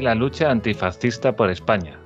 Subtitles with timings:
[0.00, 1.98] La lucha antifascista por España.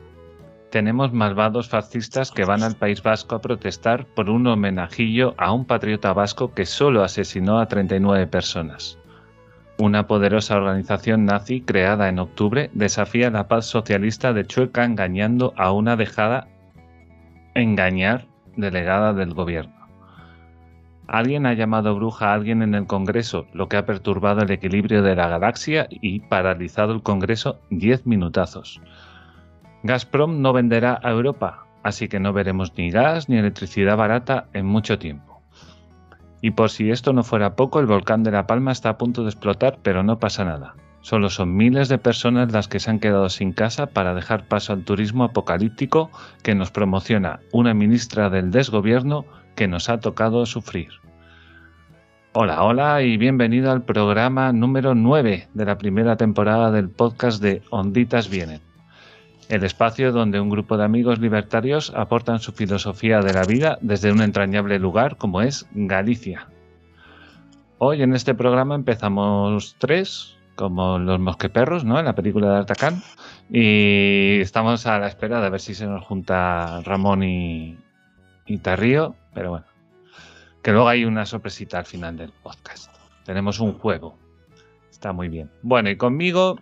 [0.70, 5.66] Tenemos malvados fascistas que van al País Vasco a protestar por un homenajillo a un
[5.66, 8.98] patriota vasco que solo asesinó a 39 personas.
[9.78, 15.73] Una poderosa organización nazi creada en octubre desafía la paz socialista de Chueca engañando a
[15.73, 16.48] una dejada
[18.56, 19.81] delegada del gobierno.
[21.09, 25.02] Alguien ha llamado bruja a alguien en el Congreso, lo que ha perturbado el equilibrio
[25.02, 28.80] de la galaxia y paralizado el Congreso 10 minutazos.
[29.82, 34.65] Gazprom no venderá a Europa, así que no veremos ni gas ni electricidad barata en
[34.65, 35.43] mucho tiempo.
[36.41, 39.23] Y por si esto no fuera poco, el volcán de La Palma está a punto
[39.23, 40.74] de explotar, pero no pasa nada.
[41.01, 44.73] Solo son miles de personas las que se han quedado sin casa para dejar paso
[44.73, 46.10] al turismo apocalíptico
[46.45, 50.88] que nos promociona una ministra del desgobierno que nos ha tocado sufrir.
[52.34, 57.62] Hola, hola y bienvenido al programa número 9 de la primera temporada del podcast de
[57.68, 58.62] Onditas Vienen.
[59.50, 64.10] El espacio donde un grupo de amigos libertarios aportan su filosofía de la vida desde
[64.10, 66.48] un entrañable lugar como es Galicia.
[67.76, 71.98] Hoy en este programa empezamos tres, como los mosqueperros, ¿no?
[71.98, 73.03] En la película de Artacán.
[73.50, 77.76] Y estamos a la espera de ver si se nos junta Ramón y,
[78.47, 79.66] y Tarrío, pero bueno.
[80.62, 82.94] Que luego hay una sorpresita al final del podcast.
[83.25, 84.16] Tenemos un juego.
[84.91, 85.50] Está muy bien.
[85.62, 86.59] Bueno, y conmigo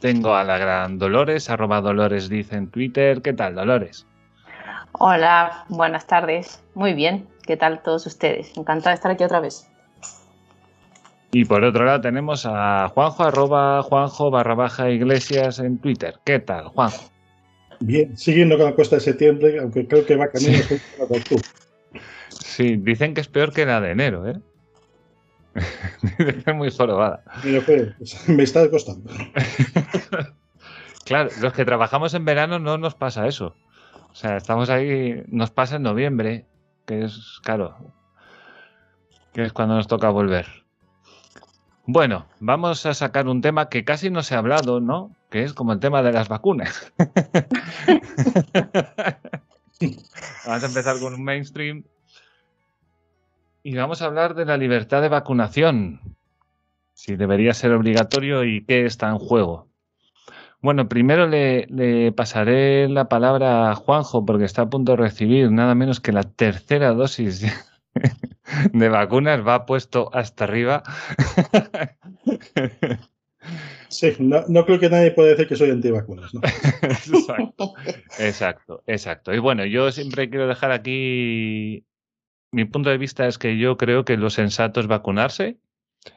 [0.00, 3.22] tengo a la gran Dolores, arroba Dolores dice en Twitter.
[3.22, 4.06] ¿Qué tal, Dolores?
[4.92, 6.62] Hola, buenas tardes.
[6.74, 7.26] Muy bien.
[7.46, 8.56] ¿Qué tal todos ustedes?
[8.56, 9.68] Encantada de estar aquí otra vez.
[11.32, 16.14] Y por otro lado tenemos a Juanjo, arroba Juanjo barra baja iglesias en Twitter.
[16.24, 17.10] ¿Qué tal, Juanjo?
[17.80, 20.58] Bien, siguiendo con la cuesta de septiembre, aunque creo que va camino
[20.98, 21.42] a octubre.
[22.56, 24.40] Sí, dicen que es peor que la de enero, ¿eh?
[26.46, 27.22] es muy jorobada.
[27.66, 29.12] Pues, me está costando.
[31.04, 33.54] claro, los que trabajamos en verano no nos pasa eso.
[34.10, 36.46] O sea, estamos ahí, nos pasa en noviembre,
[36.86, 37.76] que es, claro,
[39.34, 40.46] que es cuando nos toca volver.
[41.84, 45.14] Bueno, vamos a sacar un tema que casi no se ha hablado, ¿no?
[45.28, 46.90] Que es como el tema de las vacunas.
[50.46, 51.84] vamos a empezar con un mainstream
[53.66, 55.98] y vamos a hablar de la libertad de vacunación.
[56.92, 59.66] Si debería ser obligatorio y qué está en juego.
[60.60, 65.50] Bueno, primero le, le, pasaré la palabra a Juanjo porque está a punto de recibir
[65.50, 67.44] nada menos que la tercera dosis
[68.72, 70.84] de vacunas va puesto hasta arriba.
[73.88, 76.34] Sí, no, creo que nadie pueda decir que soy antivacunas.
[76.34, 76.40] ¿no?
[76.82, 77.74] exacto,
[78.18, 79.32] exacto, exacto.
[79.32, 81.84] Y bueno, yo siempre quiero dejar aquí
[82.52, 85.58] mi punto de vista es que yo creo que lo sensato es vacunarse.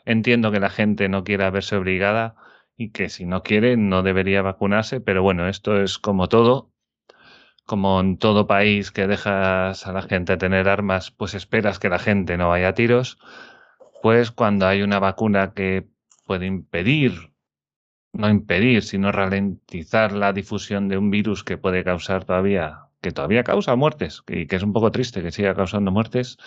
[0.06, 2.36] Entiendo que la gente no quiera verse obligada
[2.78, 6.72] y que si no quiere no debería vacunarse, pero bueno, esto es como todo
[7.70, 12.00] como en todo país que dejas a la gente tener armas, pues esperas que la
[12.00, 13.20] gente no vaya a tiros,
[14.02, 15.88] pues cuando hay una vacuna que
[16.26, 17.32] puede impedir,
[18.12, 23.44] no impedir, sino ralentizar la difusión de un virus que puede causar todavía, que todavía
[23.44, 26.38] causa muertes, y que es un poco triste que siga causando muertes,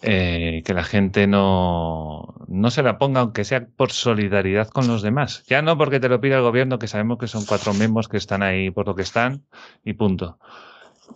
[0.00, 5.02] eh, que la gente no, no se la ponga, aunque sea por solidaridad con los
[5.02, 5.42] demás.
[5.48, 8.16] Ya no porque te lo pida el gobierno, que sabemos que son cuatro miembros que
[8.16, 9.44] están ahí por lo que están,
[9.84, 10.38] y punto.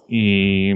[0.09, 0.73] Y,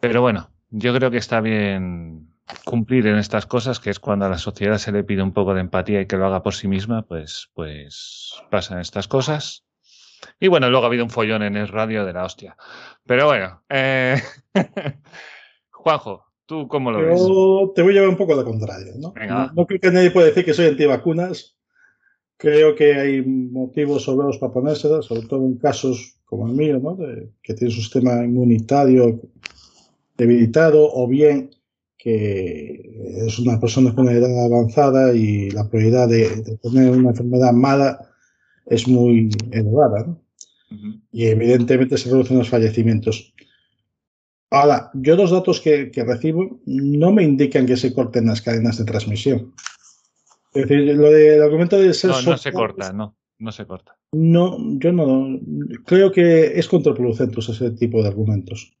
[0.00, 2.30] pero bueno, yo creo que está bien
[2.64, 5.54] cumplir en estas cosas, que es cuando a la sociedad se le pide un poco
[5.54, 9.64] de empatía y que lo haga por sí misma, pues, pues pasan estas cosas.
[10.38, 12.56] Y bueno, luego ha habido un follón en el radio de la hostia.
[13.06, 14.16] Pero bueno, eh...
[15.70, 17.20] Juanjo, ¿Tú cómo lo ves?
[17.76, 18.92] te voy a llevar un poco la contraria.
[18.98, 19.14] ¿no?
[19.54, 19.66] ¿no?
[19.66, 21.56] creo que nadie pueda decir que soy antivacunas.
[22.36, 26.98] Creo que hay motivos sobrados para ponérselas, sobre todo en casos como el mío, ¿no?
[27.40, 29.20] que tiene su sistema inmunitario
[30.16, 31.50] debilitado o bien
[31.96, 37.52] que es una persona con una edad avanzada y la probabilidad de, tener una enfermedad
[37.52, 38.09] mala
[38.70, 40.06] es muy elevada.
[40.06, 40.22] ¿no?
[41.12, 43.34] Y evidentemente se reducen los fallecimientos.
[44.50, 48.84] Ahora, yo los datos que, recibo no me indican que se corten las cadenas de
[48.84, 49.52] transmisión.
[50.54, 52.10] Es decir, lo del argumento de ser...
[52.10, 53.96] No, no se corta, no, no se corta.
[54.12, 55.38] No, yo no.
[55.84, 58.72] Creo que es contraproducente ese tipo de argumentos.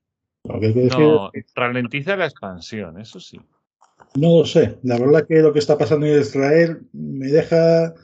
[0.44, 3.40] no, ralentiza la expansión, eso sí.
[4.16, 4.78] No lo sé.
[4.82, 7.94] La verdad que lo que está pasando en Israel me deja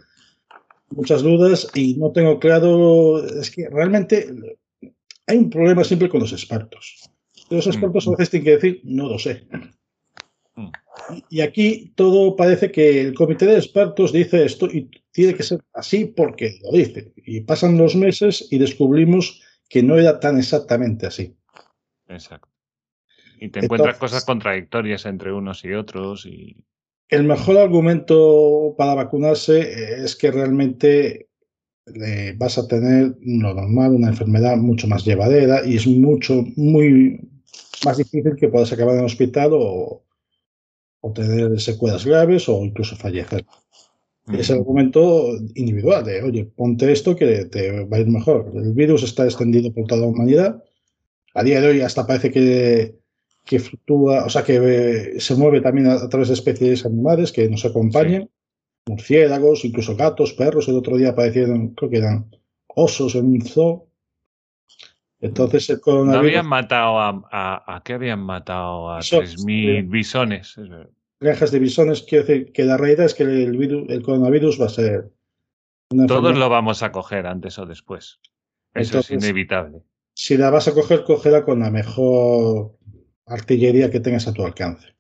[0.91, 3.25] muchas dudas y no tengo claro.
[3.25, 4.29] Es que realmente
[5.27, 7.11] hay un problema siempre con los expertos.
[7.51, 9.47] Los expertos a veces tienen que decir, no lo sé.
[10.55, 10.69] Mm.
[11.29, 15.63] Y aquí todo parece que el comité de expertos dice esto y tiene que ser
[15.75, 17.13] así porque lo dice.
[17.17, 21.37] Y pasan los meses y descubrimos que no era tan exactamente así.
[22.09, 22.49] Exacto.
[23.39, 26.27] Y te encuentras cosas contradictorias entre unos y otros.
[26.27, 26.65] Y...
[27.09, 31.29] El mejor argumento para vacunarse es que realmente
[31.95, 37.21] eh, vas a tener lo normal, una enfermedad mucho más llevadera y es mucho, muy
[37.85, 40.03] más difícil que puedas acabar en el hospital o,
[41.01, 43.45] o tener secuelas graves o incluso fallecer.
[44.33, 48.51] Es el argumento individual de, oye, ponte esto que te va a ir mejor.
[48.57, 50.65] El virus está extendido por toda la humanidad.
[51.35, 52.99] A día de hoy hasta parece que,
[53.47, 57.49] que fluctúa, o sea, que eh, se mueve también a, través de especies animales que
[57.49, 58.29] nos acompañan.
[58.89, 60.69] Murciélagos, incluso gatos, perros.
[60.69, 62.31] El otro día aparecieron, creo que eran
[62.67, 63.89] osos en un zoo.
[65.21, 66.23] Entonces el coronavirus...
[66.23, 68.93] ¿No habían matado a, a, qué habían matado?
[68.93, 70.59] A 3.000 bisones
[71.21, 74.67] granjas de bisones, quiero decir que la realidad es que el, virus, el coronavirus va
[74.67, 75.13] a ser...
[76.09, 78.21] Todos lo vamos a coger antes o después.
[78.75, 79.83] Eso es inevitable.
[80.15, 82.76] Si la vas a coger, cógela con la mejor
[83.27, 84.95] artillería que tengas a tu alcance.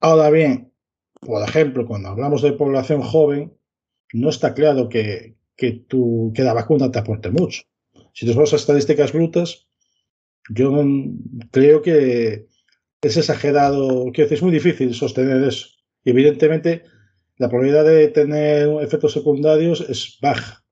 [0.00, 0.72] Ahora bien,
[1.20, 3.52] por ejemplo, cuando hablamos de población joven,
[4.12, 7.62] no está claro que, que, tu, que la vacuna te aporte mucho.
[8.14, 9.68] Si te vas a estadísticas brutas,
[10.50, 10.72] yo
[11.50, 12.46] creo que
[13.02, 15.68] es exagerado, decir, es muy difícil sostener eso.
[16.04, 16.84] Y evidentemente,
[17.36, 20.64] la probabilidad de tener efectos secundarios es baja.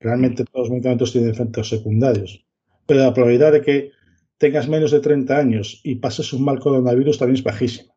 [0.00, 2.44] Realmente todos los medicamentos tienen efectos secundarios.
[2.86, 3.90] Pero la probabilidad de que
[4.38, 7.92] tengas menos de 30 años y pases un mal coronavirus también es bajísima.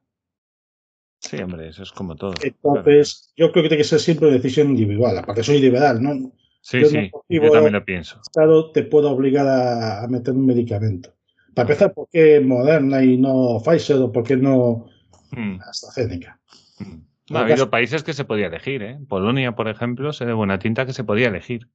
[1.19, 2.33] Sí, hombre, eso es como todo.
[2.41, 5.17] Entonces, yo creo que tiene que ser siempre decisión individual.
[5.17, 6.31] Aparte, soy liberal, ¿no?
[6.61, 8.19] Sí, sí, yo también lo pienso.
[8.21, 11.17] Estado te puede obligar a meter un medicamento.
[11.57, 14.85] Para empezar, ¿por qué Moderna y no Pfizer o por qué no
[15.31, 15.59] mm.
[15.67, 16.39] AstraZeneca?
[16.77, 17.35] Mm.
[17.35, 18.99] ha habido países que se podía elegir, ¿eh?
[19.09, 21.67] Polonia, por ejemplo, se de buena tinta que se podía elegir.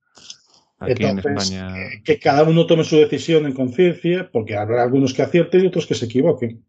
[0.91, 1.75] Aquí en España.
[2.05, 5.87] Que cada uno tome su decisión en conciencia, porque habrá algunos que acierten y otros
[5.87, 6.65] que se equivoquen.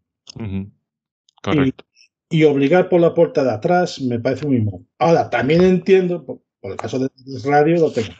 [1.42, 1.84] Correcto.
[2.30, 4.80] Y, obligar por la puerta de atrás me parece muy mal.
[4.98, 7.10] Ahora, también entiendo, por, el caso de
[7.44, 8.14] radio, lo tengo.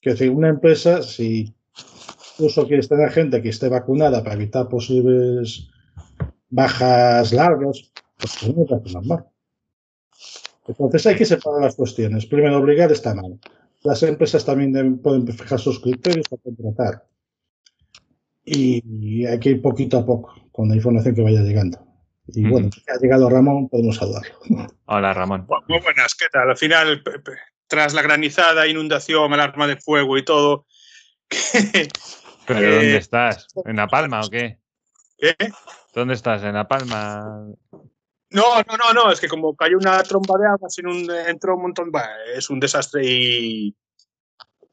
[0.00, 1.54] Que decir, una empresa, si
[2.34, 5.68] incluso quieres tener gente que esté vacunada para evitar posibles
[6.48, 9.26] bajas largas, pues tiene que normal.
[10.66, 12.26] Entonces hay que separar las cuestiones.
[12.26, 13.38] Primero, obligar está mal.
[13.84, 17.06] Las empresas también pueden fijar sus criterios para contratar.
[18.44, 21.78] Y hay que ir poquito a poco con la información que vaya llegando.
[22.28, 24.34] Y bueno, ha llegado Ramón, podemos saludarlo.
[24.86, 25.46] Hola, Ramón.
[25.68, 26.50] Muy buenas, ¿qué tal?
[26.50, 27.02] Al final,
[27.66, 30.66] tras la granizada, inundación, alarma de fuego y todo,
[32.46, 33.48] ¿Pero dónde eh, estás?
[33.64, 34.58] ¿En La Palma o qué?
[35.18, 35.34] ¿Qué?
[35.94, 36.42] ¿Dónde estás?
[36.42, 37.46] ¿En La Palma?
[38.32, 41.56] No, no, no, no, es que como cayó una tromba de agua, sin un, entró
[41.56, 41.92] un montón,
[42.34, 43.76] es un desastre y,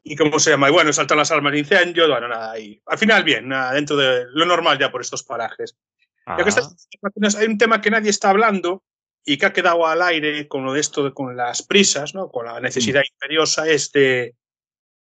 [0.02, 0.68] y ¿cómo se llama?
[0.68, 3.96] Y bueno, saltan las armas de incendio, bueno, nada, y al final bien, nada, dentro
[3.96, 5.76] de lo normal ya por estos parajes.
[6.26, 6.36] Ah.
[7.38, 8.82] hay un tema que nadie está hablando
[9.24, 12.30] y que ha quedado al aire con lo de esto, con las prisas, ¿no?
[12.30, 14.34] con la necesidad imperiosa, es de,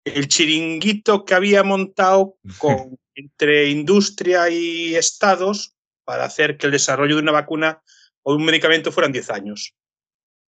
[0.04, 7.16] el chiringuito que había montado con, entre industria y estados para hacer que el desarrollo
[7.16, 7.82] de una vacuna
[8.24, 9.74] o un medicamento fueran 10 años.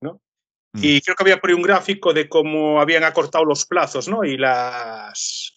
[0.02, 0.22] ¿no?
[0.74, 1.00] Y mm.
[1.02, 4.24] creo que había por ahí un gráfico de cómo habían acortado los plazos ¿no?
[4.24, 5.54] y las,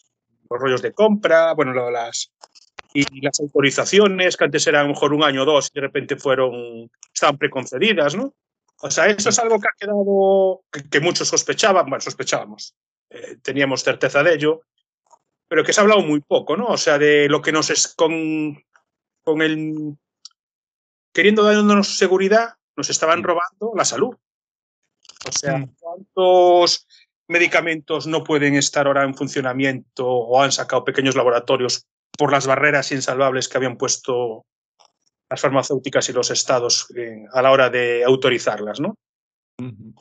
[0.50, 2.32] los rollos de compra, bueno, las,
[2.96, 5.86] y las autorizaciones, que antes eran a lo mejor un año o dos, y de
[5.86, 8.34] repente fueron, estaban preconcedidas, ¿no?
[8.80, 12.74] O sea, eso es algo que ha quedado, que muchos sospechaban, bueno, sospechábamos,
[13.10, 14.62] eh, teníamos certeza de ello,
[15.48, 16.66] pero que se ha hablado muy poco, ¿no?
[16.66, 18.62] O sea, de lo que nos es con,
[19.22, 19.96] con el...
[21.16, 24.14] Queriendo darnos seguridad, nos estaban robando la salud.
[25.26, 25.74] O sea, mm.
[25.80, 26.86] ¿cuántos
[27.26, 31.86] medicamentos no pueden estar ahora en funcionamiento o han sacado pequeños laboratorios
[32.18, 34.44] por las barreras insalvables que habían puesto
[35.30, 38.98] las farmacéuticas y los estados eh, a la hora de autorizarlas, ¿no?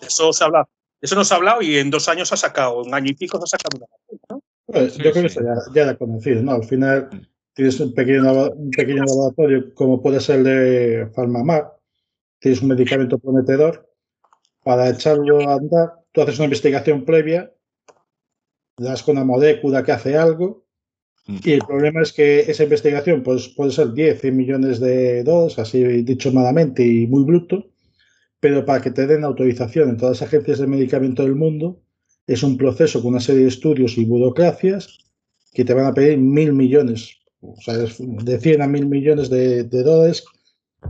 [0.02, 0.68] Eso se habla
[1.00, 3.48] eso nos ha hablado y en dos años ha sacado, un año y pico ha
[3.48, 3.86] sacado una
[4.30, 4.42] ¿no?
[4.66, 6.52] Pues, yo creo que eso ya, ya la conocido, ¿no?
[6.52, 7.35] Al final mm.
[7.56, 11.72] Tienes un pequeño, un pequeño laboratorio como puede ser el de Farmamar,
[12.40, 13.90] tienes un medicamento prometedor,
[14.64, 17.52] para echarlo a andar, tú haces una investigación previa,
[18.78, 20.66] das con una molécula que hace algo,
[21.28, 21.38] mm.
[21.44, 25.58] y el problema es que esa investigación pues, puede ser 10, 100 millones de dólares,
[25.58, 27.72] así dicho malamente y muy bruto,
[28.42, 31.82] pero para que te den autorización en todas las agencias de medicamento del mundo,
[32.28, 34.98] es un proceso con una serie de estudios y burocracias
[35.54, 37.18] que te van a pedir mil millones,
[37.54, 40.26] o sea, de 100 a mil millones de, dólares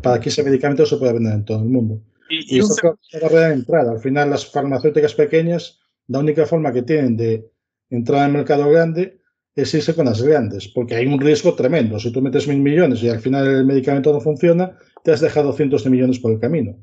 [0.02, 2.02] para que ese medicamento se pueda vender en todo el mundo.
[2.30, 3.92] Y, eso es la barrera de entrada.
[3.92, 7.50] Al final, las farmacéuticas pequeñas, la única forma que tienen de
[7.90, 9.22] entrar al mercado grande
[9.56, 11.98] es irse con las grandes, porque hay un riesgo tremendo.
[12.00, 15.54] Si tú metes mil millones y al final el medicamento no funciona, te has dejado
[15.54, 16.78] cientos de millones por el camino.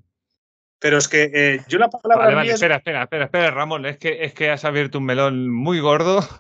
[0.83, 2.35] Pero es que eh, yo la palabra.
[2.35, 3.87] Vale, espera, espera, espera, espera, Ramón.
[3.87, 6.21] Es que, es que has abierto un melón muy gordo.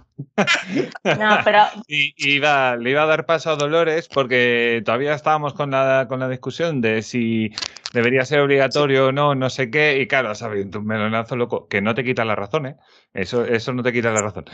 [1.04, 1.62] No, pero.
[1.88, 6.20] y, iba, le iba a dar paso a Dolores porque todavía estábamos con la, con
[6.20, 7.50] la discusión de si
[7.92, 10.00] debería ser obligatorio o no, no sé qué.
[10.00, 12.76] Y claro, has abierto un melonazo loco que no te quita la razón, ¿eh?
[13.14, 14.44] Eso, eso no te quita la razón.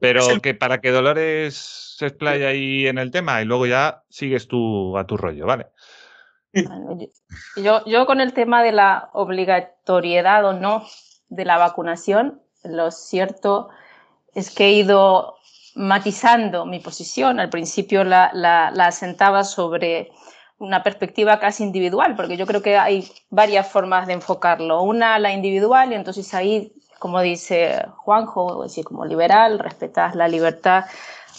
[0.00, 1.54] Pero que para que Dolores
[1.98, 5.66] se explaya ahí en el tema y luego ya sigues tú a tu rollo, ¿vale?
[7.56, 10.84] Yo, yo con el tema de la obligatoriedad o no
[11.28, 13.68] de la vacunación, lo cierto
[14.34, 15.36] es que he ido
[15.74, 17.40] matizando mi posición.
[17.40, 20.10] Al principio la, la, la asentaba sobre
[20.58, 24.82] una perspectiva casi individual, porque yo creo que hay varias formas de enfocarlo.
[24.82, 30.84] Una, la individual, y entonces ahí, como dice Juanjo, decir, como liberal, respetas la libertad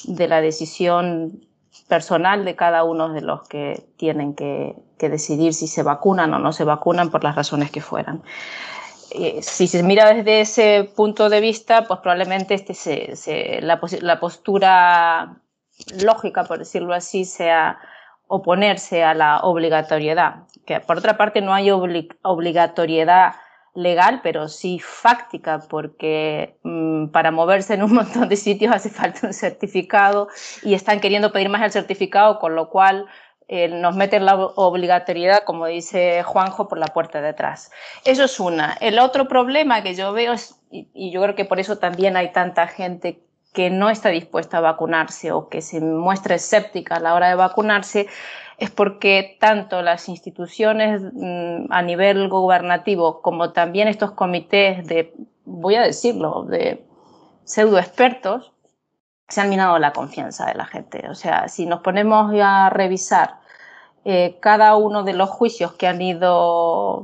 [0.03, 1.47] de la decisión
[1.87, 6.51] personal de cada uno de los que tienen que, decidir si se vacunan o no
[6.51, 8.23] se vacunan por las razones que fueran.
[9.11, 15.37] Eh, si se mira desde ese punto de vista, pues probablemente este la, la, postura
[16.03, 17.79] lógica, por decirlo así, sea
[18.27, 20.47] oponerse a la obligatoriedad.
[20.65, 23.35] Que por otra parte no hay obligatoriedad
[23.75, 29.27] legal, pero sí fáctica, porque mm, para moverse en un montón de sitios hace falta
[29.27, 30.29] un certificado
[30.63, 33.05] y están queriendo pedir más el certificado, con lo cual
[33.47, 37.71] eh, nos meten la obligatoriedad, como dice Juanjo, por la puerta de atrás.
[38.03, 38.77] Eso es una.
[38.81, 42.31] El otro problema que yo veo es, y yo creo que por eso también hay
[42.31, 43.21] tanta gente
[43.53, 47.35] que no está dispuesta a vacunarse o que se muestra escéptica a la hora de
[47.35, 48.07] vacunarse,
[48.57, 55.13] es porque tanto las instituciones mm, a nivel gubernativo como también estos comités de,
[55.45, 56.85] voy a decirlo, de
[57.43, 58.51] pseudo expertos,
[59.27, 61.07] se han minado la confianza de la gente.
[61.09, 63.39] O sea, si nos ponemos a revisar
[64.03, 67.03] eh, cada uno de los juicios que han ido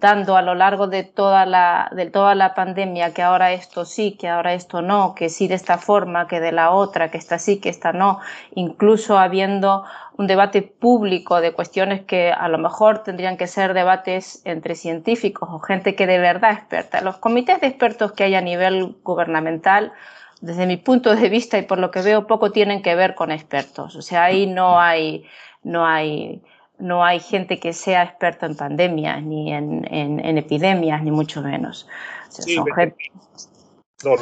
[0.00, 4.12] dando a lo largo de toda, la, de toda la pandemia que ahora esto sí,
[4.12, 7.38] que ahora esto no, que sí de esta forma, que de la otra, que esta
[7.38, 8.20] sí, que esta no,
[8.54, 9.84] incluso habiendo
[10.16, 15.48] un debate público de cuestiones que a lo mejor tendrían que ser debates entre científicos
[15.52, 17.02] o gente que de verdad experta.
[17.02, 19.92] Los comités de expertos que hay a nivel gubernamental,
[20.40, 23.30] desde mi punto de vista y por lo que veo, poco tienen que ver con
[23.30, 23.96] expertos.
[23.96, 25.24] O sea, ahí no hay,
[25.62, 26.42] no hay
[26.80, 31.86] no hay gente que sea experta en pandemias, ni en, epidemias, ni mucho menos.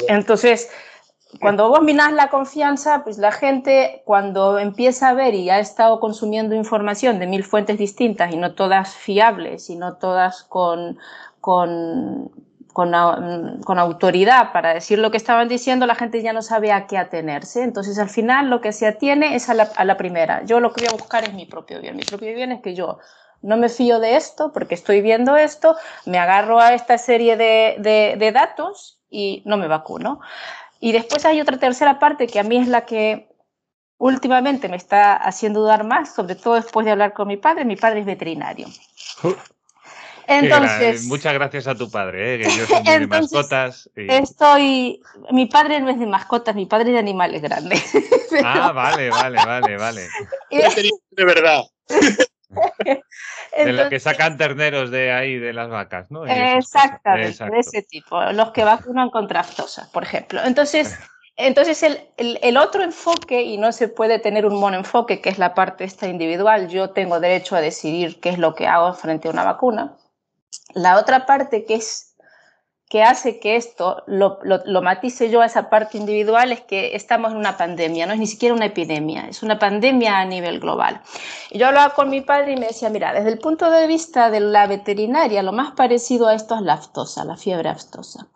[0.09, 0.69] Entonces,
[1.39, 5.99] cuando vos minás la confianza, pues la gente cuando empieza a ver y ha estado
[5.99, 10.97] consumiendo información de mil fuentes distintas y no todas fiables y no todas con,
[11.39, 12.31] con,
[12.73, 16.97] con, autoridad para decir lo que estaban diciendo, la gente ya no sabe a qué
[16.97, 17.63] atenerse.
[17.63, 20.43] Entonces, al final, lo que se atiene es a la, primera.
[20.43, 21.95] Yo lo que voy a buscar es mi propio bien.
[21.95, 22.99] Mi propio bien es que yo
[23.41, 27.75] no me fío de esto porque estoy viendo esto, me agarro a esta serie de,
[27.79, 30.19] de datos y no me vacuno.
[30.79, 33.29] Y después hay otra tercera parte que a mí es la que
[33.97, 37.65] últimamente me está haciendo dudar más, sobre todo después de hablar con mi padre.
[37.65, 38.67] Mi padre es veterinario.
[40.29, 42.37] Entonces, muchas gracias a tu padre, ¿eh?
[42.37, 43.89] que yo soy de mascotas.
[43.95, 47.83] Estoy, mi padre no es de mascotas, mi padre es de animales grandes.
[48.43, 50.07] Ah, vale, vale, vale, vale.
[50.51, 51.63] de verdad.
[51.89, 56.27] de lo que sacan terneros de ahí, de las vacas, ¿no?
[56.27, 60.41] Exactamente, de ese tipo, los que vacunan contra aftosas, por ejemplo.
[60.45, 60.95] Entonces,
[61.37, 65.39] entonces el, el, el, otro enfoque, y no se puede tener un monoenfoque, que es
[65.39, 69.27] la parte esta individual, yo tengo derecho a decidir qué es lo que hago frente
[69.27, 69.97] a una vacuna,
[70.73, 72.09] la otra parte que es
[72.89, 77.31] que hace que esto lo, lo, matice yo a esa parte individual es que estamos
[77.31, 80.99] en una pandemia, no es ni siquiera una epidemia, es una pandemia a nivel global.
[81.51, 84.31] Y yo hablaba con mi padre y me decía, mira, desde el punto de vista
[84.31, 88.27] de la veterinaria, lo más parecido a esto es la aftosa, la fiebre aftosa.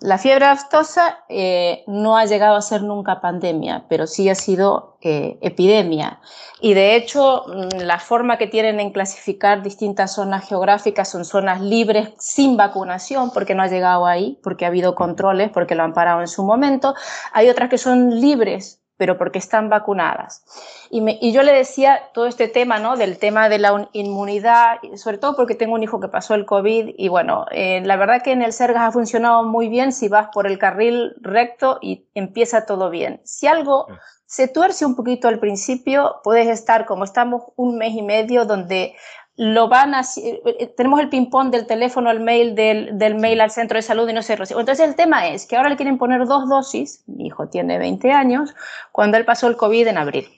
[0.00, 4.98] La fiebre aftosa eh, no ha llegado a ser nunca pandemia, pero sí ha sido
[5.00, 6.20] eh, epidemia.
[6.60, 11.62] Y de hecho, mm, la forma que tienen en clasificar distintas zonas geográficas son zonas
[11.62, 15.94] libres sin vacunación, porque no ha llegado ahí, porque ha habido controles, porque lo han
[15.94, 16.94] parado en su momento.
[17.32, 20.44] Hay otras que son libres pero porque están vacunadas.
[20.90, 22.96] Y, yo le decía todo este tema, ¿no?
[22.96, 26.94] Del tema de la inmunidad, sobre todo porque tengo un hijo que pasó el COVID
[26.96, 30.28] y bueno, eh, la verdad que en el Sergas ha funcionado muy bien si vas
[30.32, 33.20] por el carril recto y empieza todo bien.
[33.24, 33.86] Si algo
[34.26, 38.94] se tuerce un poquito al principio, puedes estar como estamos un mes y medio donde
[39.36, 43.40] lo van a, eh, eh, tenemos el ping-pong del teléfono al mail, del, del, mail
[43.40, 44.60] al centro de salud y no se recibe.
[44.60, 48.12] Entonces el tema es que ahora le quieren poner dos dosis, mi hijo tiene 20
[48.12, 48.54] años,
[48.92, 50.28] cuando él pasó el COVID en abril.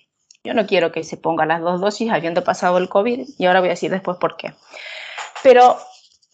[0.42, 3.60] Yo no quiero que se ponga las dos dosis habiendo pasado el COVID y ahora
[3.60, 4.54] voy a decir después por qué.
[5.42, 5.78] Pero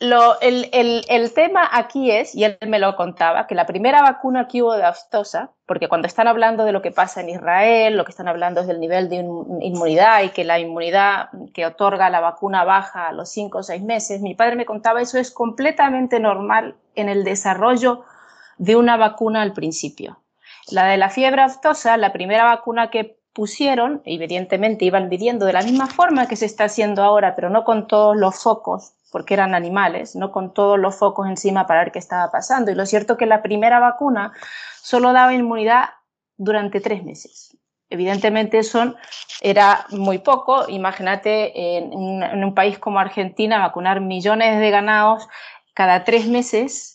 [0.01, 4.75] el, tema aquí es, y él me lo contaba, que la primera vacuna que hubo
[4.75, 8.29] de aftosa, porque cuando están hablando de lo que pasa en Israel, lo que están
[8.29, 13.09] hablando es del nivel de inmunidad y que la inmunidad que otorga la vacuna baja
[13.09, 17.09] a los 5 o 6 meses, mi padre me contaba eso es completamente normal en
[17.09, 18.05] el desarrollo
[18.59, 20.19] de una vacuna al principio.
[20.71, 25.63] La de la fiebre aftosa, la primera vacuna que pusieron, evidentemente iban midiendo de la
[25.63, 29.55] misma forma que se está haciendo ahora, pero no con todos los focos porque eran
[29.55, 32.73] animales, no con todos los focos encima para ver qué estaba pasando.
[32.73, 34.33] Y lo cierto es que la primera vacuna
[34.83, 35.91] solo daba inmunidad
[36.37, 37.57] durante tres meses.
[37.89, 38.97] Evidentemente eso
[39.41, 40.65] era muy poco.
[40.67, 45.29] Imagínate en, en un país como Argentina vacunar millones de ganados
[45.75, 46.94] cada tres meses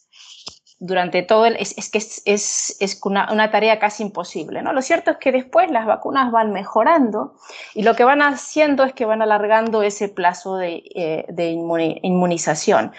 [0.79, 4.61] durante todo el, es, es que es, es, es una, una, tarea casi imposible.
[4.61, 4.73] ¿no?
[4.73, 7.35] Lo cierto es que después las vacunas van mejorando
[7.75, 12.93] y lo que van haciendo es que van alargando ese plazo de, eh, de inmunización.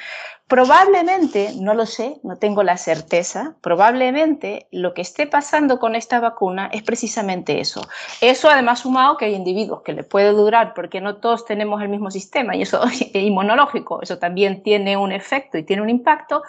[0.50, 6.18] Probablemente, no lo sé, no tengo la certeza, probablemente lo que esté pasando con esta
[6.18, 7.86] vacuna es precisamente eso.
[8.20, 11.88] Eso además sumado que hay individuos que le puede durar porque no todos tenemos el
[11.88, 12.82] mismo sistema y eso
[13.14, 16.42] inmunológico, eso también tiene un efecto y tiene un impacto,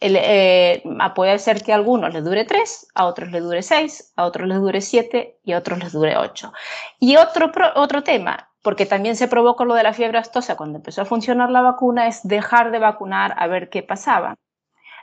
[0.00, 0.82] eh,
[1.14, 4.48] puede ser que a algunos les dure 3, a otros les dure 6, a otros
[4.48, 6.52] les dure 7 y a otros les dure 8.
[6.98, 11.02] Y otro, otro tema, porque también se provocó lo de la fiebre astosa cuando empezó
[11.02, 14.36] a funcionar la vacuna, es dejar de vacunar a ver qué pasaba.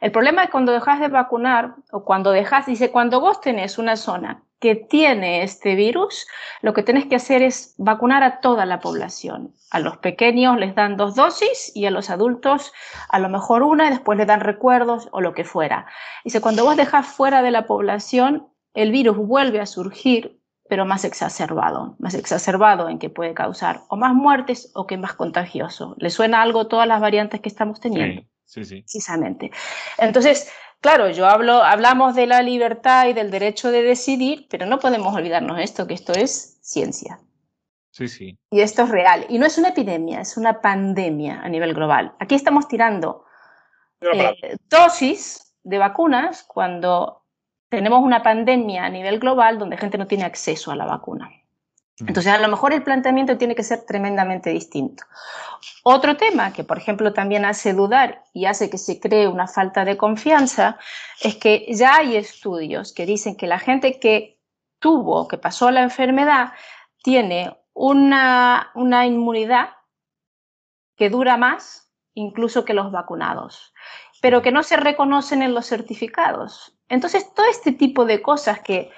[0.02, 3.96] El problema es cuando dejas de vacunar o cuando dejas, dice, cuando vos tenés una
[3.96, 6.28] zona que tiene este virus,
[6.62, 9.54] lo que tenés que hacer es vacunar a toda la población.
[9.70, 12.74] A los pequeños les dan dos dosis y a los adultos
[13.10, 15.86] a lo mejor una y después les dan recuerdos o lo que fuera.
[16.24, 21.06] Dice, cuando vos dejas fuera de la población, el virus vuelve a surgir, pero más
[21.06, 25.96] exacerbado, más exacerbado en que puede causar o más muertes o que más contagioso.
[25.98, 28.22] ¿Le suena algo todas las variantes que estamos teniendo?
[28.22, 28.82] Sí, sí, sí.
[28.82, 29.52] Precisamente.
[30.00, 34.80] Entonces, Claro, yo hablo, hablamos de la libertad y del derecho de decidir, pero no
[34.80, 37.20] podemos olvidarnos esto, que esto es ciencia.
[37.92, 38.38] Sí, sí.
[38.52, 39.26] Y esto es real.
[39.28, 42.14] Y no es una epidemia, es una pandemia a nivel global.
[42.20, 43.26] Aquí estamos tirando
[44.02, 47.24] eh, dosis de vacunas cuando
[47.70, 51.32] tenemos una pandemia a nivel global donde gente no tiene acceso a la vacuna.
[52.00, 55.04] Entonces, a lo mejor el planteamiento tiene que ser tremendamente distinto.
[55.84, 59.84] Otro tema que, por ejemplo, también hace dudar y hace que se cree una falta
[59.84, 60.78] de confianza
[61.22, 64.40] es que ya hay estudios que dicen que la gente que
[64.80, 66.54] tuvo, que pasó la enfermedad,
[67.02, 69.70] tiene una, una inmunidad
[70.96, 73.74] que dura más incluso que los vacunados,
[74.22, 76.76] pero que no se reconocen en los certificados.
[76.90, 78.92] Entonces, todo este tipo de cosas que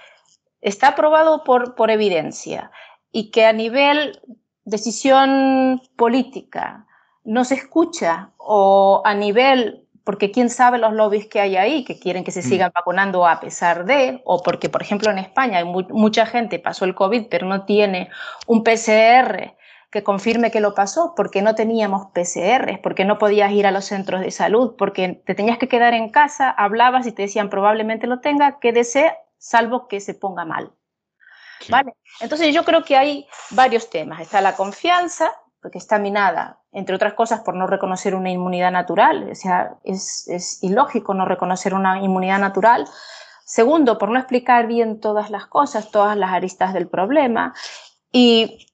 [0.61, 2.71] está aprobado por, por evidencia,
[3.11, 4.19] y que a nivel
[4.65, 6.85] decisión política
[7.23, 11.99] no se escucha o a nivel, porque quién sabe los lobbies que hay ahí que
[11.99, 12.43] quieren que se mm.
[12.43, 16.85] sigan vacunando a pesar de, o porque, por ejemplo, en España hay mucha gente pasó
[16.85, 18.09] el COVID pero no tiene
[18.47, 19.55] un PCR
[19.91, 23.85] que confirme que lo pasó, porque no teníamos PCR, porque no podías ir a los
[23.85, 28.05] centros de salud, porque te tenías que quedar en casa, hablabas y te decían probablemente
[28.05, 30.73] lo tenga, quédese salvo que se ponga mal.
[31.67, 31.95] ¿Vale?
[32.21, 34.21] Entonces yo creo que hay varios temas.
[34.21, 39.29] Está la confianza, porque está minada, entre otras cosas, por no reconocer una inmunidad natural.
[39.31, 42.87] O sea, es, es ilógico no reconocer una inmunidad natural.
[43.43, 47.53] Segundo, por no explicar bien todas las cosas, todas las aristas del problema.
[48.11, 48.67] Y,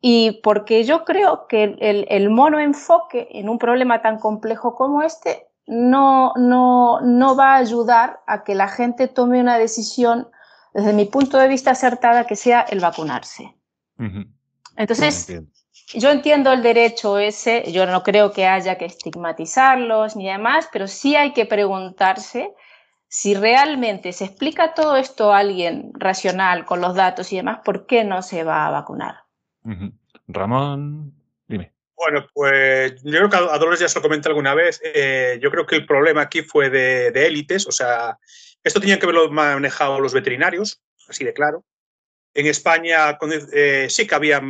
[0.00, 5.02] y porque yo creo que el, el, mono enfoque en un problema tan complejo como
[5.02, 10.28] este no, no, no va a ayudar a que la gente tome una decisión
[10.74, 13.54] desde mi punto de vista acertada, que sea el vacunarse.
[14.76, 15.42] Entonces,
[15.94, 20.88] yo entiendo el derecho ese, yo no creo que haya que estigmatizarlos ni demás, pero
[20.88, 22.54] sí hay que preguntarse
[23.08, 27.84] si realmente se explica todo esto a alguien racional con los datos y demás, ¿por
[27.84, 29.16] qué no se va a vacunar?
[30.28, 31.12] Ramón,
[31.46, 31.74] dime.
[31.94, 34.80] Bueno, pues yo creo que a Dolores ya se lo comenté alguna vez.
[34.82, 38.18] Eh, yo creo que el problema aquí fue de, de élites, o sea,
[38.64, 41.64] esto tenían que haberlo manejado los veterinarios, así de claro.
[42.34, 43.18] En España
[43.52, 44.40] eh, sí que había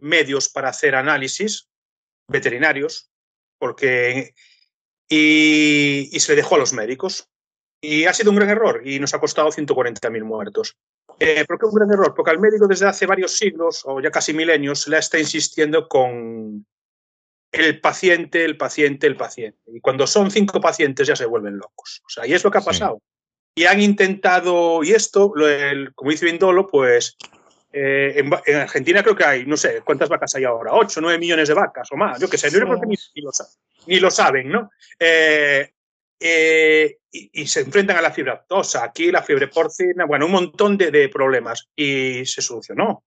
[0.00, 1.68] medios para hacer análisis
[2.28, 3.10] veterinarios,
[3.58, 4.34] porque
[5.08, 7.28] y, se le dejó a los médicos.
[7.80, 10.76] Y ha sido un gran error y nos ha costado 140.000 muertos.
[11.18, 12.14] Eh, ¿Por qué un gran error?
[12.14, 16.64] Porque al médico desde hace varios siglos o ya casi milenios le está insistiendo con,
[17.52, 19.60] el paciente, el paciente, el paciente.
[19.66, 22.02] Y cuando son cinco pacientes ya se vuelven locos.
[22.06, 23.00] O sea, y es lo que ha pasado.
[23.54, 25.32] Y han intentado, y esto,
[25.94, 27.16] como dice Vindolo, pues
[27.72, 30.72] eh, en, Argentina creo que hay, no sé, ¿cuántas vacas hay ahora?
[30.72, 32.20] ¿Ocho, nueve millones de vacas o más?
[32.20, 32.96] Yo qué sé, no que ni,
[33.86, 34.70] ni, lo, saben, ¿no?
[34.98, 35.70] Eh,
[36.18, 40.78] eh, y, se enfrentan a la fiebre aftosa, aquí la fiebre porcina, bueno, un montón
[40.78, 41.68] de, problemas.
[41.74, 43.04] Y se solucionó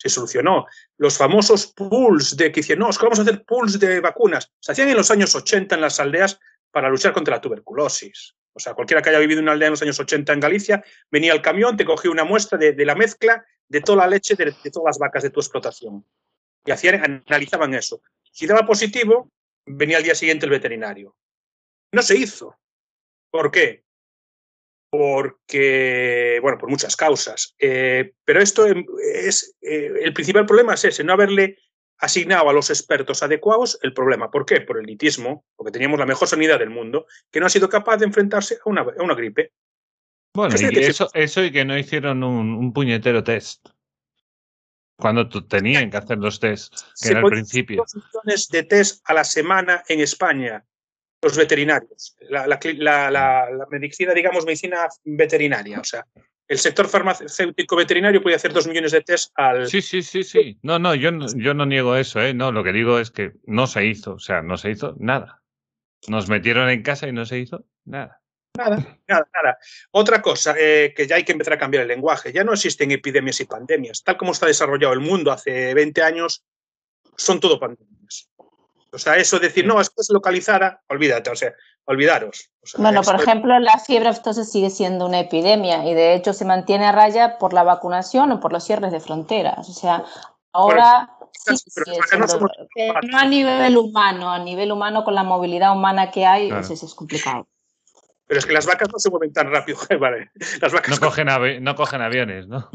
[0.00, 0.64] se solucionó.
[0.98, 4.48] Los famosos pools de que dicen, no, vamos a hacer pools de vacunas.
[4.60, 6.38] Se hacían en los años 80 en las aldeas
[6.70, 8.36] para luchar contra la tuberculosis.
[8.52, 10.84] O sea, cualquiera que haya vivido en una aldea en los años 80 en Galicia,
[11.10, 14.52] venía el camión, te cogía una muestra de, la mezcla de toda la leche de,
[14.70, 16.04] todas las vacas de tu explotación.
[16.64, 18.02] Y hacían, analizaban eso.
[18.32, 19.30] Si daba positivo,
[19.66, 21.16] venía al día siguiente el veterinario.
[21.92, 22.58] No se hizo.
[23.30, 23.84] ¿Por qué?
[24.90, 27.54] porque, bueno, por muchas causas.
[27.58, 28.84] Eh, pero esto em,
[29.14, 31.58] es, eh, el principal problema es ese, no haberle
[31.98, 34.30] asignado a los expertos adecuados el problema.
[34.30, 34.60] ¿Por qué?
[34.60, 37.98] Por el litismo, porque teníamos la mejor sanidad del mundo, que no ha sido capaz
[37.98, 39.52] de enfrentarse a una, a una gripe.
[40.34, 43.68] Bueno, y eso, eso y que no hicieron un, puñetero test.
[44.96, 47.84] Cuando tenían que hacer los test, que era al principio.
[47.94, 50.64] millones de test a la semana en España
[51.22, 55.80] los veterinarios, la, medicina, digamos, medicina veterinaria.
[55.80, 56.06] O sea,
[56.48, 59.66] el sector farmacéutico veterinario puede hacer dos millones de test al.
[59.66, 60.58] Sí, sí, sí, sí.
[60.62, 62.32] No, no, yo, yo no niego eso, ¿eh?
[62.32, 65.42] No, lo que digo es que no se hizo, o sea, no se hizo nada.
[66.06, 68.22] Nos metieron en casa y no se hizo nada.
[68.56, 69.58] Nada, nada, nada.
[69.90, 72.32] Otra cosa, eh, que ya hay que empezar a cambiar el lenguaje.
[72.32, 74.02] Ya no existen epidemias y pandemias.
[74.02, 76.44] Tal como está desarrollado el mundo hace 20 años,
[77.16, 77.97] son todo pandemias.
[78.98, 82.50] O sea, eso decir, no, es que es localizada, olvídate, o sea, olvidaros.
[82.78, 86.86] bueno, por ejemplo, la fiebre aftosa sigue siendo una epidemia y de hecho se mantiene
[86.86, 89.68] a raya por la vacunación o por los cierres de fronteras.
[89.68, 90.04] O sea,
[90.52, 91.10] ahora...
[93.04, 96.94] no, a nivel humano, a nivel humano con la movilidad humana que hay, eso es
[96.94, 97.46] complicado.
[98.28, 99.78] Pero es que las vacas no se mueven tan rápido.
[100.00, 100.30] Vale.
[100.60, 102.68] Las vacas no, cogen no cogen aviones, ¿no?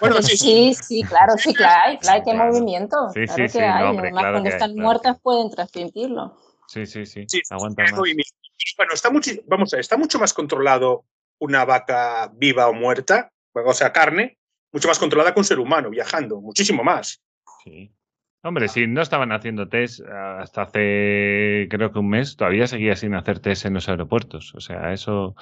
[0.00, 1.96] bueno, sí, sí, sí, claro, sí que hay.
[1.98, 2.96] Claro que hay movimiento.
[3.14, 3.96] Sí, claro sí, que hay.
[3.96, 6.36] Además, cuando están muertas pueden transmitirlo.
[6.66, 7.24] Sí, sí, sí.
[7.50, 7.92] Aguanta más.
[8.76, 11.04] Bueno, está mucho, vamos a ver, está mucho más controlado
[11.38, 14.38] una vaca viva o muerta, o sea, carne,
[14.72, 17.20] mucho más controlada que un ser humano viajando, muchísimo más.
[17.62, 17.92] Sí.
[18.46, 23.14] Hombre, si no estaban haciendo test hasta hace creo que un mes, todavía seguía sin
[23.14, 24.54] hacer test en los aeropuertos.
[24.54, 25.34] O sea, eso,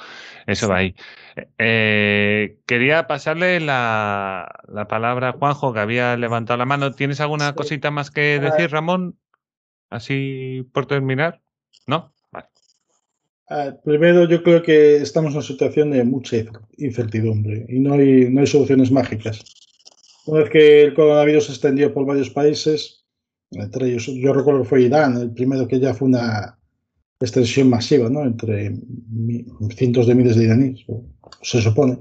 [0.46, 0.94] eso va ahí.
[1.58, 4.48] Eh, quería pasarle la,
[4.88, 6.92] palabra a Juanjo, que había levantado la mano.
[6.92, 9.18] ¿Tienes alguna cosita más que decir, Ramón?
[9.90, 11.40] Así por terminar.
[11.88, 12.14] ¿No?
[12.30, 12.46] Vale.
[13.84, 16.36] primero, yo creo que estamos en una situación de mucha
[16.78, 19.42] incertidumbre y no hay, no hay soluciones mágicas.
[20.26, 23.04] Una vez que el coronavirus se extendió por varios países,
[23.50, 26.58] entre ellos, yo recuerdo que fue Irán, el primero que ya fue una
[27.20, 28.24] extensión masiva, ¿no?
[28.24, 28.74] Entre
[29.76, 30.84] cientos de miles de iraníes,
[31.42, 31.98] se supone.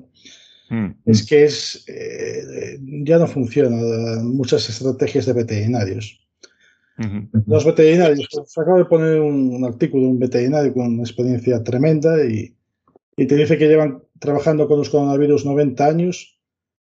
[0.70, 0.92] Hmm.
[1.06, 6.18] Es que es, eh, ya no funcionan muchas estrategias de veterinarios.
[7.48, 12.24] Los veterinarios, se acaba de poner un, artículo de un veterinario con una experiencia tremenda
[12.24, 12.56] y,
[13.18, 16.40] y te dice que llevan trabajando con los coronavirus 90 años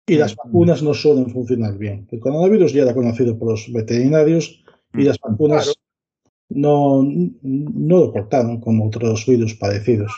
[0.06, 2.08] y las vacunas no suelen funcionar bien.
[2.12, 4.64] El coronavirus ya era conocido por los veterinarios
[4.94, 5.74] y las vacunas
[6.50, 10.12] no, no lo cortaron como otros virus parecidos.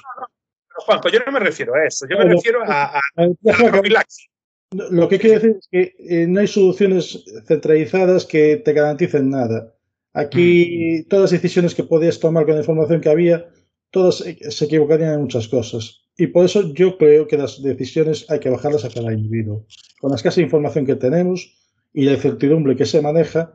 [0.68, 4.28] Pero Juanjo, yo no me refiero a eso, yo me refiero a, la profilaxis.
[4.72, 9.74] Lo que quiere decir es que eh, no hay soluciones centralizadas que te garanticen nada.
[10.14, 11.08] Aquí mm.
[11.08, 13.48] todas las decisiones que podías tomar con la información que había,
[13.92, 16.05] todas se equivocarían en muchas cosas.
[16.18, 19.66] Y por eso yo creo que las decisiones hay que bajarlas a cada individuo.
[20.00, 21.54] Con la escasa información que tenemos
[21.94, 23.54] y la incertidumbre que se maneja,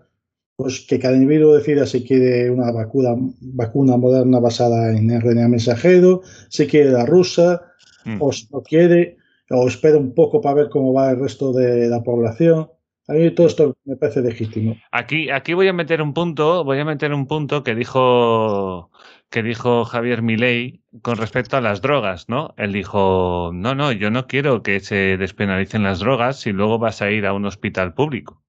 [0.57, 6.21] pues que cada individuo decida si quiere una vacuna, vacuna moderna basada en RNA mensajero,
[6.51, 7.63] si quiere la rusa,
[8.05, 8.17] mm.
[8.21, 9.17] o si no quiere,
[9.49, 12.69] o espera un poco para ver cómo va el resto de la población.
[13.09, 14.77] A mí todo esto me parece legítimo.
[14.93, 18.91] Aquí, aquí voy a meter un punto, voy a meter un punto que dijo
[19.31, 22.53] que dijo Javier Milei con respecto a las drogas, ¿no?
[22.57, 27.01] Él dijo, no, no, yo no quiero que se despenalicen las drogas si luego vas
[27.01, 28.43] a ir a un hospital público.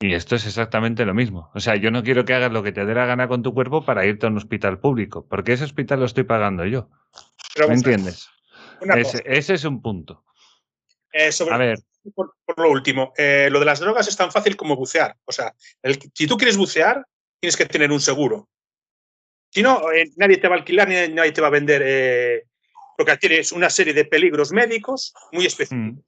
[0.00, 1.50] Y esto es exactamente lo mismo.
[1.54, 3.54] O sea, yo no quiero que hagas lo que te dé la gana con tu
[3.54, 6.88] cuerpo para irte a un hospital público, porque ese hospital lo estoy pagando yo.
[7.68, 8.28] ¿Me entiendes?
[9.24, 10.24] Ese, es un punto.
[11.12, 11.78] Eh, a ver.
[12.14, 15.16] Por, lo último, eh, lo de las drogas es tan fácil como bucear.
[15.24, 15.54] O sea,
[16.14, 17.06] si tú quieres bucear,
[17.38, 18.48] tienes que tener un seguro.
[19.52, 22.46] Si no, eh, nadie te va a alquilar ni nadie te va a vender, eh,
[22.96, 26.02] porque tienes una serie de peligros médicos muy específicos.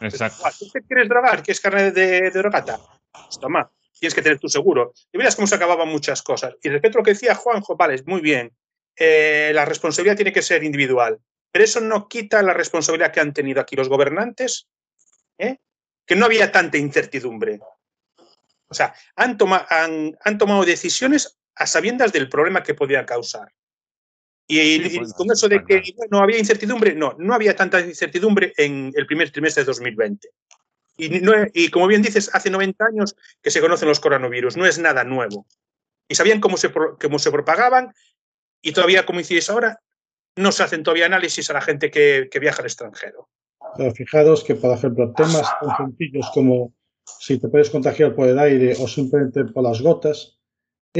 [0.00, 0.04] Mm.
[0.06, 0.42] Exacto.
[0.58, 1.42] ¿Tú quieres drogar?
[1.42, 2.80] ¿Quieres carne de, de drogata?
[3.12, 3.70] Pues toma.
[3.98, 4.94] tienes que tener tu seguro.
[5.12, 6.54] Y verás cómo se acababan muchas cosas.
[6.62, 8.50] Y respecto a lo que decía Juanjo, vale, muy bien.
[8.96, 11.18] Eh, la responsabilidad tiene que ser individual.
[11.52, 14.66] Pero eso no quita la responsabilidad que han tenido aquí los gobernantes,
[15.38, 15.58] ¿eh?
[16.06, 17.60] que no había tanta incertidumbre.
[18.68, 19.36] O sea, han,
[20.24, 23.52] han, tomado decisiones a sabiendas del problema que podía causar.
[24.48, 29.06] Y, con eso de que no había incertidumbre, no, no había tanta incertidumbre en el
[29.06, 30.28] primer trimestre de 2020.
[30.98, 31.20] Y,
[31.52, 35.02] y, como bien dices, hace 90 años que se conocen los coronavirus, no es nada
[35.02, 35.46] nuevo.
[36.08, 37.92] Y sabían cómo se, cómo se propagaban
[38.62, 39.80] y todavía, como decís ahora,
[40.36, 43.28] no se hacen todavía análisis a la gente que, viaja al extranjero.
[43.76, 46.72] Pero fijaros que, por ejemplo, temas tan sencillos como
[47.18, 50.35] si te puedes contagiar por el aire o simplemente por las gotas,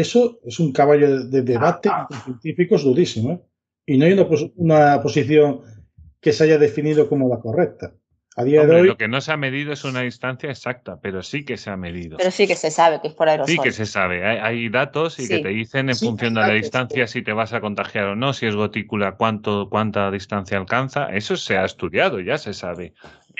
[0.01, 3.33] eso es un caballo de debate entre científicos durísimo.
[3.33, 3.41] ¿eh?
[3.87, 5.61] Y no hay una, una posición
[6.21, 7.93] que se haya definido como la correcta.
[8.39, 8.87] A día de hoy.
[8.87, 11.77] Lo que no se ha medido es una distancia exacta, pero sí que se ha
[11.79, 12.19] medido.
[12.19, 13.51] Pero sí que se sabe que es por aerosol.
[13.51, 14.27] Sí que se sabe.
[14.27, 17.63] Hay, datos y que te dicen en función de la distancia si te vas a
[17.63, 21.07] contagiar o no, si es gotícula, cuánto, cuánta distancia alcanza.
[21.07, 22.93] Eso se ha estudiado, ya se sabe.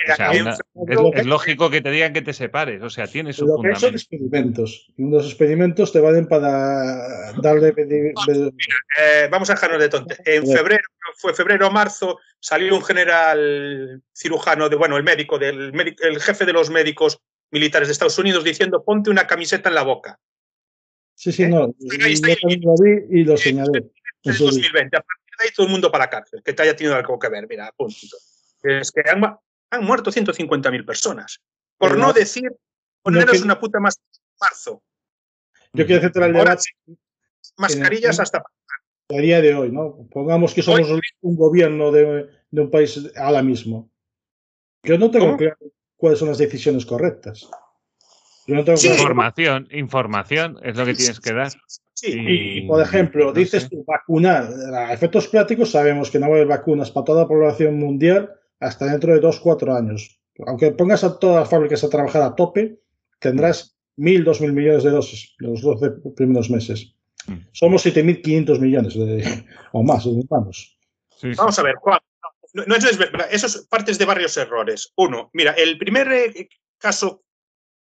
[0.05, 3.93] Es, lógico que te digan que te separes, o sea, tienes su Lo que son
[3.93, 4.87] experimentos.
[4.97, 7.73] Y unos experimentos te valen para darle.
[7.77, 10.17] Eh, vamos a dejarnos de tonte.
[10.25, 10.83] En febrero,
[11.17, 16.45] fue febrero o marzo, salió un general cirujano, de, bueno, el médico, del, el jefe
[16.45, 17.19] de los médicos
[17.51, 20.19] militares de Estados Unidos diciendo ponte una camiseta en la boca.
[21.15, 21.67] Sí, sí, no.
[21.67, 23.89] lo vi y lo señalé.
[24.23, 26.75] En 2020, a partir de ahí todo el mundo para la cárcel, que te haya
[26.75, 27.95] tenido algo que ver, mira, punto.
[28.63, 29.01] Es que
[29.71, 31.41] han, muerto 150.000 personas.
[31.77, 32.51] Por no, decir,
[33.01, 33.99] poneros una puta más
[34.39, 34.81] marzo.
[35.73, 36.63] Yo quiero centrar el debate.
[37.57, 38.43] Mascarillas hasta
[39.09, 40.07] a día de hoy, ¿no?
[40.11, 40.89] Pongamos que somos
[41.21, 43.89] un gobierno de, un país ahora mismo.
[44.83, 45.57] Yo no tengo claro
[45.95, 47.49] cuáles son las decisiones correctas.
[48.47, 51.51] Información, información es lo que tienes que dar.
[52.01, 54.49] Y, por ejemplo, dices tú, vacunar.
[54.73, 58.33] A efectos prácticos sabemos que no va a haber vacunas para toda la población mundial
[58.59, 60.19] hasta dentro de dos, cuatro años.
[60.45, 62.79] Aunque pongas a todas las fábricas a trabajar a tope,
[63.19, 66.93] tendrás mil, dos mil millones de dosis los 12 primeros meses.
[67.51, 68.95] Somos 7.500 millones
[69.73, 70.77] o más de humanos.
[71.35, 71.99] Vamos a ver, Juan.
[72.53, 72.99] No, es,
[73.31, 74.93] esos partes de varios errores.
[74.95, 77.23] Uno, mira, el primer eh, caso,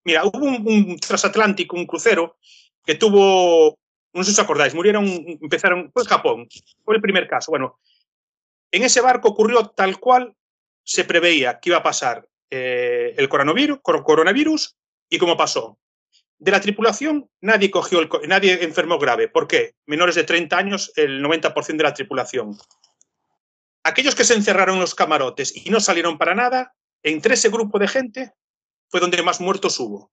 [0.04, 2.36] mira, hubo un, transatlántico, un crucero,
[2.84, 3.78] que tuvo,
[4.12, 5.06] no sé si os acordáis, murieron,
[5.40, 6.48] empezaron, fue en Japón,
[6.84, 7.52] fue el primer caso.
[7.52, 7.78] Bueno,
[8.72, 10.34] en ese barco ocurrió tal cual
[10.88, 14.74] se preveía que iba a pasar eh, el coronavirus,
[15.10, 15.78] y cómo pasó.
[16.38, 19.28] De la tripulación, nadie, cogió nadie enfermó grave.
[19.28, 19.74] ¿Por qué?
[19.84, 22.56] Menores de 30 años, el 90% de la tripulación.
[23.82, 27.78] Aquellos que se encerraron en los camarotes y no salieron para nada, entre ese grupo
[27.78, 28.32] de gente
[28.88, 30.10] fue donde más muertos hubo.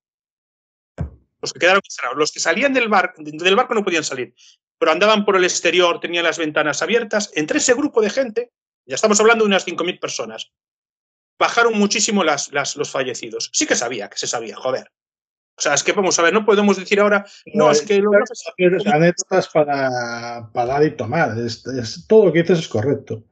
[1.41, 2.17] Los que quedaron encerrados.
[2.17, 4.33] Los que salían del barco no podían salir,
[4.77, 7.31] pero andaban por el exterior, tenían las ventanas abiertas.
[7.35, 8.51] Entre ese grupo de gente,
[8.86, 10.52] ya estamos hablando de unas 5.000 personas,
[11.38, 13.50] bajaron muchísimo las, los fallecidos.
[13.54, 14.91] Sí que sabía, que se sabía, joder.
[15.58, 18.00] O sea, es que vamos a ver, no podemos decir ahora, no, es que...
[18.00, 18.12] Lo
[18.91, 21.63] anécdotas para, para dar y tomar, es,
[22.08, 23.24] todo lo que dices es correcto.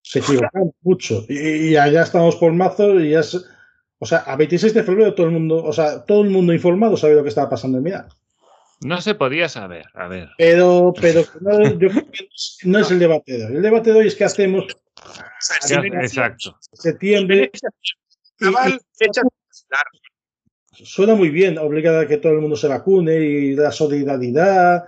[0.00, 3.44] Se equivocan mucho y, allá estamos por mazo y ya es...
[3.98, 6.96] O sea, a 26 de febrero todo el mundo, o sea, todo el mundo informado
[6.96, 8.08] sabe lo que estaba pasando en Milán.
[8.80, 10.30] No se podía saber, a ver.
[10.38, 11.88] Pero, pero no, yo
[12.64, 13.56] no es el debate de hoy.
[13.56, 14.66] El debate de hoy es que hacemos.
[16.02, 16.58] Exacto.
[16.72, 17.50] Septiembre.
[18.94, 19.22] fecha
[20.72, 24.84] suena muy bien, obligada a que todo el mundo se vacune y la solidaridad.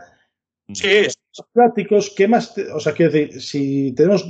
[0.72, 1.07] Sí.
[1.53, 2.55] Prácticos, ¿qué más?
[2.72, 4.27] o sea, quiero decir, si tenemos.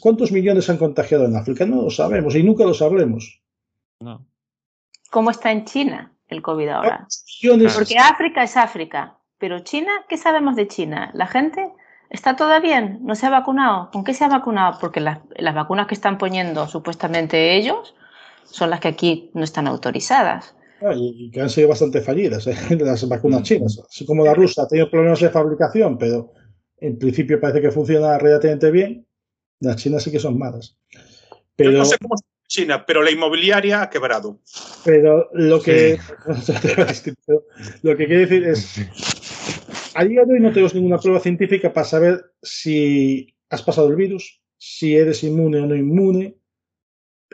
[0.00, 1.64] ¿Cuántos millones han contagiado en África?
[1.64, 3.40] No lo sabemos y nunca lo sabremos.
[4.00, 4.26] No.
[5.10, 7.06] ¿Cómo está en China el COVID ahora?
[7.74, 11.12] Porque África es África, pero China, ¿qué sabemos de China?
[11.14, 11.72] La gente
[12.10, 13.90] está toda bien, no se ha vacunado.
[13.90, 14.78] ¿Con qué se ha vacunado?
[14.80, 17.94] Porque las, las vacunas que están poniendo supuestamente ellos
[18.44, 20.54] son las que aquí no están autorizadas.
[20.80, 22.56] Ah, y, que han sido bastante fallidas ¿eh?
[22.80, 23.80] las vacunas chinas.
[23.88, 26.32] Así como la rusa ha tenido problemas de fabricación, pero
[26.78, 29.06] en principio parece que funciona relativamente bien.
[29.60, 30.76] Las chinas sí que son malas.
[31.56, 34.38] Pero, no sé cómo es China, pero la inmobiliaria ha quebrado.
[34.84, 35.98] Pero lo que,
[37.82, 39.17] lo que quiere decir es,
[39.98, 43.96] a día de hoy no tenemos ninguna prueba científica para saber si has pasado el
[43.96, 46.36] virus, si eres inmune o no inmune.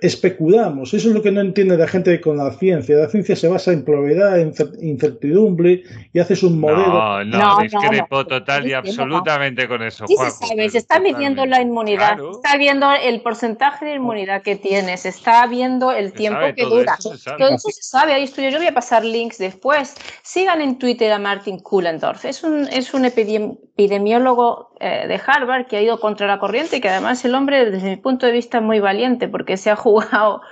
[0.05, 0.93] Especulamos.
[0.93, 2.97] Eso es lo que no entiende la gente con la ciencia.
[2.97, 7.25] La ciencia se basa en probabilidad, en incertidumbre y haces un modelo.
[7.25, 10.07] No, no, discrepo total y absolutamente con eso.
[10.07, 14.43] Sí, se sabe, se está midiendo la inmunidad, se está viendo el porcentaje de inmunidad
[14.43, 16.99] que tienes, se está viendo el tiempo que dura.
[17.01, 18.53] todo eso se sabe, hay estudios.
[18.53, 19.95] Yo voy a pasar links después.
[20.23, 22.25] Sigan en Twitter a Martin Kuhlendorf.
[22.27, 26.81] Es un, es un epidemiólogo eh, de Harvard que ha ido contra la corriente y
[26.81, 29.77] que además el hombre, desde mi punto de vista, es muy valiente porque se ha
[29.87, 30.43] jugado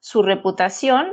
[0.00, 1.08] su reputación.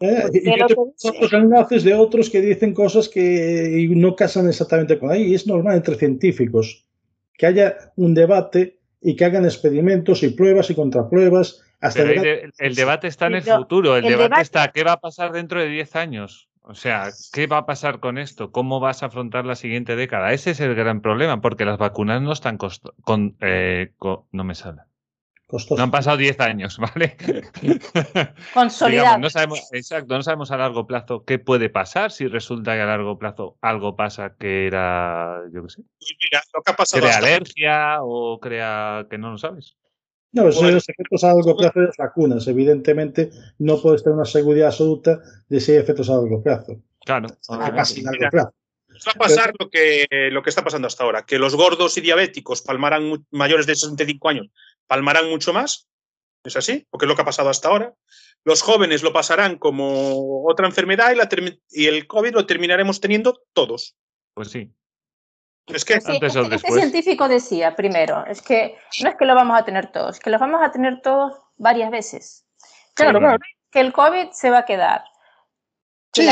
[0.00, 5.32] Eh, y que enlaces de otros que dicen cosas que no casan exactamente con ahí.
[5.32, 6.84] es normal entre científicos
[7.38, 11.62] que haya un debate y que hagan experimentos y pruebas y contrapruebas.
[11.80, 15.60] Hasta el, debate está en el futuro, el, debate, está, ¿qué va a pasar dentro
[15.60, 16.48] de 10 años?
[16.64, 18.52] O sea, ¿qué va a pasar con esto?
[18.52, 20.32] ¿Cómo vas a afrontar la siguiente década?
[20.32, 23.92] Ese es el gran problema, porque las vacunas no están con, eh,
[24.30, 24.84] no me salen.
[25.76, 27.16] No han pasado 10 años, ¿vale?
[28.54, 29.18] Consolidado.
[29.18, 32.86] no sabemos, exacto, no sabemos a largo plazo qué puede pasar si resulta que a
[32.86, 35.82] largo plazo algo pasa que era, yo qué sé.
[36.22, 39.76] Mira, lo que ha pasado crea alergia o crea que no lo sabes.
[40.32, 42.46] No, son los efectos a largo plazo de las vacunas.
[42.48, 46.80] Evidentemente, no puedes tener una seguridad absoluta de si hay efectos a largo plazo.
[47.04, 47.28] Claro.
[47.48, 48.54] A casi largo plazo.
[49.06, 52.00] Va a pasar lo que, lo que está pasando hasta ahora, que los gordos y
[52.00, 54.48] diabéticos palmarán mayores de 65 años,
[54.86, 55.88] palmarán mucho más.
[56.44, 56.86] ¿Es así?
[56.90, 57.94] Porque es lo que ha pasado hasta ahora.
[58.44, 61.28] Los jóvenes lo pasarán como otra enfermedad y, la
[61.70, 63.96] y el COVID lo terminaremos teniendo todos.
[64.34, 64.72] Pues sí.
[65.66, 69.64] Es que antes este, científico decía, primero, es que no es que lo vamos a
[69.64, 72.44] tener todos, que lo vamos a tener todos varias veces.
[72.94, 73.38] Claro, claro.
[73.70, 75.04] Que el COVID se va a quedar.
[76.12, 76.28] Sí,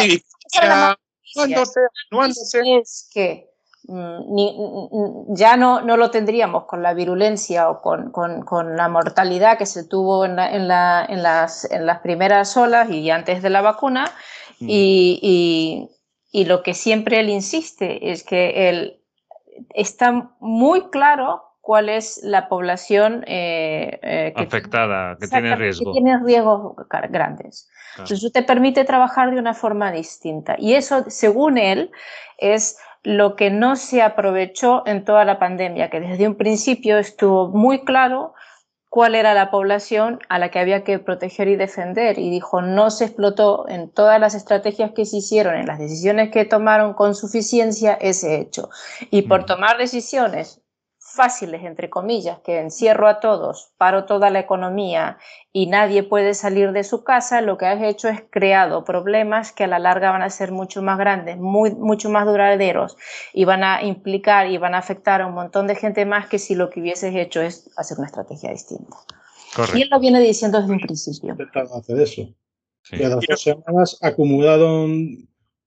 [2.80, 3.48] es que
[3.84, 9.64] mm, ya no, no, lo tendríamos con la virulencia o con, con, la mortalidad que
[9.64, 13.62] se tuvo en, en, la, en, las, en, las, primeras olas y antes de la
[13.62, 14.12] vacuna.
[14.58, 14.66] Mm.
[14.68, 18.99] Y, y, y, lo que siempre él insiste es que él
[19.74, 25.92] está muy claro cuál es la población eh, eh, afectada, que tiene riesgo.
[25.92, 26.74] Que tiene riesgos
[27.10, 27.68] grandes.
[27.92, 30.56] Entonces, eso te permite trabajar de una forma distinta.
[30.58, 31.90] Y eso, según él,
[32.38, 37.48] es lo que no se aprovechó en toda la pandemia, que desde un principio estuvo
[37.48, 38.34] muy claro
[38.90, 42.18] cuál era la población a la que había que proteger y defender.
[42.18, 46.30] Y dijo, no se explotó en todas las estrategias que se hicieron, en las decisiones
[46.30, 48.68] que tomaron con suficiencia ese hecho.
[49.10, 49.46] Y por mm.
[49.46, 50.59] tomar decisiones
[51.10, 55.18] fáciles, entre comillas, que encierro a todos, paro toda la economía
[55.52, 59.64] y nadie puede salir de su casa, lo que has hecho es creado problemas que
[59.64, 62.96] a la larga van a ser mucho más grandes, muy, mucho más duraderos
[63.32, 66.38] y van a implicar y van a afectar a un montón de gente más que
[66.38, 68.96] si lo que hubieses hecho es hacer una estrategia distinta.
[69.74, 71.36] Y él lo viene diciendo desde un principio.
[71.76, 72.22] hacer eso.
[72.92, 74.90] Y a las dos semanas acumularon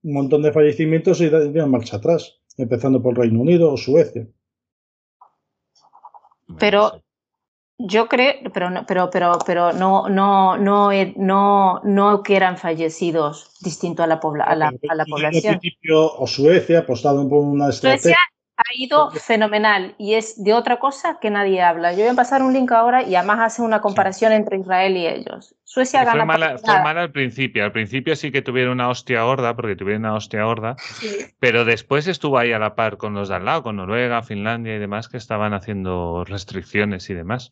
[0.04, 4.26] un montón de fallecimientos y dieron marcha atrás, empezando por Reino Unido o Suecia.
[6.58, 7.02] Pero
[7.78, 13.50] yo creo, pero no, pero, pero, pero no, no, no, no, no que eran fallecidos
[13.60, 15.60] distinto a la, a la, a la población.
[15.90, 18.16] o Suecia apostado por una estrategia
[18.56, 21.92] ha ido fenomenal y es de otra cosa que nadie habla.
[21.92, 25.06] Yo voy a pasar un link ahora y además hace una comparación entre Israel y
[25.06, 25.56] ellos.
[25.64, 26.18] Suecia gana.
[26.18, 27.64] Fue mala, fue mala, al principio.
[27.64, 30.76] Al principio sí que tuvieron una hostia gorda, porque tuvieron una hostia gorda,
[31.40, 34.76] pero después estuvo ahí a la par con los de al lado, con Noruega, Finlandia
[34.76, 37.50] y demás, que estaban haciendo restricciones y demás.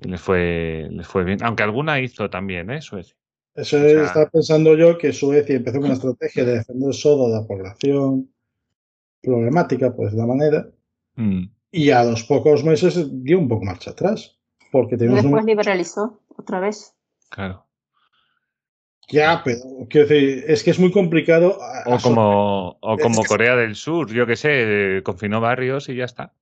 [0.00, 1.38] Y les fue, les fue bien.
[1.44, 2.82] Aunque alguna hizo también, ¿eh?
[2.82, 3.14] Suecia.
[3.54, 7.46] Eso está pensando yo que Suecia empezó con una estrategia de defender solo a la
[7.46, 8.28] población
[9.26, 10.68] problemática, pues de la manera.
[11.16, 11.44] Mm.
[11.72, 14.38] Y a los pocos meses dio un poco marcha atrás.
[14.72, 16.94] Porque tenemos después liberalizó otra vez.
[17.28, 17.66] Claro.
[19.08, 21.58] Ya, pero quiero decir, es que es muy complicado.
[21.84, 26.32] O como, o como Corea del Sur, yo que sé, confinó barrios y ya está.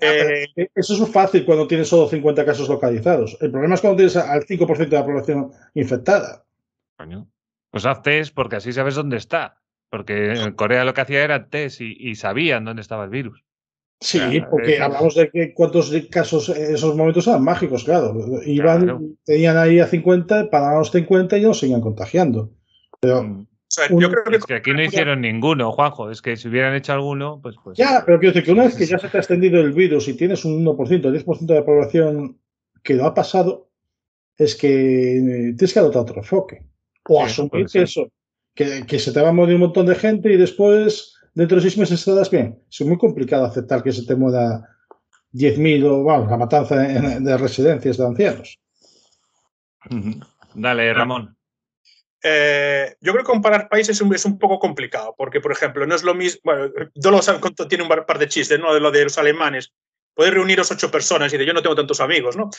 [0.00, 3.36] Eh, eso es fácil cuando tienes solo 50 casos localizados.
[3.40, 6.44] El problema es cuando tienes al 5% de la población infectada.
[6.96, 7.28] Coño.
[7.70, 9.62] Pues haz test porque así sabes dónde está.
[9.94, 13.44] Porque en Corea lo que hacía era test y, sabían dónde estaba el virus.
[14.00, 14.18] Sí,
[14.50, 18.12] porque hablamos de que cuántos casos en esos momentos eran mágicos, claro.
[18.44, 22.50] Iban, tenían ahí a 50, para los 50 y no seguían contagiando.
[22.98, 23.46] Pero mm.
[24.00, 24.36] yo creo que...
[24.38, 26.10] Es que aquí no hicieron ninguno, Juanjo.
[26.10, 27.54] Es que si hubieran hecho alguno, pues.
[27.62, 29.72] pues ya, pero quiero decir que una vez que ya se te ha extendido el
[29.72, 32.40] virus y tienes un 1%, 10% de la población
[32.82, 33.70] que lo ha pasado,
[34.36, 36.66] es que eh, tienes que adoptar otro enfoque.
[37.08, 38.08] O asumir que eso
[38.54, 41.76] que, se te va a morir un montón de gente y después, dentro de seis
[41.76, 42.62] meses, estarás bien.
[42.70, 44.62] Es muy complicado aceptar que se te muera
[45.32, 48.58] 10.000 o, vamos, la matanza de residencias de ancianos.
[50.54, 51.36] Dale, Ramón.
[52.26, 56.02] Eh, yo creo que comparar países es un, poco complicado, porque, por ejemplo, no es
[56.02, 56.40] lo mismo.
[56.44, 57.30] Bueno, Dolos
[57.68, 58.72] tiene un par de chistes, ¿no?
[58.72, 59.74] De lo de los alemanes.
[60.14, 62.50] Podéis reuniros ocho personas y de yo no tengo tantos amigos, ¿no?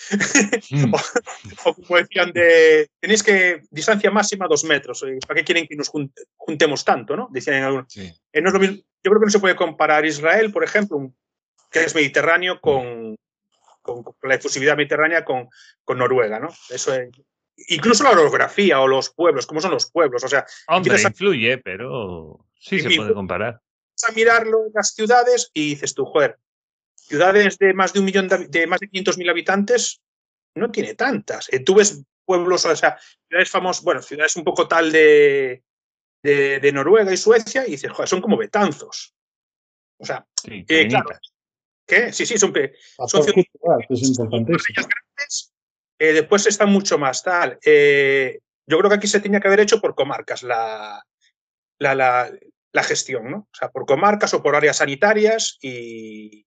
[0.71, 0.93] Mm.
[1.65, 5.05] o, como decían, de tenéis que distancia máxima dos metros.
[5.25, 5.89] ¿Para qué quieren que nos
[6.35, 7.29] juntemos tanto, no?
[7.31, 7.95] Decían algunos.
[7.97, 8.75] Eh, no es lo mismo.
[8.75, 11.13] Yo creo que no se puede comparar Israel, por ejemplo,
[11.71, 13.15] que es mediterráneo, con,
[13.81, 15.47] con, la efusividad mediterránea con,
[15.83, 16.49] con Noruega, ¿no?
[16.69, 17.09] Eso es,
[17.67, 20.23] incluso la orografía o los pueblos, cómo son los pueblos.
[20.23, 23.61] O sea, Hombre, influye, pero sí se puede comparar.
[24.07, 26.37] A mirarlo las ciudades y dices tú, joder,
[26.95, 30.01] ciudades de más de un millón de, más de 500.000 habitantes
[30.55, 31.51] no tiene tantas.
[31.51, 35.63] Eh, tú ves pueblos, o sea, ciudades famosas, bueno, ciudades un poco tal de,
[36.23, 39.13] de, Noruega y Suecia y dices, joder, son como betanzos.
[39.97, 41.09] O sea, sí, eh, claro,
[41.85, 42.11] ¿qué?
[42.11, 42.53] Sí, sí, son,
[43.07, 45.53] son ciudades grandes
[45.99, 47.57] eh, después está mucho más tal.
[47.65, 51.05] Eh, yo creo que aquí se tenía que haber hecho por comarcas la,
[51.79, 53.37] la, la, gestión, ¿no?
[53.37, 56.45] O sea, por comarcas o por áreas sanitarias y,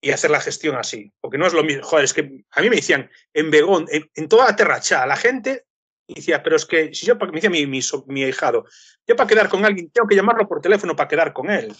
[0.00, 1.12] y, hacer la gestión así.
[1.20, 1.82] Porque no es lo mismo.
[1.82, 5.66] Joder, es que a mí me decían en Begón, en, toda la terracha, la gente
[6.06, 8.64] decía, pero es que si yo, me decía mi, mi, mi hijado,
[9.06, 11.74] yo para quedar con alguien tengo que llamarlo por teléfono para quedar con él.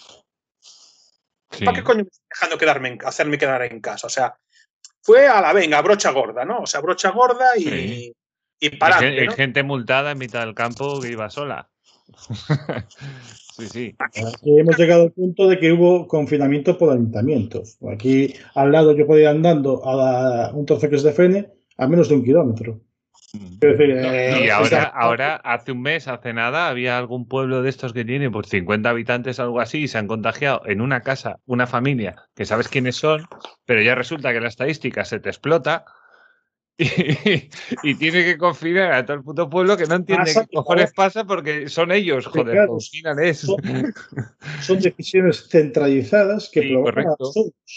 [1.63, 4.07] ¿Para qué coño me estoy dejando quedarme en, hacerme quedar en casa?
[4.07, 4.37] O sea,
[5.01, 6.59] fue a la venga, brocha gorda, ¿no?
[6.59, 8.13] O sea, brocha gorda y,
[8.59, 8.97] y para.
[8.97, 11.69] Hay, gente multada en mitad del campo que iba sola.
[13.57, 13.95] sí, sí.
[13.99, 17.77] Aquí hemos llegado al punto de que hubo confinamiento por ayuntamientos.
[17.91, 21.87] Aquí al lado yo podía ir andando a un trozo que es de Fene a
[21.87, 22.81] menos de un kilómetro.
[23.33, 23.57] Mm.
[23.61, 28.05] y eh, ahora, ahora, hace un mes, hace nada, había algún pueblo de estos que
[28.05, 32.15] tiene por 50 habitantes, algo así, y se han contagiado en una casa, una familia,
[32.35, 33.27] que sabes quiénes son,
[33.65, 35.85] pero ya resulta que la estadística se te explota
[37.83, 41.25] y, tiene que confinar a todo el puto pueblo que no entiende qué cojones pasa
[41.25, 43.57] porque son ellos, joder, confinan eso.
[44.61, 47.31] Son, decisiones centralizadas que correcto,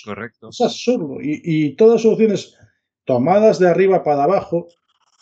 [0.05, 0.48] correcto.
[0.51, 1.18] Es absurdo.
[1.22, 2.59] Y, y todas soluciones
[3.05, 4.68] tomadas de arriba para abajo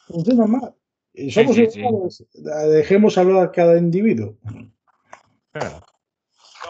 [0.08, 0.74] funciona mal.
[1.14, 4.38] Y somos dejemos hablar a cada individuo.
[5.52, 5.80] Claro.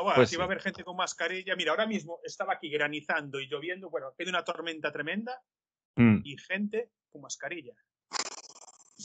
[0.02, 1.54] bueno, pues, va a haber gente con mascarilla.
[1.56, 3.90] Mira, ahora mismo estaba aquí granizando y lloviendo.
[3.90, 5.42] Bueno, hay una tormenta tremenda
[5.96, 6.20] mm.
[6.24, 7.74] y gente con mascarilla.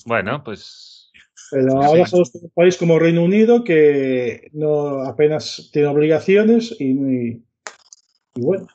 [0.05, 1.11] Bueno, pues.
[1.51, 7.43] Pero ahora somos un país como Reino Unido que no apenas tiene obligaciones y,
[8.35, 8.67] bueno.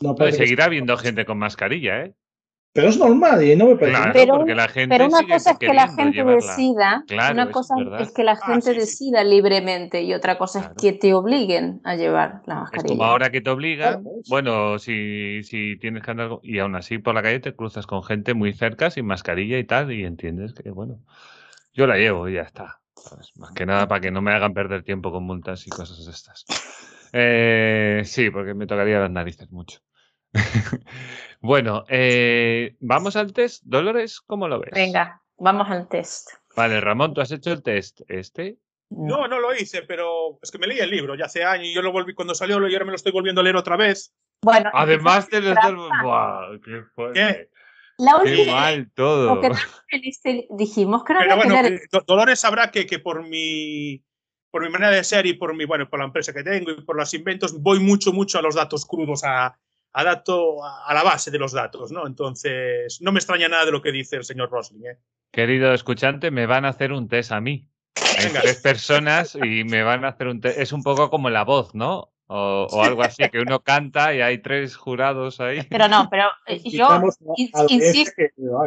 [0.00, 2.14] No pues seguirá habiendo gente con mascarilla, ¿eh?
[2.76, 3.98] Pero es normal y no me parece.
[4.12, 4.44] pero,
[4.88, 8.74] pero, una cosa es que la gente decida, una cosa es, que la ah, gente
[8.74, 12.92] decida libremente y otra cosa es que te obliguen a llevar la mascarilla.
[12.92, 16.98] Es como ahora que te obligan, bueno, si, si tienes que andar y aún así
[16.98, 20.52] por la calle te cruzas con gente muy cerca sin mascarilla y tal y entiendes
[20.52, 21.00] que bueno,
[21.72, 22.80] yo la llevo y ya está.
[23.36, 26.10] Más que nada para que no me hagan perder tiempo con multas y cosas de
[26.12, 26.44] estas.
[27.12, 29.80] Eh, sí, porque me tocaría las narices mucho.
[31.40, 33.62] bueno, eh, ¿vamos al test?
[33.64, 34.70] Dolores, ¿cómo lo ves?
[34.72, 36.30] Venga, vamos al test.
[36.56, 38.58] Vale, Ramón, ¿tú has hecho el test este?
[38.88, 41.74] No, no lo hice, pero es que me leí el libro ya hace años y
[41.74, 44.14] yo lo volví cuando salió y ahora me lo estoy volviendo a leer otra vez.
[44.42, 45.56] Bueno, además de los
[46.02, 46.58] ¡Buah!
[46.64, 47.50] ¡Qué fuerte!
[47.98, 49.40] La Qué mal todo.
[50.50, 54.02] dijimos que Pero bueno, eh, Dolores sabrá que, que por mi
[54.50, 56.82] por mi manera de ser y por mi bueno por la empresa que tengo y
[56.82, 59.58] por los inventos voy mucho mucho a los datos crudos a,
[59.96, 62.06] a, dato, a la base de los datos, ¿no?
[62.06, 64.84] Entonces, no me extraña nada de lo que dice el señor Rosling.
[64.84, 64.98] ¿eh?
[65.32, 67.70] Querido escuchante, me van a hacer un test a mí.
[68.18, 70.58] Hay tres personas y me van a hacer un test.
[70.58, 72.12] Es un poco como la voz, ¿no?
[72.26, 75.62] O, algo así, que uno canta y hay tres jurados ahí.
[75.62, 76.88] Pero no, pero eh, yo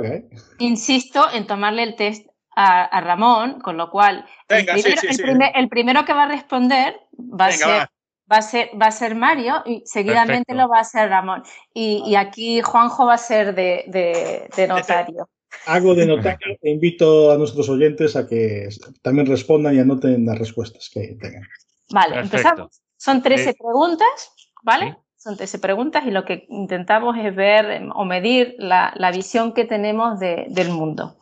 [0.04, 0.30] ¿eh?
[0.58, 2.26] insisto, en tomarle el test
[2.56, 7.92] a, Ramón, con lo cual el, primero, que va a responder va a ser va
[8.38, 11.44] a ser, va a ser Mario y seguidamente lo va a ser Ramón.
[11.74, 15.30] Y, aquí Juanjo va a ser de, notario.
[15.66, 18.70] Hago de notario e invito a nuestros oyentes a que
[19.02, 21.44] también respondan y anoten las respuestas que tengan.
[21.92, 22.82] Vale, empezamos.
[22.98, 24.98] Son 13 preguntas, ¿vale?
[25.16, 29.66] Son 13 preguntas y lo que intentamos es ver em, o medir la, visión que
[29.66, 31.18] tenemos del mundo.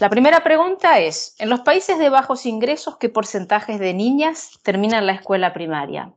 [0.00, 5.06] La primera pregunta es, en los países de bajos ingresos, ¿qué porcentajes de niñas terminan
[5.06, 6.14] la escuela primaria?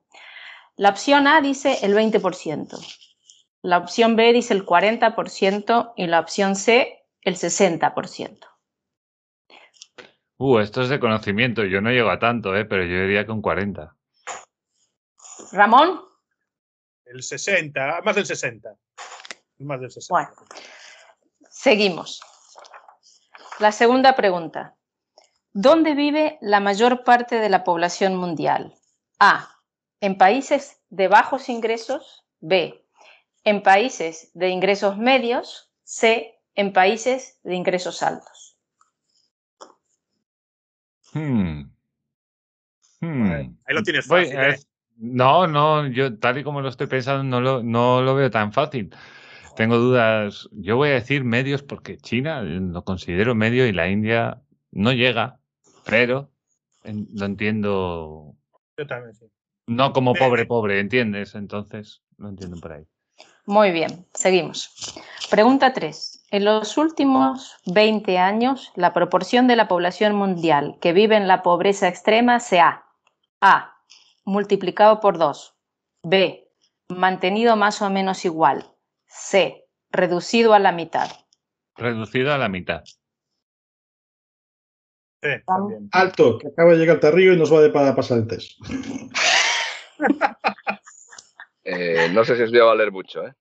[0.75, 2.77] La opción A dice el 20%,
[3.63, 8.39] la opción B dice el 40% y la opción C el 60%.
[10.37, 11.63] Uh, esto es de conocimiento.
[11.65, 12.65] Yo no llego a tanto, ¿eh?
[12.65, 13.95] pero yo diría un 40.
[15.51, 16.01] Ramón.
[17.05, 18.75] El 60, más del 60.
[19.59, 20.11] Más del 60.
[20.11, 20.31] Bueno,
[21.47, 22.21] seguimos.
[23.59, 24.75] La segunda pregunta.
[25.53, 28.73] ¿Dónde vive la mayor parte de la población mundial?
[29.19, 29.60] A.
[30.01, 32.25] En países de bajos ingresos.
[32.39, 32.83] B.
[33.43, 35.71] En países de ingresos medios.
[35.83, 36.39] C.
[36.55, 38.57] En países de ingresos altos.
[41.13, 41.71] Hmm.
[42.99, 43.31] Hmm.
[43.31, 44.35] Ahí lo tienes fácil.
[44.35, 44.55] ¿eh?
[44.97, 48.53] No, no, yo tal y como lo estoy pensando no lo, no lo veo tan
[48.53, 48.93] fácil.
[49.55, 50.49] Tengo dudas.
[50.51, 54.41] Yo voy a decir medios porque China lo considero medio y la India
[54.71, 55.39] no llega,
[55.85, 56.31] pero
[56.83, 58.35] lo entiendo.
[58.77, 59.25] Yo también, sí.
[59.67, 61.35] No como pobre, pobre, ¿entiendes?
[61.35, 62.85] Entonces, lo entiendo por ahí.
[63.45, 64.95] Muy bien, seguimos.
[65.29, 66.25] Pregunta 3.
[66.31, 71.41] En los últimos 20 años, la proporción de la población mundial que vive en la
[71.41, 72.85] pobreza extrema se ha
[73.41, 73.75] A.
[74.23, 75.55] Multiplicado por 2.
[76.03, 76.47] B.
[76.89, 78.71] Mantenido más o menos igual.
[79.07, 79.65] C.
[79.89, 81.09] Reducido a la mitad.
[81.75, 82.83] Reducido a la mitad.
[85.91, 88.51] Alto, que acaba de llegar el Tarrillo y nos va a pasar el test.
[91.63, 93.35] Eh, no sé si os voy a valer mucho, ¿eh?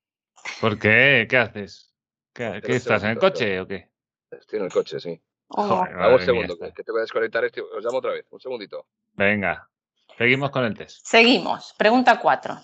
[0.61, 1.27] ¿Por qué?
[1.29, 1.95] ¿Qué haces?
[2.35, 3.03] ¿Qué, estás?
[3.03, 3.91] ¿En el coche o qué?
[4.31, 5.21] Estoy en el coche, sí.
[5.49, 5.83] Oh.
[5.83, 7.61] un segundo, que te voy a desconectar este.
[7.61, 8.87] Os llamo otra vez, un segundito.
[9.13, 9.69] Venga,
[10.17, 11.01] seguimos con el test.
[11.05, 11.75] Seguimos.
[11.77, 12.57] Pregunta 4.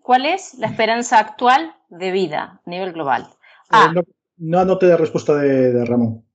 [0.00, 3.28] ¿Cuál es la esperanza actual de vida a nivel global?
[3.72, 4.02] Eh, no,
[4.38, 6.25] no anote la respuesta de, Ramón.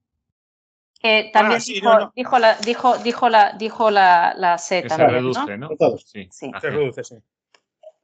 [1.03, 5.57] Eh, también dijo, dijo, la, dijo, dijo, la, dijo la, la C también, se reduce,
[5.57, 5.69] ¿no?
[5.97, 6.27] Sí.
[6.31, 6.51] sí.
[6.61, 7.15] Se reduce, sí.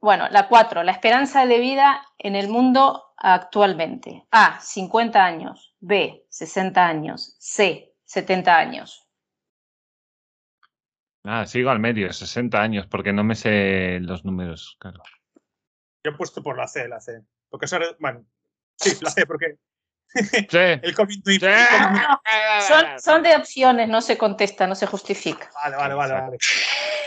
[0.00, 0.82] Bueno, la 4.
[0.82, 4.26] La esperanza de vida en el mundo actualmente.
[4.30, 4.60] A.
[4.60, 5.74] 50 años.
[5.80, 6.24] B.
[6.28, 7.36] 60 años.
[7.38, 7.94] C.
[8.04, 9.08] 70 años.
[11.24, 15.02] Ah, sigo al medio, 60 años, porque no me sé los números, claro.
[16.02, 17.22] Yo he puesto por la C, la C.
[17.50, 18.24] Porque eso, bueno,
[18.76, 19.58] sí, la C, porque
[20.14, 20.48] Sí.
[20.82, 21.38] El COVID sí.
[22.66, 25.50] son, son, de opciones, no se contesta, no se justifica.
[25.54, 26.14] Vale, vale, vale.
[26.14, 26.38] vale.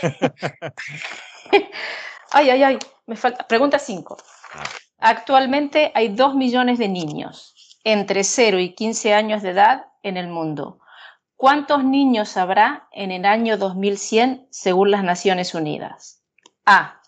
[2.34, 3.46] Ay, ay, ay, me falta.
[3.46, 4.16] Pregunta 5.
[4.98, 10.28] Actualmente hay 2 millones de niños entre 0 y 15 años de edad en el
[10.28, 10.78] mundo.
[11.36, 16.22] ¿Cuántos niños habrá en el año 2100 según las Naciones Unidas?
[16.64, 17.02] A.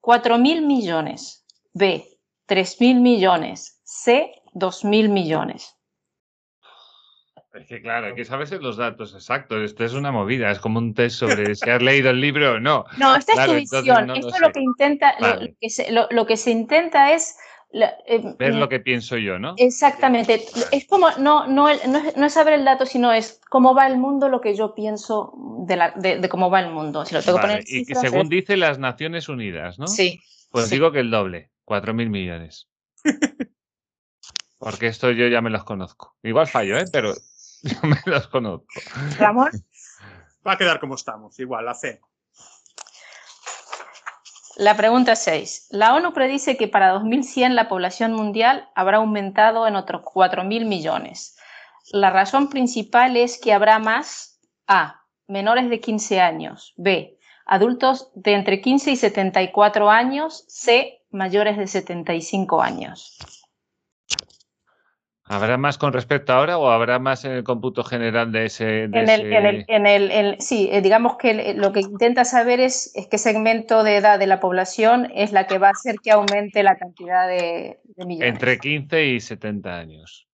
[0.00, 1.44] 4 mil millones.
[1.72, 2.18] B.
[2.46, 3.80] 3 mil millones.
[3.84, 4.42] C.
[4.54, 5.76] 2 mil millones.
[7.54, 9.62] Es que claro, hay que saberse los datos exactos.
[9.62, 12.60] Esto es una movida, es como un test sobre si has leído el libro o
[12.60, 12.84] no.
[12.98, 14.10] No, esta es tu visión.
[14.10, 17.36] Esto lo, que intenta, lo, que se, intenta es
[17.72, 19.54] eh, ver lo que pienso yo, ¿no?
[19.56, 20.44] Exactamente.
[20.72, 24.28] Es como, no, no, no, es, saber el dato, sino es cómo va el mundo,
[24.28, 25.32] lo que yo pienso
[25.66, 27.04] de, cómo va el mundo.
[27.04, 29.86] Si lo tengo poner y que según dice las Naciones Unidas, ¿no?
[29.86, 30.20] Sí.
[30.50, 32.68] Pues digo que el doble, cuatro mil millones.
[34.64, 36.16] Porque esto yo ya me los conozco.
[36.22, 36.86] Igual fallo, ¿eh?
[36.90, 37.14] Pero
[37.64, 38.66] Yo me los conozco.
[39.18, 39.50] Ramón.
[40.46, 42.00] Va a quedar como estamos, igual, la C.
[44.56, 45.68] La pregunta 6.
[45.70, 51.36] La ONU predice que para 2100 la población mundial habrá aumentado en otros 4.000 millones.
[51.90, 55.00] La razón principal es que habrá más A.
[55.26, 56.74] Menores de 15 años.
[56.76, 57.18] B.
[57.46, 60.44] Adultos de entre 15 y 74 años.
[60.48, 61.02] C.
[61.10, 63.43] Mayores de 75 años.
[65.26, 68.82] ¿Habrá más con respecto a ahora o habrá más en el cómputo general de ese?
[68.84, 73.16] en, el, en, el, sí, eh, digamos que lo que intenta saber es, es, qué
[73.16, 76.76] segmento de edad de la población es la que va a hacer que aumente la
[76.76, 78.34] cantidad de, millones.
[78.34, 80.28] Entre 15 y 70 años.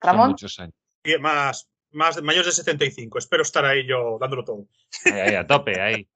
[0.00, 0.30] Ramón.
[0.30, 0.74] muchos años.
[1.20, 3.18] más, más mayores de 75.
[3.18, 4.66] Espero estar ahí yo dándolo todo.
[5.04, 6.08] Ahí, a tope, ahí.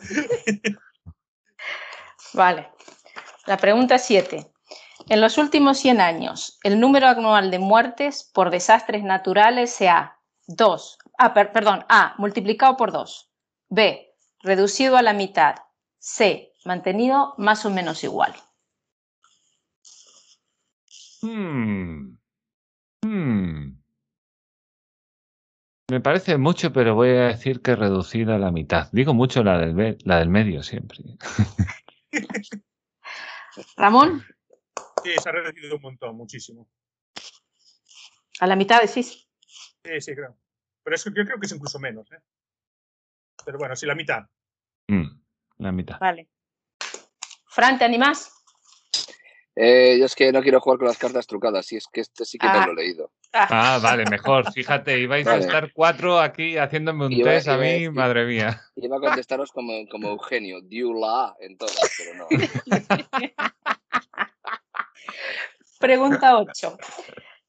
[2.34, 2.68] vale.
[3.46, 4.51] La pregunta 7.
[5.08, 10.18] En los últimos 100 años, el número anual de muertes por desastres naturales se ha
[10.46, 13.30] 2, ah, perdón, A, multiplicado por 2,
[13.68, 15.56] B, reducido a la mitad,
[15.98, 18.34] C, mantenido más o menos igual.
[21.22, 22.18] Hmm.
[23.02, 23.82] Hmm.
[25.88, 28.88] Me parece mucho, pero voy a decir que reducido a la mitad.
[28.92, 31.04] Digo mucho la del, la del medio siempre.
[33.76, 34.24] Ramón.
[35.02, 36.68] Sí, se ha reducido un montón, muchísimo.
[38.40, 39.28] ¿A la mitad decís?
[39.84, 40.36] Sí, sí, creo.
[40.82, 42.18] Pero eso yo creo que es incluso menos, ¿eh?
[43.44, 44.22] Pero bueno, sí, la mitad.
[44.88, 45.20] Mm,
[45.58, 45.98] la mitad.
[46.00, 46.28] Vale.
[47.46, 48.32] Fran, ¿te animás?
[49.54, 52.24] Eh, yo es que no quiero jugar con las cartas trucadas, y es que este
[52.24, 52.66] sí que no ah.
[52.66, 53.12] lo he leído.
[53.34, 53.48] Ah.
[53.50, 54.50] ah, vale, mejor.
[54.52, 58.62] Fíjate, ibais a estar cuatro aquí haciéndome un test a mí, madre mía.
[58.76, 62.26] Iba a contestaros como, como Eugenio, Diula en todas, pero no.
[65.78, 66.76] Pregunta 8.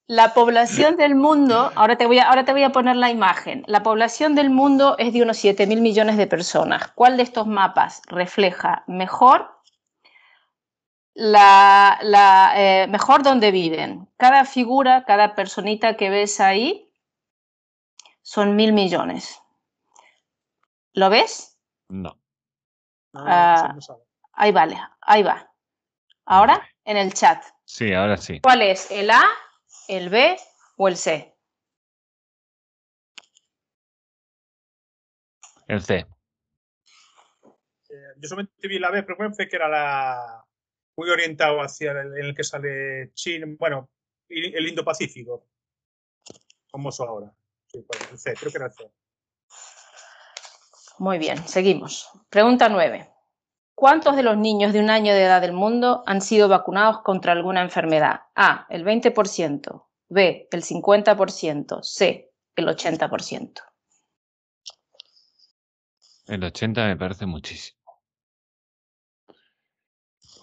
[0.07, 3.63] La población del mundo, ahora te, voy a, ahora te voy a poner la imagen,
[3.67, 6.89] la población del mundo es de unos 7 mil millones de personas.
[6.89, 9.49] ¿Cuál de estos mapas refleja mejor
[11.13, 14.09] la, la eh, mejor donde viven?
[14.17, 16.91] Cada figura, cada personita que ves ahí
[18.21, 19.41] son mil millones.
[20.93, 21.57] ¿Lo ves?
[21.87, 22.17] No.
[23.13, 23.75] Ah,
[24.33, 25.49] ahí vale, ahí va.
[26.25, 27.43] Ahora en el chat.
[27.73, 28.39] Sí, ahora sí.
[28.39, 28.91] ¿Cuál es?
[28.91, 29.23] ¿El A,
[29.87, 30.37] el B
[30.77, 31.35] o el C?
[35.67, 35.95] El C.
[35.95, 36.05] Eh,
[38.17, 40.45] yo solamente vi la B, pero pensé que era la
[40.95, 43.89] muy orientado hacia el, el que sale China, bueno,
[44.29, 45.47] el Indo-Pacífico.
[46.69, 47.33] Famoso ahora.
[47.65, 48.91] Sí, pues el C, creo que era el C.
[50.99, 52.07] Muy bien, seguimos.
[52.29, 53.12] Pregunta 9.
[53.75, 57.31] ¿Cuántos de los niños de un año de edad del mundo han sido vacunados contra
[57.31, 58.21] alguna enfermedad?
[58.35, 63.61] A, el 20%, B, el 50%, C, el 80%.
[66.27, 67.79] El 80 me parece muchísimo.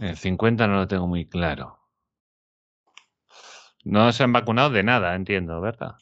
[0.01, 1.79] El 50 no lo tengo muy claro.
[3.85, 5.95] No se han vacunado de nada, entiendo, ¿verdad?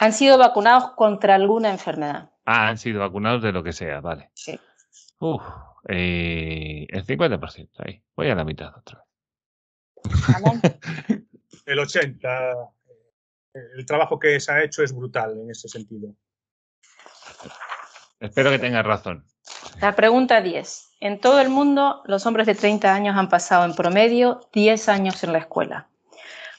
[0.00, 2.32] Han sido vacunados contra alguna enfermedad.
[2.44, 4.30] Ah, han sido vacunados de lo que sea, vale.
[4.34, 4.58] Sí.
[5.20, 5.42] Uf,
[5.88, 8.02] eh, el 50%, ahí.
[8.16, 9.04] Voy a la mitad otra vez.
[11.66, 12.52] el 80.
[13.54, 16.14] Eh, el trabajo que se ha hecho es brutal en ese sentido.
[18.20, 19.26] Espero que tengas razón.
[19.80, 20.90] La pregunta 10.
[21.00, 25.22] En todo el mundo, los hombres de 30 años han pasado en promedio 10 años
[25.24, 25.88] en la escuela.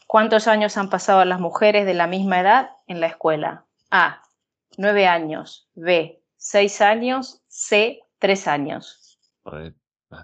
[0.07, 3.65] ¿Cuántos años han pasado las mujeres de la misma edad en la escuela?
[3.89, 4.21] A.
[4.77, 5.67] 9 años.
[5.73, 6.21] B.
[6.37, 7.41] 6 años.
[7.47, 8.01] C.
[8.19, 9.04] 3 años.
[9.45, 9.73] Joder,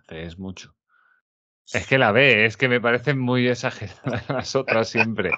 [0.10, 0.76] es mucho.
[1.72, 5.32] Es que la B, es que me parecen muy exageradas las otras siempre.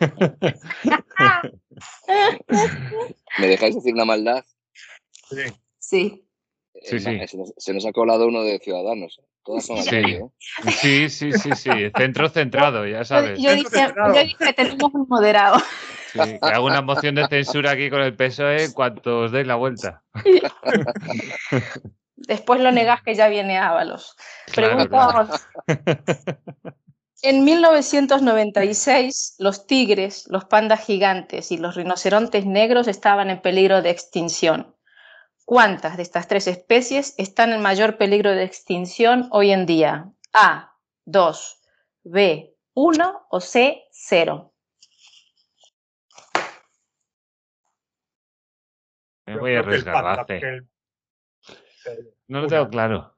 [3.38, 4.44] ¿Me dejáis decir una maldad?
[5.28, 5.44] Sí.
[5.78, 6.26] Sí.
[6.82, 7.26] Sí, sí.
[7.26, 9.20] Se, nos, se, nos, ha colado uno de Ciudadanos.
[9.20, 9.26] ¿eh?
[9.44, 9.96] Todas son sí.
[9.96, 10.24] aquí, ¿eh?
[10.70, 11.70] sí, sí, sí, sí.
[11.96, 13.40] Centro centrado, ya sabes.
[13.40, 15.58] Yo, dije, yo dije que tenemos un moderado.
[16.12, 19.54] Sí, que hago una moción de censura aquí con el PSOE cuanto os deis la
[19.54, 20.02] vuelta.
[22.30, 24.14] Después lo negás que ya viene Ábalos.
[24.52, 25.30] Claro, Preguntamos.
[27.22, 33.90] En 1996, los tigres, los pandas gigantes y los rinocerontes negros estaban en peligro de
[33.90, 34.76] extinción.
[35.44, 40.12] ¿Cuántas de estas tres especies están en mayor peligro de extinción hoy en día?
[40.32, 40.76] A,
[41.06, 41.60] 2,
[42.04, 44.54] B, 1 o C, 0.
[49.26, 50.26] Me voy a arriesgar.
[52.30, 53.16] No lo tengo claro.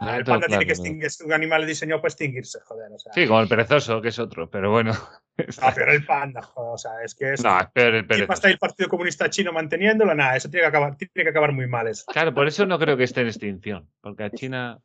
[0.00, 0.72] No el panda claro, tiene que no.
[0.72, 2.90] extinguir, es un animal diseñado para extinguirse, joder.
[2.92, 4.92] O sea, Sí, como el perezoso, que es otro, pero bueno.
[5.62, 7.42] Ah, pero el panda, joder, o sea, es que es.
[7.42, 8.48] No, es peor el ¿Quién va a perezoso.
[8.48, 10.14] el Partido Comunista Chino manteniéndolo?
[10.14, 11.86] Nada, eso tiene que acabar, tiene que acabar muy mal.
[11.88, 12.04] Eso.
[12.12, 14.78] Claro, por eso no creo que esté en extinción, porque a China.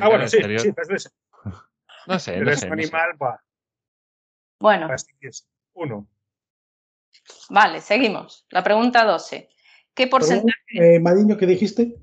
[0.00, 1.12] Ah, bueno, sí, exterior- sí, pero es,
[2.06, 2.66] No sé, pero no es sé.
[2.66, 2.82] un no sé.
[2.82, 3.44] animal para,
[4.58, 5.44] Bueno, para extinguirse.
[5.74, 6.08] Uno.
[7.50, 8.46] vale, seguimos.
[8.50, 9.48] La pregunta 12.
[9.94, 10.94] ¿Qué Perdón, porcentaje?
[10.96, 11.94] eh, Mariño, ¿qué dijiste?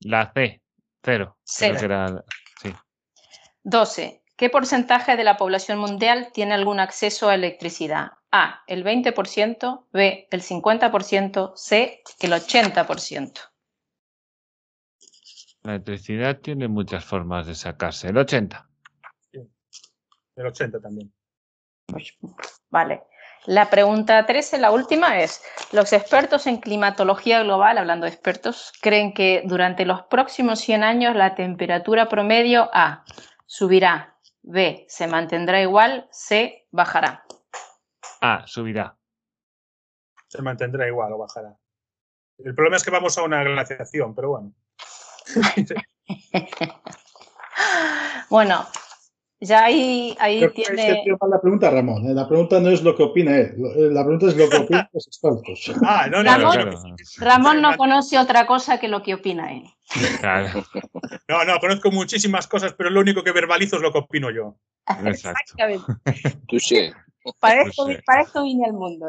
[0.00, 0.62] La C,
[1.02, 1.38] cero.
[1.44, 1.74] Cero.
[1.78, 2.24] Creo que era-
[2.62, 2.74] Sí.
[3.62, 4.22] 12.
[4.36, 8.12] ¿Qué porcentaje de la población mundial tiene algún acceso a electricidad?
[8.30, 13.40] A, el 20%, B, el 50%, C, el 80%.
[15.62, 18.08] La electricidad tiene muchas formas de sacarse.
[18.08, 18.68] El 80.
[19.32, 21.12] El 80 también.
[21.86, 22.14] Pues,
[22.70, 23.02] Vale.
[23.48, 25.42] La pregunta 13, la última es,
[25.72, 31.16] los expertos en climatología global, hablando de expertos, creen que durante los próximos 100 años
[31.16, 33.06] la temperatura promedio A
[33.46, 37.24] subirá, B se mantendrá igual, C bajará.
[38.20, 38.94] Ah, subirá.
[40.26, 41.56] Se mantendrá igual o bajará.
[42.36, 44.52] El problema es que vamos a una glaciación, pero bueno.
[48.30, 48.66] Bueno,
[49.40, 51.04] ya ahí, ahí es tiene...
[51.20, 52.06] mal la pregunta, Ramón.
[52.06, 52.14] eh.
[52.14, 53.54] La pregunta no es lo que opina él.
[53.76, 55.72] eh, La pregunta es lo que opinan los expertos.
[55.84, 56.78] Ah, no, no, no, claro.
[57.18, 59.64] Ramón no conoce otra cosa que lo que opina él.
[60.20, 60.64] Claro,
[61.28, 64.56] no, no, conozco muchísimas cosas, pero lo único que verbalizo es lo que opino yo.
[65.04, 65.40] exacto.
[65.40, 65.84] Exactamente.
[66.48, 66.92] Touché.
[67.40, 69.06] Para No esto, para esto vine al mundo.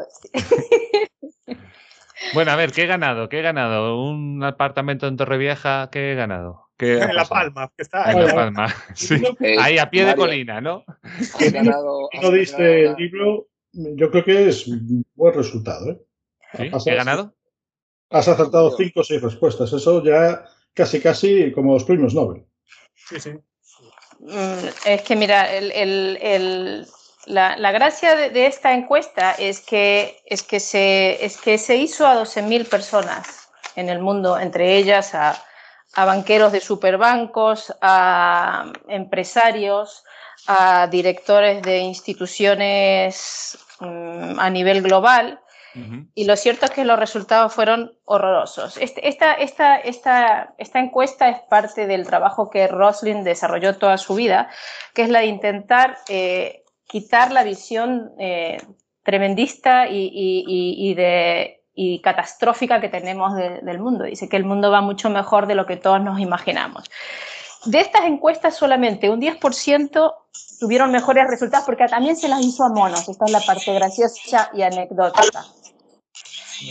[2.34, 3.28] Bueno, a ver, ¿qué he ganado?
[3.28, 4.02] ¿Qué he ganado?
[4.04, 5.88] ¿Un apartamento en Torrevieja?
[5.90, 6.69] ¿Qué he ganado?
[6.80, 7.28] ¿Qué ha En La pasado?
[7.52, 8.10] Palma, que está.
[8.10, 8.34] En Vale, La.
[8.34, 8.74] Palma.
[8.94, 9.14] Sí.
[9.40, 10.82] Eh, Ahí a pie de colina, ¿no?
[11.04, 15.90] has ganado- Si has no diste el libro, yo creo que es un buen resultado.
[15.90, 15.98] ¿eh?
[16.56, 16.70] ¿Sí?
[16.72, 17.34] Has- ¿He ganado?
[18.08, 19.72] Has acertado cinco o seis respuestas.
[19.72, 20.42] Eso ya
[20.74, 22.44] casi, casi como los premios Nobel.
[22.94, 23.30] Sí, sí.
[24.20, 26.86] Mm, Es que mira, el, el- el-
[27.26, 32.14] la, gracia de, esta encuesta es que, es que, se, es que se hizo a
[32.14, 35.36] 12.000 personas en el mundo, entre ellas a,
[35.94, 40.04] a banqueros de superbancos, a empresarios,
[40.46, 45.40] a directores de instituciones mm, a nivel global.
[46.14, 48.76] Y lo cierto es que los resultados fueron horrorosos.
[48.76, 54.16] Este, esta, esta, esta, esta, encuesta es parte del trabajo que Roslin desarrolló toda su
[54.16, 54.50] vida,
[54.94, 58.58] que es la de intentar eh, quitar la visión eh,
[59.04, 64.04] tremendista y, de, y catastrófica que tenemos del mundo.
[64.04, 66.90] Dice que el mundo va mucho mejor de lo que todos nos imaginamos.
[67.64, 70.14] De estas encuestas solamente un 10%
[70.58, 73.08] tuvieron mejores resultados porque también se las hizo a monos.
[73.08, 75.46] Esta es la parte graciosa y anecdótica.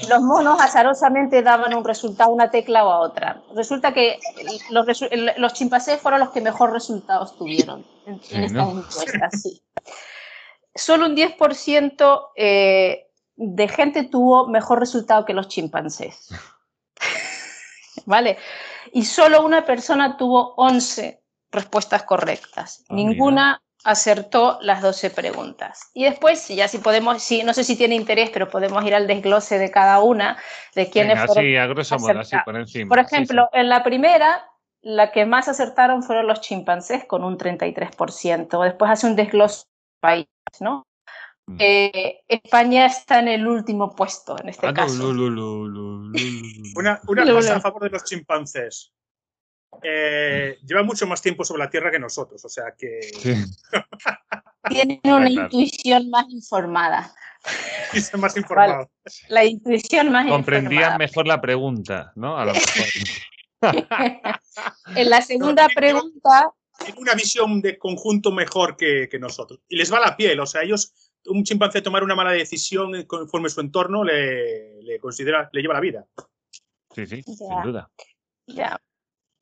[0.07, 3.41] Los monos azarosamente daban un resultado a una tecla o a otra.
[3.55, 4.19] Resulta que
[4.69, 4.85] los,
[5.37, 9.41] los chimpancés fueron los que mejor resultados tuvieron en, estas encuestas.
[9.41, 9.59] Sí.
[10.75, 13.08] Solo un 10% eh,
[13.41, 16.29] de gente tuvo mejor resultado que los chimpancés.
[18.05, 18.37] ¿Vale?
[18.91, 21.21] Y solo una persona tuvo 11
[21.51, 22.83] respuestas correctas.
[22.89, 25.89] Ah, Ninguna acertó las 12 preguntas.
[25.93, 29.07] Y después, ya si podemos, sí, no sé si tiene interés, pero podemos ir al
[29.07, 30.37] desglose de cada una,
[30.75, 31.45] de quiénes fueron.
[31.45, 32.89] Sí, a grosso modo, así por encima.
[32.89, 34.49] Por ejemplo, en la primera,
[34.81, 38.63] la que más acertaron fueron los chimpancés con un 33%.
[38.63, 39.63] Después hace un desglose
[40.01, 40.27] país,
[40.59, 40.83] ¿no?
[41.49, 41.57] Mm.
[41.57, 45.09] Eh, España está en el último puesto en este ah, caso.
[45.09, 48.93] una, una cosa a favor de los chimpancés.
[49.81, 52.99] Eh, lleva mucho más tiempo sobre la Tierra que nosotros, o sea que...
[54.69, 57.13] Tienen una intuición más informada.
[58.17, 58.91] más informado.
[59.29, 62.37] La intuición más Comprendían mejor la pregunta, ¿no?
[62.37, 62.85] A lo mejor.
[64.95, 66.51] en la segunda pregunta...
[66.77, 69.61] Tienen una visión de conjunto mejor que, nosotros.
[69.67, 73.49] Y les va la piel, o sea, ellos, un chimpancé tomar una mala decisión conforme
[73.49, 76.05] su entorno le, considera, le lleva la vida.
[76.91, 77.89] Sí, sí, sin duda.
[78.47, 78.79] Ya.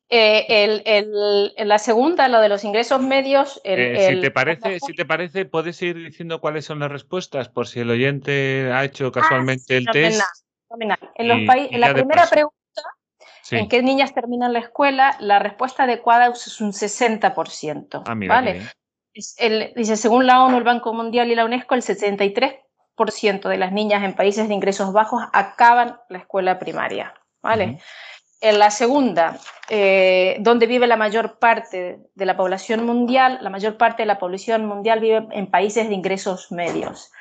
[0.10, 3.60] Eh, el, la segunda, lo de los ingresos medios.
[3.64, 7.68] Eh, si, te parece, si te parece, puedes ir diciendo cuáles son las respuestas por
[7.68, 10.22] si el oyente ha hecho ah, casualmente el test.
[11.16, 12.56] En, los en la primera pregunta,
[13.52, 15.18] ¿en qué niñas terminan la escuela?
[15.20, 18.04] La respuesta adecuada es un 60%.
[18.06, 18.62] Ah, ¿vale?
[19.76, 24.04] Dice, según la ONU, el Banco Mundial y la UNESCO, el 73% de las niñas
[24.04, 27.14] en países de ingresos bajos acaban la escuela primaria.
[27.42, 27.80] ¿Vale?
[28.40, 29.40] En la segunda,
[29.70, 34.20] eh, donde vive la mayor parte de la población mundial, la mayor parte de la
[34.20, 37.12] población mundial vive en países de ingresos medios.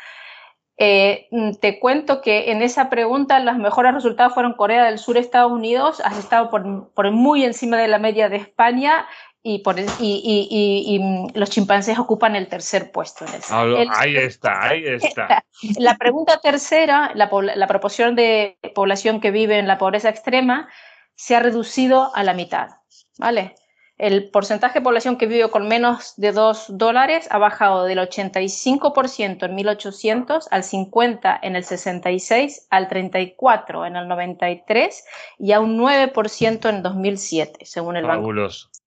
[0.79, 1.29] Eh,
[1.63, 6.03] te cuento que en esa pregunta los mejores resultados fueron Corea del Sur, Estados Unidos,
[6.05, 9.07] has estado por, muy encima de la media de España
[9.49, 11.01] y, por, y,
[11.35, 13.25] los chimpancés ocupan el tercer puesto.
[13.25, 15.45] En ahí está, ahí está.
[15.79, 20.69] La pregunta tercera, la, la proporción de población que vive en la pobreza extrema,
[21.15, 22.71] se ha reducido a la mitad,
[23.19, 23.55] ¿vale?
[23.99, 29.47] El porcentaje de población que vive con menos de 2 dólares ha bajado del 85%
[29.47, 35.05] en 1800 al 50% en el 66, al 34% en el 93
[35.39, 38.67] y a un 9% en 2007, según el Fabuloso.
[38.67, 38.86] banco.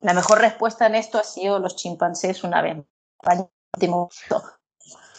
[0.00, 2.76] La mejor respuesta en esto ha sido los chimpancés una vez.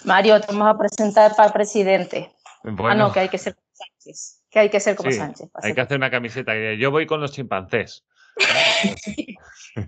[0.05, 2.33] Mario, te vamos a presentar para presidente.
[2.63, 5.49] Ah, no, que hay que ser Sánchez que hay que ser como Sánchez.
[5.61, 6.53] Hay que hacer una camiseta.
[6.77, 8.03] Yo voy con los chimpancés.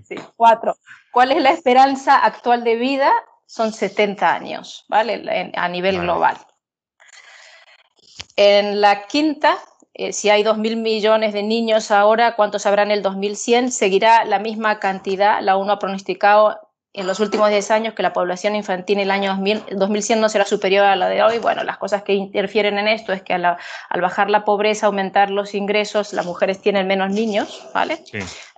[0.08, 0.76] sí, cuatro.
[1.12, 3.12] ¿Cuál es la esperanza actual de vida?
[3.46, 5.52] Son 70 años, ¿vale?
[5.56, 6.38] A nivel global.
[8.36, 9.58] En la quinta,
[9.94, 13.72] eh, si hay 2.000 millones de niños ahora, ¿cuántos habrá en el 2100?
[13.72, 15.42] Seguirá la misma cantidad.
[15.42, 16.60] La UNO ha pronosticado
[16.94, 19.38] en los últimos 10 años que la población infantil en el año
[19.72, 21.40] 2100 no será superior a la de hoy.
[21.40, 23.58] Bueno, las cosas que interfieren en esto es que al,
[24.02, 28.04] bajar la pobreza, aumentar los ingresos, las mujeres tienen menos niños, ¿vale?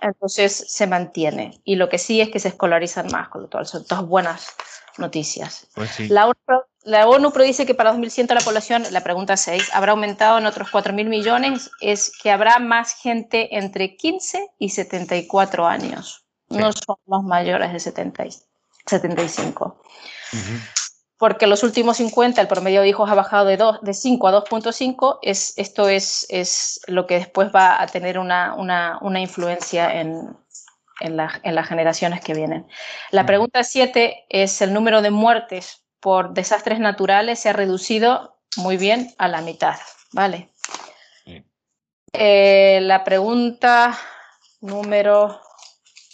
[0.00, 1.60] Entonces se mantiene.
[1.64, 4.56] Y lo que sí es que se escolarizan más, con lo cual son todas buenas
[4.98, 5.66] noticias.
[5.74, 9.92] Pues la, ONU, la ONU predice que para 2100 la población, la pregunta 6, habrá
[9.92, 16.24] aumentado en otros 4.000 millones, es que habrá más gente entre 15 y 74 años.
[16.48, 18.24] No son los mayores de 70
[18.86, 19.80] 75.
[21.16, 24.44] Porque los últimos 50 el promedio de hijos ha bajado de, 2, de 5 a
[24.44, 30.00] 2.5, es, esto es, es, lo que después va a tener una, una, una influencia
[30.00, 30.36] en,
[31.00, 32.66] en, la, en, las generaciones que vienen.
[33.10, 38.76] La pregunta 7 es el número de muertes por desastres naturales se ha reducido muy
[38.76, 39.78] bien a la mitad,
[40.12, 40.50] ¿vale?
[42.12, 43.98] Eh, la pregunta
[44.60, 45.40] número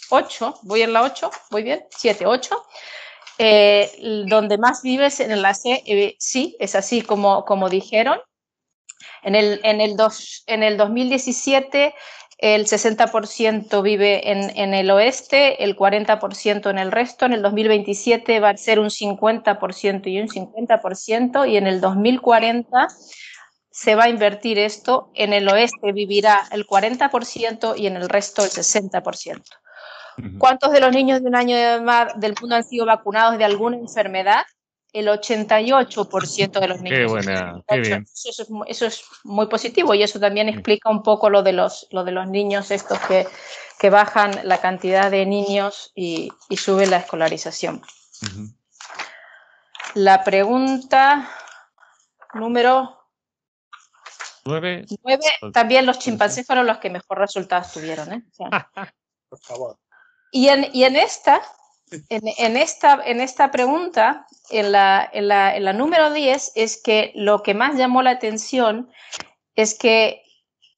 [0.09, 2.65] 8, voy en la 8, muy bien, 7, 8.
[3.37, 8.17] Eh, donde más vives en el C, eh, sí, es así como, como dijeron.
[9.23, 11.93] En el, en el, dos, en el 2017
[12.41, 18.39] el 60% vive en, en, el oeste, el 40% en el resto, en el 2027
[18.39, 22.87] va a ser un 50% y un 50%, y en el 2040
[23.69, 28.43] se va a invertir esto, en el oeste vivirá el 40% y en el resto
[28.43, 29.41] el 60%.
[30.39, 31.79] ¿Cuántos de los niños de un año de
[32.17, 34.43] del mundo han sido vacunados de alguna enfermedad?
[34.93, 36.99] El 88% de los niños.
[36.99, 38.05] Qué buena, qué bien.
[38.67, 42.11] Eso es, muy positivo y eso también explica un poco lo de los, lo de
[42.11, 43.27] los niños estos que,
[43.79, 47.81] que bajan la cantidad de niños y, y sube la escolarización.
[49.93, 51.29] La pregunta
[52.33, 52.97] número
[54.45, 54.85] 9.
[55.53, 58.11] También los chimpancés fueron los que mejor resultados tuvieron.
[58.11, 58.23] ¿eh?
[59.29, 59.77] Por favor.
[60.31, 61.41] Y en, y en esta
[62.09, 67.53] en, esta, en esta pregunta, en la, en, la, número 10, es que lo que
[67.53, 68.89] más llamó la atención
[69.55, 70.23] es que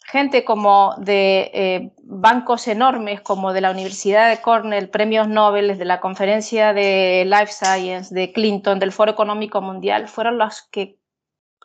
[0.05, 5.85] gente como de eh, bancos enormes como de la Universidad de Cornell, premios Nobel, de
[5.85, 10.97] la conferencia de Life Science, de Clinton, del Foro Económico Mundial, fueron los que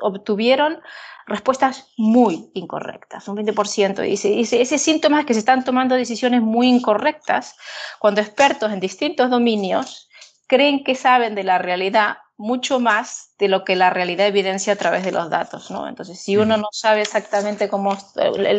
[0.01, 0.81] obtuvieron
[1.27, 4.03] respuestas muy incorrectas, un 20%.
[4.03, 7.57] Dice, dice, ese síntoma es que se están tomando decisiones muy incorrectas
[7.99, 10.09] cuando expertos en distintos dominios
[10.47, 14.77] creen que saben de la realidad mucho más de lo que la realidad evidencia a
[14.77, 15.89] través de los datos, ¿no?
[15.89, 17.99] Entonces, si uno no sabe exactamente cómo,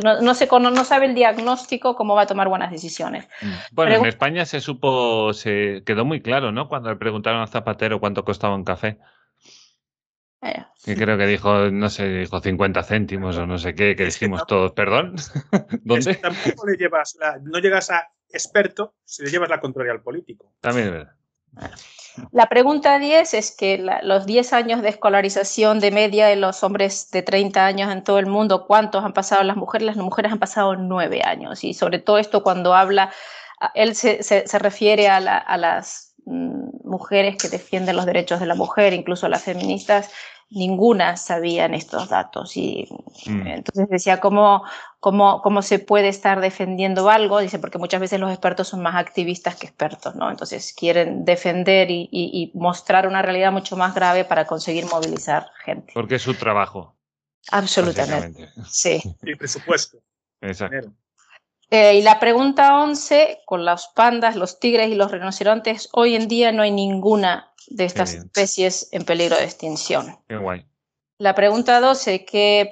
[0.04, 3.28] no, no, se, no sabe el diagnóstico, ¿cómo va a tomar buenas decisiones?
[3.42, 3.52] Mm.
[3.72, 6.68] Bueno, en España se supo, se quedó muy claro, ¿no?
[6.68, 9.00] Cuando le preguntaron a Zapatero cuánto costaba un café.
[10.42, 10.64] Eh.
[10.86, 14.48] Que creo que dijo, no sé, dijo 50 céntimos o no sé qué, que dijimos
[14.48, 15.16] todos, perdón.
[15.84, 16.16] ¿Dónde?
[16.16, 20.54] tampoco le llevas no llegas a experto si le llevas la contraria al político.
[20.62, 21.16] También es verdad.
[22.32, 27.10] La pregunta 10 es que los 10 años de escolarización de media de los hombres
[27.12, 29.88] de 30 años en todo el mundo, ¿cuántos han pasado las mujeres?
[29.88, 31.64] Las mujeres han pasado 9 años.
[31.64, 33.12] Y sobre todo esto cuando habla,
[33.74, 38.94] él se, se, refiere a, a las mujeres que defienden los derechos de la mujer,
[38.94, 40.12] incluso las feministas,
[40.50, 42.58] ninguna sabían estos datos.
[42.58, 42.88] Y
[43.26, 43.48] mm.
[43.48, 44.64] entonces decía, ¿cómo,
[45.00, 47.40] cómo, cómo se puede estar defendiendo algo?
[47.40, 50.30] Dice, porque muchas veces los expertos son más activistas que expertos, ¿no?
[50.30, 55.92] Entonces quieren defender y, y, mostrar una realidad mucho más grave para conseguir movilizar gente.
[55.94, 56.96] Porque es su trabajo.
[57.52, 58.50] Absolutamente.
[58.68, 59.02] Sí.
[59.24, 60.00] Y presupuesto.
[60.42, 60.92] Exacto.
[61.72, 66.28] Eh, y la pregunta 11, con los pandas, los tigres y los rinocerontes, hoy en
[66.28, 70.18] día no hay ninguna de estas especies en peligro de extinción.
[70.28, 70.66] Qué guay.
[71.20, 72.72] La pregunta 12, ¿qué,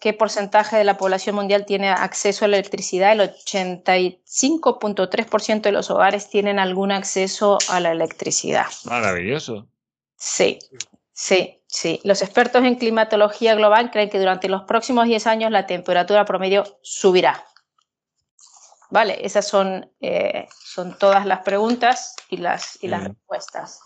[0.00, 3.12] ¿qué porcentaje de la población mundial tiene acceso a la electricidad?
[3.12, 8.66] El 85.3% de los hogares tienen algún acceso a la electricidad.
[8.84, 9.66] Maravilloso.
[10.14, 10.58] Sí,
[11.14, 12.02] sí, sí.
[12.04, 16.64] Los expertos en climatología global creen que durante los próximos 10 años la temperatura promedio
[16.82, 17.46] subirá.
[18.90, 23.80] Vale, esas son, eh, son todas las preguntas y las, y las respuestas.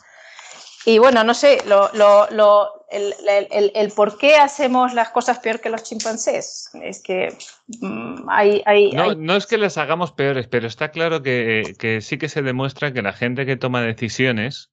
[0.86, 3.14] Y bueno, no sé, lo, lo, el,
[3.50, 6.70] el, el, por qué hacemos las cosas peor que los chimpancés.
[6.82, 7.36] Es que
[7.80, 12.00] mm, hay, hay, no, no, es que las hagamos peores, pero está claro que, que,
[12.00, 14.70] sí que se demuestra que la gente que toma decisiones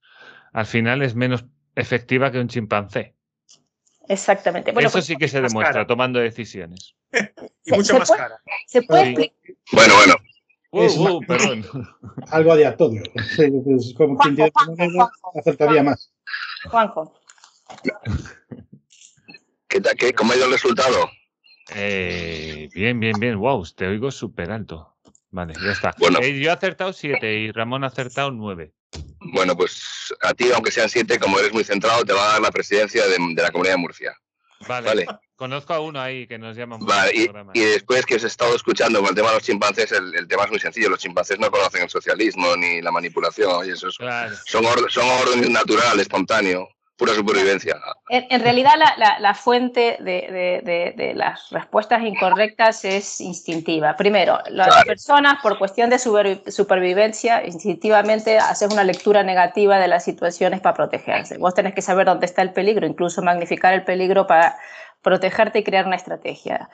[0.54, 3.14] al final es menos efectiva que un chimpancé.
[4.08, 4.72] Exactamente.
[4.72, 6.94] Bueno, Eso pues sí que se demuestra tomando decisiones.
[7.64, 8.40] y mucho más cara.
[8.66, 9.32] Se puede
[9.72, 10.16] Bueno, bueno.
[10.70, 11.64] Uh, perdón.
[12.30, 12.54] Algo
[13.96, 16.12] como quien tiene moneda, acertaría más.
[16.70, 17.14] Juanjo.
[19.68, 21.10] ¿Qué, qué, ¿Cómo ha ido el resultado?
[21.74, 23.38] Eh, bien, bien, bien.
[23.38, 24.96] Wow, te oigo súper alto.
[25.30, 25.94] Vale, ya está.
[25.98, 26.18] Bueno.
[26.22, 28.72] Eh, yo he acertado siete y Ramón ha acertado nueve.
[29.20, 32.42] Bueno, pues a ti, aunque sean siete, como eres muy centrado, te va a dar
[32.42, 34.16] la presidencia de, de la Comunidad de Murcia.
[34.66, 35.06] Vale.
[35.36, 38.56] Conozco a uno ahí que nos llama vale, y, y, después que os he estado
[38.56, 40.90] escuchando con el tema de los chimpancés, el, el, tema es muy sencillo.
[40.90, 43.88] Los chimpancés no conocen el socialismo ni la manipulación y eso.
[43.96, 44.34] Claro.
[44.46, 46.68] Son, or, son orden natural, espontáneo
[46.98, 47.76] pura supervivencia.
[48.08, 53.96] En, en realidad la, la, la fuente de, de, de, las respuestas incorrectas es instintiva.
[53.96, 54.84] Primero, las claro.
[54.84, 60.74] personas por cuestión de super, supervivencia instintivamente hacen una lectura negativa de las situaciones para
[60.74, 61.38] protegerse.
[61.38, 64.56] Vos tenés que saber dónde está el peligro, incluso magnificar el peligro para
[65.02, 66.68] protegerte y crear una estrategia.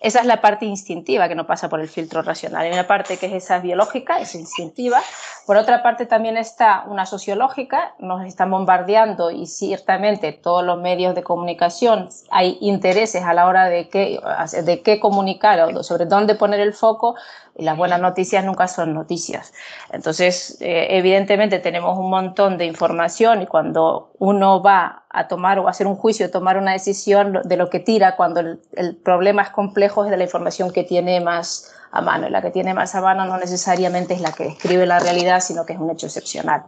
[0.00, 2.62] Esa es la parte instintiva que no pasa por el filtro racional.
[2.62, 5.00] Hay una parte que es esa biológica, es instintiva,
[5.46, 11.14] Por otra parte, también está una sociológica, nos están bombardeando y ciertamente todos los medios
[11.14, 14.20] de comunicación hay intereses a la hora de qué,
[14.62, 17.16] de qué comunicar o sobre dónde poner el foco
[17.56, 19.52] y las buenas noticias nunca son noticias.
[19.92, 25.66] Entonces, eh, evidentemente tenemos un montón de información y cuando uno va a tomar o
[25.66, 29.42] a hacer un juicio, tomar una decisión de lo que tira cuando el, el problema
[29.42, 32.28] es complejo es de la información que tiene más a mano.
[32.28, 35.40] Y la que tiene más a mano no necesariamente es la que describe la realidad,
[35.40, 36.62] sino que es un hecho excepcional.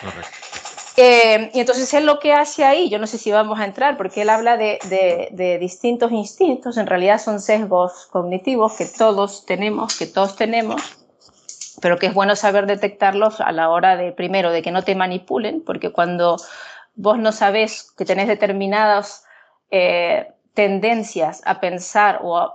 [0.00, 0.53] Correcto.
[0.96, 3.96] Eh, y entonces él lo que hace ahí, yo no sé si vamos a entrar,
[3.96, 4.78] porque él habla de,
[5.32, 10.80] de, distintos instintos, en realidad son sesgos cognitivos que todos tenemos, que todos tenemos,
[11.80, 14.94] pero que es bueno saber detectarlos a la hora de, primero, de que no te
[14.94, 16.36] manipulen, porque cuando
[16.94, 19.24] vos no sabes que tenés determinados
[19.72, 22.52] eh, tendencias a pensar o,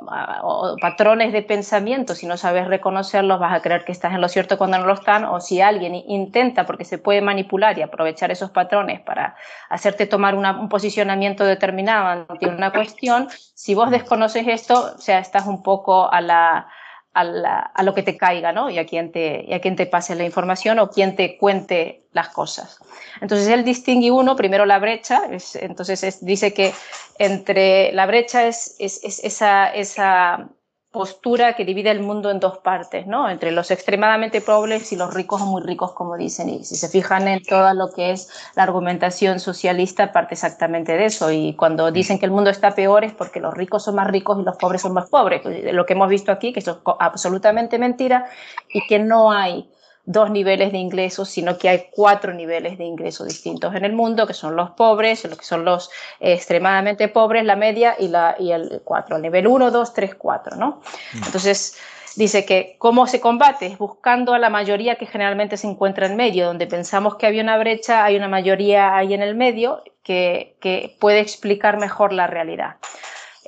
[0.81, 4.57] patrones de pensamiento, si no sabes reconocerlos, vas a creer que estás en lo cierto
[4.57, 8.51] cuando no lo están, o si alguien intenta, porque se puede manipular y aprovechar esos
[8.51, 9.35] patrones para
[9.69, 15.45] hacerte tomar un posicionamiento determinado ante una cuestión, si vos desconoces esto, o sea, estás
[15.45, 16.69] un poco a la,
[17.13, 18.69] a, lo que te caiga, ¿no?
[18.69, 22.03] Y a quien te, y a quien te pase la información o quien te cuente
[22.11, 22.79] las cosas.
[23.21, 25.23] Entonces él distingue uno, primero la brecha,
[25.55, 26.73] entonces dice que
[27.17, 30.49] entre la brecha es, es, es esa, esa
[30.91, 33.29] postura que divide el mundo en dos partes, ¿no?
[33.29, 36.49] Entre los extremadamente pobres y los ricos o muy ricos, como dicen.
[36.49, 41.05] Y si se fijan en todo lo que es la argumentación socialista, parte exactamente de
[41.05, 41.31] eso.
[41.31, 44.39] Y cuando dicen que el mundo está peor es porque los ricos son más ricos
[44.39, 45.43] y los pobres son más pobres.
[45.73, 48.25] Lo que hemos visto aquí, que eso es absolutamente mentira
[48.73, 49.69] y que no hay
[50.09, 54.25] dos niveles de ingresos, sino que hay cuatro niveles de ingresos distintos en el mundo,
[54.25, 58.51] que son los pobres, los que son los extremadamente pobres, la media y, la, y
[58.51, 60.81] el cuatro, el nivel 1, 2, 3, 4, ¿no?
[61.13, 61.25] Mm.
[61.25, 61.77] Entonces,
[62.15, 66.47] dice que cómo se combate buscando a la mayoría que generalmente se encuentra en medio,
[66.47, 70.97] donde pensamos que había una brecha, hay una mayoría ahí en el medio que, que
[70.99, 72.77] puede explicar mejor la realidad.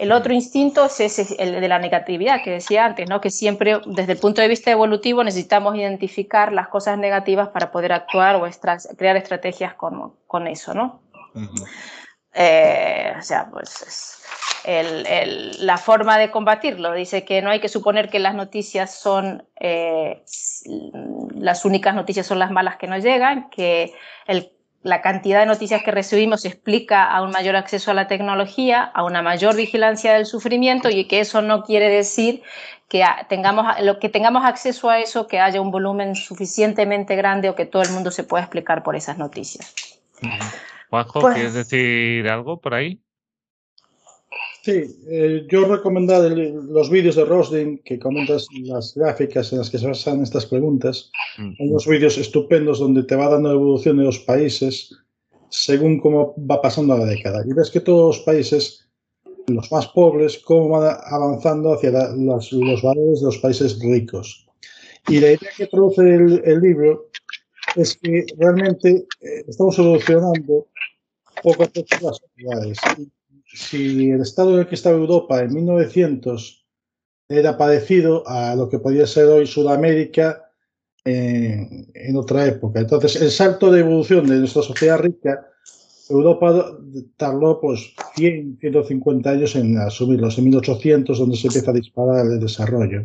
[0.02, 1.00] El otro instinto es
[1.38, 3.22] el de la negatividad que decía antes, ¿no?
[3.22, 7.94] que siempre desde el punto de vista evolutivo necesitamos identificar las cosas negativas para poder
[7.94, 8.50] actuar o
[8.98, 10.74] crear estrategias con, con eso.
[10.74, 11.04] ¿no?
[12.34, 14.18] Eh, o sea, pues
[15.60, 16.94] la forma de combatirlo.
[16.94, 20.24] Dice que no hay que suponer que las noticias son eh,
[21.36, 23.94] las únicas noticias son las malas que nos llegan, que
[24.26, 24.52] el
[24.84, 29.04] la cantidad de noticias que recibimos explica a un mayor acceso a la tecnología, a
[29.04, 32.42] una mayor vigilancia del sufrimiento y que eso no quiere decir
[32.88, 37.56] que tengamos, lo que tengamos acceso a eso, que haya un volumen suficientemente grande o
[37.56, 39.74] que todo el mundo se pueda explicar por esas noticias.
[40.90, 43.00] Juanjo, pues ¿quieres decir algo por ahí?
[44.64, 49.80] Sí, eh, yo recomendado los vídeos de Rosdin que comentas las gráficas en las que
[49.80, 51.12] se basan estas preguntas.
[51.38, 54.96] Hay unos vídeos estupendos donde te va dando la evolución de los países
[55.50, 57.44] según cómo va pasando la década.
[57.46, 58.88] Y ves que todos los países,
[59.48, 62.52] los más pobres, cómo van avanzando hacia los,
[62.84, 64.48] valores de los países ricos.
[65.08, 67.10] Y la idea que produce el, libro
[67.76, 70.68] es que realmente eh, estamos evolucionando
[71.42, 72.78] poco a poco las sociedades
[73.54, 76.66] si el estado en el que estaba Europa en 1900
[77.30, 80.52] era parecido a lo que podía ser hoy Sudamérica
[81.06, 82.80] en, otra época.
[82.80, 85.48] Entonces, el salto de evolución de nuestra sociedad rica,
[86.10, 86.78] Europa
[87.18, 92.40] tardó pues 100, 150 años en asumirlos, en 1800 donde se empieza a disparar el
[92.40, 93.04] desarrollo.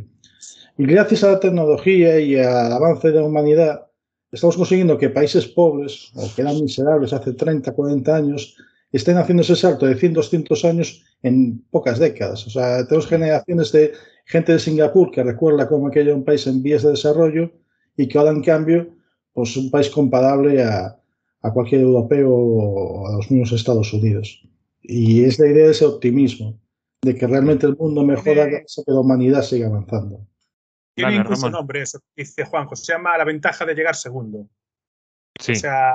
[0.76, 3.86] Y gracias a la tecnología y al avance de la humanidad,
[4.30, 8.56] estamos consiguiendo que países pobres, o que eran miserables hace 30, 40 años,
[8.92, 12.46] estén haciendo ese salto de 100, 200 años en pocas décadas.
[12.46, 13.92] O sea, tenemos generaciones de
[14.24, 17.50] gente de Singapur que recuerda como aquello un país en vías de desarrollo
[17.96, 18.94] y que ahora, en cambio,
[19.32, 20.98] pues un país comparable a,
[21.42, 24.42] a cualquier europeo o a los mismos Estados Unidos.
[24.82, 26.58] Y es la idea de ese optimismo,
[27.02, 30.26] de que realmente el mundo mejora, que la humanidad sigue avanzando.
[30.94, 34.48] Tiene incluso nombre eso, dice Juanjo, se llama la ventaja de llegar segundo.
[35.38, 35.52] Sí.
[35.52, 35.92] O sea,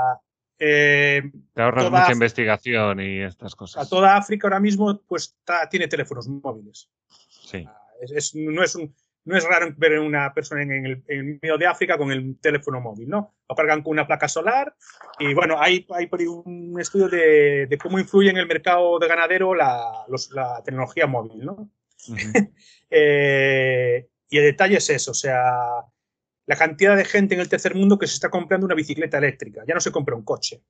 [0.64, 1.24] eh,
[1.56, 3.84] Te ahorras mucha investigación y estas cosas.
[3.84, 5.36] A toda África ahora mismo pues
[5.72, 6.88] tiene teléfonos móviles.
[7.08, 7.66] Sí.
[7.68, 8.94] Ah, es, no, es un,
[9.26, 13.10] no es raro ver una persona en el, medio de África con el teléfono móvil,
[13.10, 13.34] ¿no?
[13.50, 14.76] Lo cargan con una placa solar
[15.18, 19.56] y bueno, hay, hay un estudio de, de, cómo influye en el mercado de ganadero
[19.56, 21.72] la, la tecnología móvil, ¿no?
[22.92, 25.42] eh, y el detalle es eso, o sea,
[26.46, 29.64] la cantidad de gente en el tercer mundo que se está comprando una bicicleta eléctrica.
[29.68, 30.64] Ya no se compra un coche.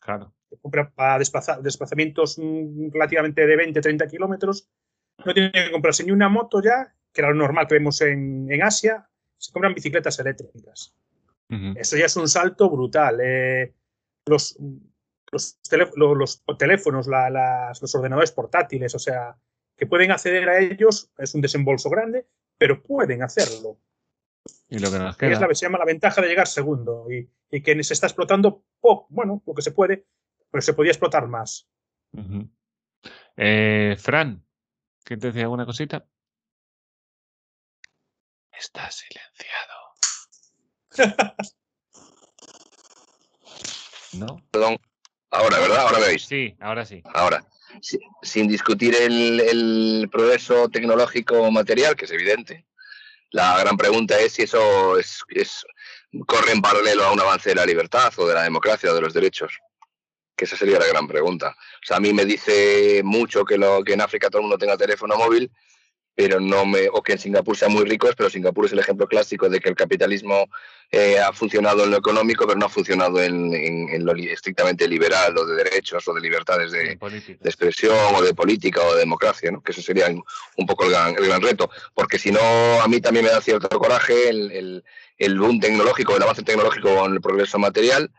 [0.00, 0.34] Claro.
[0.48, 4.68] Se compra para desplazamientos mm, relativamente de 20, 30 kilómetros.
[5.24, 8.48] No tiene que comprarse ni una moto ya, que era lo normal que vemos en,
[8.62, 9.08] Asia.
[9.36, 10.94] Se compran bicicletas eléctricas.
[11.76, 13.18] Eso ya es un salto brutal.
[13.22, 13.74] Eh,
[14.24, 14.56] los,
[15.30, 19.36] los, teléfonos, los ordenadores portátiles, o sea,
[19.76, 23.78] que pueden acceder a ellos, es un desembolso grande, pero pueden hacerlo.
[24.72, 25.32] Y lo que nos queda.
[25.32, 27.28] es la, se llama la ventaja de llegar segundo y,
[27.60, 30.06] que se está explotando poco, bueno, lo que se puede,
[30.50, 31.68] pero se podía explotar más.
[33.36, 34.42] Eh, Fran,
[35.04, 36.06] ¿qué te decía alguna cosita?
[38.50, 39.74] Está silenciado.
[44.14, 44.42] ¿No?
[44.50, 44.78] Perdón.
[45.30, 45.80] Ahora, ¿verdad?
[45.80, 46.24] Ahora me veis.
[46.24, 47.02] Sí, ahora sí.
[47.12, 47.44] Ahora.
[48.22, 52.64] sin discutir el, progreso tecnológico material, que es evidente,
[53.32, 55.24] la gran pregunta es si eso es,
[56.26, 59.00] corre en paralelo a un avance de la libertad o de la democracia o de
[59.00, 59.58] los derechos.
[60.36, 61.48] Que esa sería la gran pregunta.
[61.48, 64.58] O sea, a mí me dice mucho que, lo, que en África todo el mundo
[64.58, 65.50] tenga teléfono móvil,
[66.14, 69.06] pero no me, o que en Singapur sean muy ricos, pero Singapur es el ejemplo
[69.06, 70.48] clásico de que el capitalismo
[70.90, 75.46] eh, ha funcionado en lo económico, pero no ha funcionado en, lo estrictamente liberal o
[75.46, 76.98] de derechos o de libertades de,
[77.44, 79.62] expresión o de política o de democracia, ¿no?
[79.62, 82.40] que ese sería un, poco el gran, el gran, reto, porque si no,
[82.82, 84.84] a mí también me da cierto coraje el,
[85.16, 88.10] el, boom tecnológico, el avance tecnológico con el progreso material,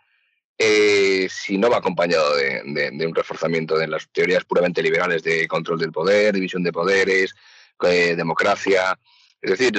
[0.58, 5.48] eh, si no va acompañado de, de, un reforzamiento de las teorías puramente liberales de
[5.48, 7.36] control del poder, división de poderes,
[7.84, 8.98] eh, democracia.
[9.42, 9.74] Es decir,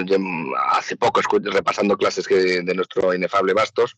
[0.72, 3.96] hace poco, repasando clases que de nuestro inefable Bastos,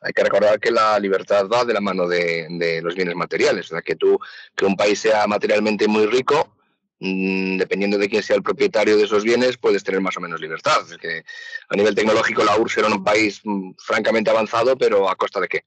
[0.00, 3.66] hay que recordar que la libertad va de la mano de, los bienes materiales.
[3.66, 4.18] O sea, que tú,
[4.54, 6.56] que un país sea materialmente muy rico,
[7.00, 10.40] mm, dependiendo de quién sea el propietario de esos bienes, puedes tener más o menos
[10.40, 10.80] libertad.
[10.90, 11.24] Es que
[11.68, 15.48] a nivel tecnológico la URSS era un país mm, francamente avanzado, pero ¿a costa de
[15.48, 15.64] qué?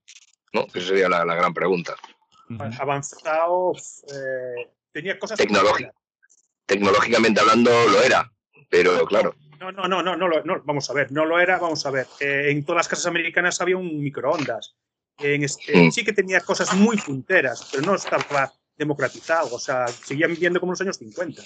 [0.54, 0.66] ¿No?
[0.74, 1.96] Esa sería la, gran pregunta.
[2.80, 3.74] Avanzado,
[4.08, 5.40] eh, tenía cosas
[6.72, 8.32] tecnológicamente hablando lo era,
[8.70, 9.36] pero claro.
[9.60, 12.08] No, no, no, no, no, vamos a ver, no lo era, vamos a ver.
[12.22, 14.78] Eh, en todas las casas americanas había un microondas.
[15.20, 15.92] En este, mm.
[15.92, 20.72] Sí que tenía cosas muy punteras, pero no estaba democratizado, o sea, seguían viviendo como
[20.72, 21.44] en los años 50.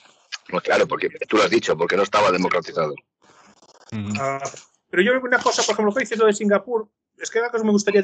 [0.47, 2.93] Pues claro, porque tú lo has dicho, porque no estaba democratizado.
[4.19, 4.39] Ah,
[4.91, 7.63] pero yo una cosa, por ejemplo, lo que dices lo de Singapur, es que cosa
[7.63, 8.03] me gustaría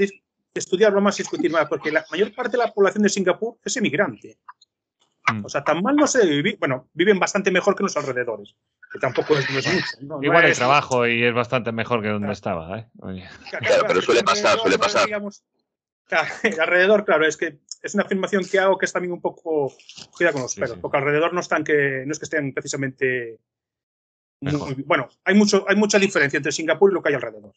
[0.56, 3.78] estudiarlo más y discutir más, porque la mayor parte de la población de Singapur es
[3.78, 4.40] emigrante.
[5.28, 5.46] Mm.
[5.46, 6.58] O sea, tan mal no se vive.
[6.60, 8.56] Bueno, viven bastante mejor que los alrededores,
[8.92, 9.70] que tampoco es, mucho.
[10.22, 12.80] Igual el trabajo y es bastante mejor que donde estaba.
[12.80, 12.88] ¿eh?
[13.60, 15.08] Claro, pero suele pasar, suele pasar.
[16.44, 19.74] el alrededor, claro, es que es una afirmación que hago que es también un poco
[20.16, 23.40] cuida con los pelos, porque alrededor no están que no es que estén precisamente
[24.86, 27.54] bueno, hay mucho, hay mucha diferencia entre Singapur y lo que hay alrededor.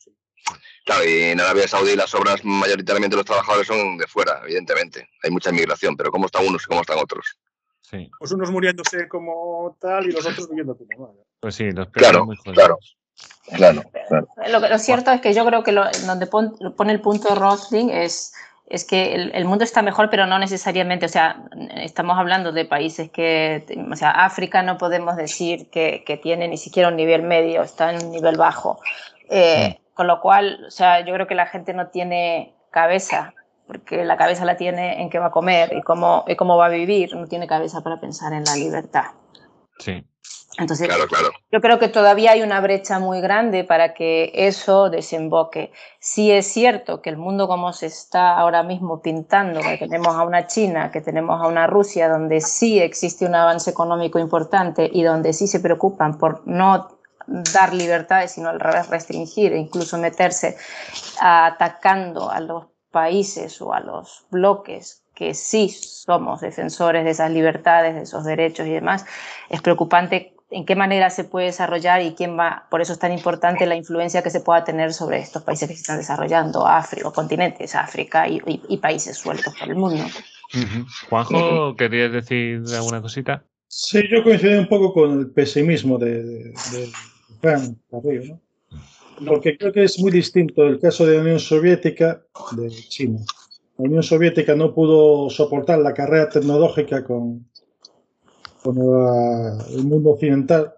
[0.84, 5.08] Claro, y en Arabia Saudí las obras mayoritariamente los trabajadores son de fuera, evidentemente.
[5.22, 7.38] Hay mucha inmigración, pero ¿cómo están unos y cómo están otros?
[8.18, 11.16] Pues unos muriéndose como tal y los otros viviendo como mal.
[11.40, 12.78] Pues sí, los claro, muy claro.
[13.54, 13.82] Claro,
[14.48, 18.32] Lo, cierto es que yo creo que donde pone el punto Rosling es,
[18.66, 21.44] es que el, mundo está mejor, pero no necesariamente, o sea,
[21.76, 26.56] estamos hablando de países que, o sea, África no podemos decir que, que tiene ni
[26.56, 28.80] siquiera un nivel medio, está en un nivel bajo.
[29.30, 33.34] Eh, con lo cual, o sea, yo creo que la gente no tiene cabeza
[33.66, 36.66] porque la cabeza la tiene en qué va a comer y cómo, y cómo va
[36.66, 39.06] a vivir, no tiene cabeza para pensar en la libertad.
[39.78, 40.04] Sí.
[40.56, 40.88] Entonces,
[41.50, 45.72] yo creo que todavía hay una brecha muy grande para que eso desemboque.
[45.98, 50.22] Sí es cierto que el mundo como se está ahora mismo pintando, que tenemos a
[50.22, 55.02] una China, que tenemos a una Rusia, donde sí existe un avance económico importante y
[55.02, 60.56] donde sí se preocupan por no dar libertades, sino al revés restringir e incluso meterse
[61.20, 67.94] atacando a los países o a los bloques que sí somos defensores de esas libertades,
[67.96, 69.04] de esos derechos y demás,
[69.50, 73.12] es preocupante en qué manera se puede desarrollar y quién va, por eso es tan
[73.12, 77.10] importante la influencia que se pueda tener sobre estos países que se están desarrollando, África,
[77.10, 80.04] continentes, África y, países sueltos por el mundo.
[81.10, 83.42] Juanjo, ¿querías decir alguna cosita?
[83.66, 86.92] Sí, yo coincido un poco con el pesimismo de, de, de
[87.40, 88.40] Fran ¿no?
[89.26, 92.24] Porque creo que es muy distinto el caso de la Unión Soviética
[92.56, 93.20] de China.
[93.78, 97.48] La Unión Soviética no pudo soportar la carrera tecnológica con,
[98.64, 100.74] el mundo occidental.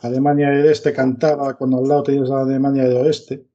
[0.00, 3.46] Alemania del Este cantaba cuando al lado tenías la Alemania del Oeste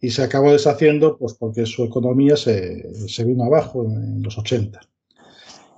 [0.00, 4.80] y se acabó deshaciendo pues porque su economía se, se vino abajo en, los 80.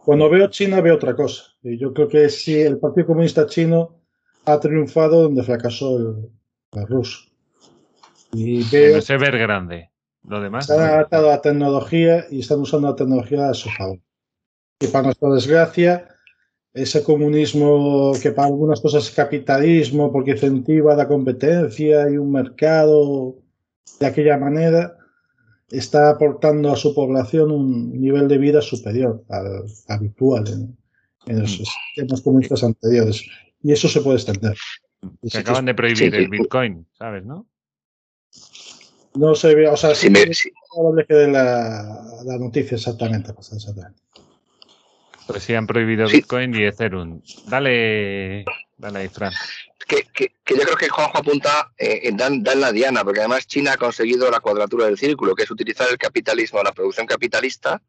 [0.05, 1.43] Cuando veo China veo otra cosa.
[1.63, 4.01] Y yo creo que sí, el Partido Comunista Chino
[4.47, 6.31] ha triunfado donde fracasó el,
[6.73, 7.36] el ruso.
[8.37, 9.91] Y veo ese ver grande.
[10.29, 10.67] Lo demás.
[10.67, 13.99] Se han adaptado a la tecnología y están usando la tecnología a su favor.
[14.81, 16.09] Y para nuestra desgracia,
[16.75, 23.37] ese comunismo que para algunas cosas es capitalismo porque incentiva la competencia y un mercado
[23.99, 24.97] de aquella manera
[25.71, 30.45] está aportando a su población un nivel de vida superior al habitual
[31.27, 31.65] en, los mm.
[31.65, 33.25] sistemas comunistas anteriores.
[33.63, 34.57] Y eso se puede extender.
[35.23, 37.47] Se acaban de prohibir el Bitcoin, ¿sabes, no?
[39.17, 44.01] No sé, o sea, sí, me, que de la, noticia exactamente, pues, exactamente.
[45.27, 47.23] Pues sí han prohibido Bitcoin y Ethereum.
[47.47, 48.45] Dale,
[48.77, 49.33] dale ahí, Fran.
[49.89, 53.73] Que, que, yo creo que Juanjo apunta eh, en dan, la diana, porque además China
[53.73, 57.81] ha conseguido la cuadratura del círculo, que es utilizar el capitalismo, la producción capitalista,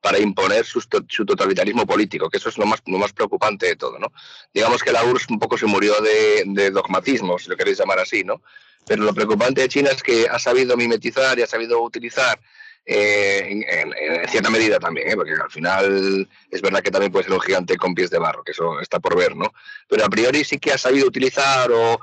[0.00, 3.98] para imponer su, totalitarismo político, que eso es lo más, lo más preocupante de todo,
[3.98, 4.12] ¿no?
[4.52, 8.00] Digamos que la URSS un poco se murió de, de dogmatismo, si lo queréis llamar
[8.00, 8.42] así, ¿no?
[8.86, 12.38] Pero lo preocupante de China es que ha sabido mimetizar y ha sabido utilizar
[12.86, 15.16] eh, en, cierta medida también, ¿eh?
[15.16, 18.44] porque al final es verdad que también puede ser un gigante con pies de barro,
[18.44, 19.54] que eso está por ver, ¿no?
[19.88, 21.98] Pero a priori sí que ha sabido utilizar o,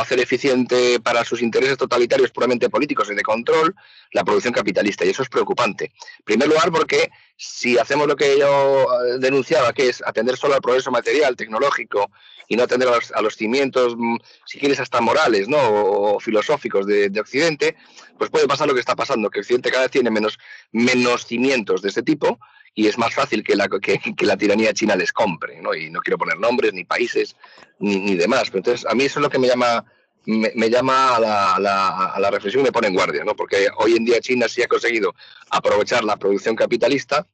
[0.00, 3.74] hacer eficiente para sus intereses totalitarios puramente políticos y de control
[4.12, 5.86] la producción capitalista, y eso es preocupante.
[5.86, 10.54] En primer lugar, porque si hacemos lo que yo eh, denunciaba, que es atender solo
[10.54, 12.10] al progreso material, tecnológico,
[12.52, 15.56] y no atender a los, cimientos, mm, si quieres, hasta morales ¿no?
[15.58, 17.76] o, filosóficos de, Occidente,
[18.22, 20.38] pues puede pasar lo que está pasando, que Occidente cada vez tiene menos,
[20.70, 22.38] menos cimientos de este tipo
[22.72, 25.74] y es más fácil que la, que, la tiranía china les compre, ¿no?
[25.74, 27.34] Y no quiero poner nombres, ni países,
[27.80, 28.44] ni, demás.
[28.44, 29.84] Pero entonces, a mí eso es lo que me llama,
[30.24, 33.34] me, llama a la, a, la, reflexión y me pone en guardia, ¿no?
[33.34, 35.16] Porque hoy en día China sí ha conseguido
[35.50, 37.26] aprovechar la producción capitalista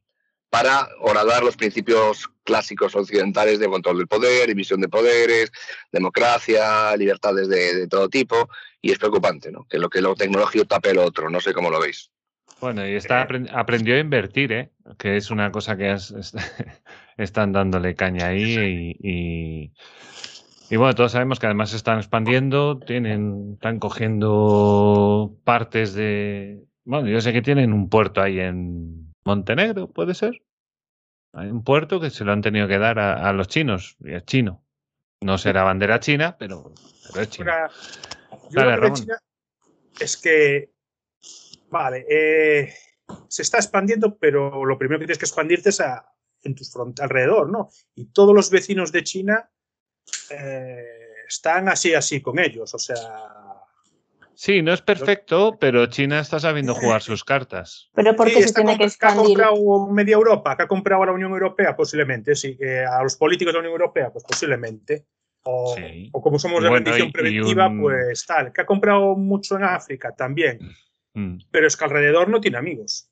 [0.49, 5.51] para horadar los principios clásicos occidentales de control del poder, división de poderes,
[5.91, 8.49] democracia, libertades de, todo tipo,
[8.81, 9.65] y es preocupante, ¿no?
[9.65, 12.11] Que lo que lo tecnológico tape lo otro, no sé cómo lo veis.
[12.61, 13.21] Bueno, y está
[13.53, 14.71] aprendió a invertir, ¿eh?
[14.97, 15.95] que es una cosa que
[17.17, 19.71] están dándole caña ahí y,
[20.69, 26.65] y, bueno, todos sabemos que además están expandiendo, tienen, están cogiendo partes de...
[26.83, 30.43] Bueno, yo sé que tienen un puerto ahí en Montenegro, ¿puede ser?
[31.33, 34.25] Hay un puerto que se lo han tenido que dar a, los chinos, y es
[34.25, 34.63] chino.
[35.21, 36.73] No será bandera china, pero,
[37.19, 37.51] es chino.
[39.99, 40.71] Es que
[41.69, 42.73] Vale, eh,
[43.27, 46.05] se está expandiendo, pero lo primero que tienes que expandirte es a,
[46.43, 47.69] en tus alrededor, ¿no?
[47.95, 49.49] Y todos los vecinos de China
[50.31, 50.85] eh,
[51.27, 52.95] están así, así con ellos, o sea...
[54.33, 57.89] Sí, no es perfecto, pero China está sabiendo jugar sus cartas.
[57.93, 59.41] Pero ¿por qué se tiene que expandir?
[59.41, 62.57] ha comprado media Europa, que ha comprado a la Unión Europea, posiblemente, sí.
[62.89, 65.07] a los políticos de la Unión Europea, pues posiblemente.
[65.43, 65.75] O,
[66.11, 68.51] como somos de bendición preventiva, pues tal.
[68.51, 70.59] Que ha comprado mucho en África también.
[71.13, 71.39] Mm.
[71.51, 73.09] Pero es que alrededor no tiene amigos.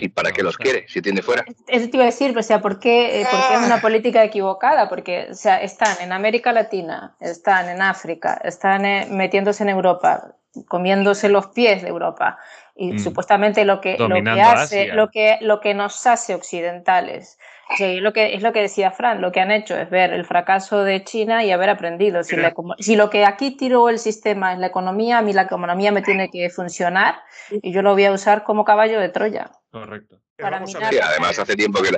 [0.00, 1.44] ¿Y para qué los quiere si tiene fuera?
[1.66, 4.88] Eso te iba a decir, o sea, ¿por qué, eh, es una política equivocada?
[4.88, 10.36] Porque o sea, están en América Latina, están en África, están eh, metiéndose en Europa,
[10.68, 12.38] comiéndose los pies de Europa.
[12.76, 12.98] Y mm.
[13.00, 17.38] supuestamente lo que, lo que hace, lo que, lo que nos hace occidentales
[17.76, 20.24] Sí, lo que, es lo que decía Fran, lo que han hecho es ver el
[20.24, 22.24] fracaso de China y haber aprendido.
[22.24, 22.36] Si,
[22.78, 26.02] si, lo que aquí tiró el sistema es la economía, a mí la economía me
[26.02, 27.20] tiene que funcionar
[27.50, 29.50] y yo lo voy a usar como caballo de Troya.
[29.70, 30.18] Correcto.
[30.36, 31.90] Para además hace tiempo que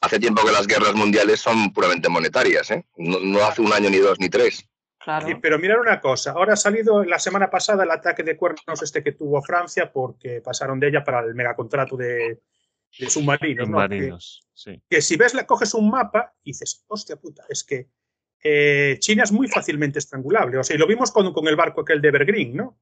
[0.00, 2.84] hace tiempo que las guerras mundiales son puramente monetarias, ¿eh?
[2.96, 4.64] no, hace un año ni dos ni tres.
[5.00, 5.26] Claro.
[5.40, 9.02] pero mirar una cosa, ahora ha salido la semana pasada el ataque de cuernos este
[9.02, 12.40] que tuvo Francia porque pasaron de ella para el megacontrato de,
[12.98, 14.48] de submarinos.
[14.88, 17.88] que, si ves, le coges un mapa y dices, hostia puta, es que
[18.42, 20.58] eh, China es muy fácilmente estrangulable.
[20.58, 22.78] O sea, y lo vimos con, con el barco aquel de Evergreen, ¿no?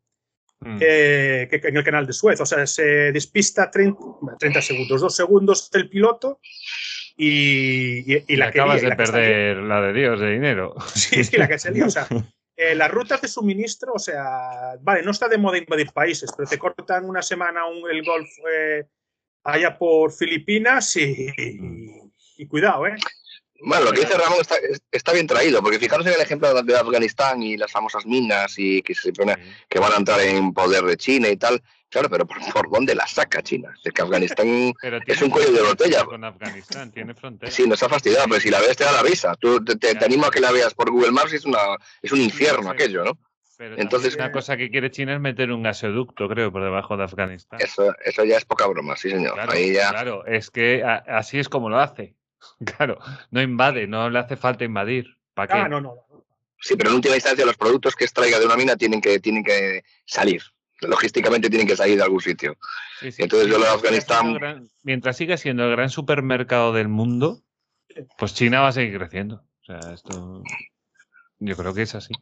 [0.61, 0.79] Mm.
[0.81, 2.41] Eh, que, en el canal de Suez.
[2.41, 3.99] O sea, se despista 30,
[4.39, 6.41] 30 segundos, dos segundos el piloto
[7.17, 10.75] y, y, la que acabas de perder la de Dios de dinero.
[10.95, 12.07] Sí, sí, la que se O sea,
[12.57, 16.49] eh, las rutas de suministro, o sea, vale, no está de moda invadir países, pero
[16.49, 18.31] te cortan una semana un, el Golf
[19.47, 22.97] allá por Filipinas y, cuidado, ¿eh?
[23.61, 24.39] Bueno, lo que dice Ramón
[24.91, 28.83] está, bien traído, porque fijaros en el ejemplo de Afganistán y las famosas minas y
[28.83, 29.35] que se supone
[29.69, 31.63] que van a entrar en poder de China y tal.
[31.89, 33.75] Claro, pero ¿por, dónde la saca China?
[33.83, 34.47] Es que Afganistán
[35.07, 36.05] es un cuello de botella.
[36.05, 37.51] Con Afganistán, tiene frontera.
[37.51, 39.35] Sí, nos ha fastidiado, pero si la ves te da la visa.
[39.37, 41.61] Tú, te, animo a que la veas por Google Maps y es, una,
[42.03, 43.19] es un infierno aquello, ¿no?
[43.59, 47.61] Entonces, una cosa que quiere China es meter un gasoducto, creo, por debajo de Afganistán.
[47.61, 49.35] Eso, eso ya es poca broma, sí, señor.
[49.35, 52.15] Claro, es que así es como lo hace.
[52.65, 52.99] Claro,
[53.31, 55.17] no invade, no le hace falta invadir.
[55.35, 55.59] ¿Para qué?
[55.59, 56.07] Ah, no, no.
[56.61, 59.43] Sí, pero en última instancia los productos que extraiga de una mina tienen que, tienen
[59.43, 60.43] que salir.
[60.81, 62.57] Logísticamente tienen que salir de algún sitio.
[63.01, 64.71] Entonces yo lo de Afganistán...
[64.83, 67.43] mientras siga siendo el gran supermercado del mundo,
[68.19, 69.45] pues China va a seguir creciendo.
[69.63, 70.43] O sea, esto...
[71.39, 72.15] Yo creo que es así.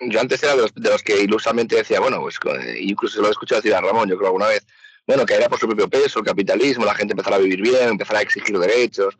[0.00, 2.38] Yo antes era de los, que ilusamente decía, bueno, pues
[2.78, 4.66] incluso se lo he escuchado decir a Ramón, yo creo alguna vez,
[5.06, 7.88] bueno, que era por su propio peso, el capitalismo, la gente empezará a vivir bien,
[7.88, 9.16] empezará a exigir derechos,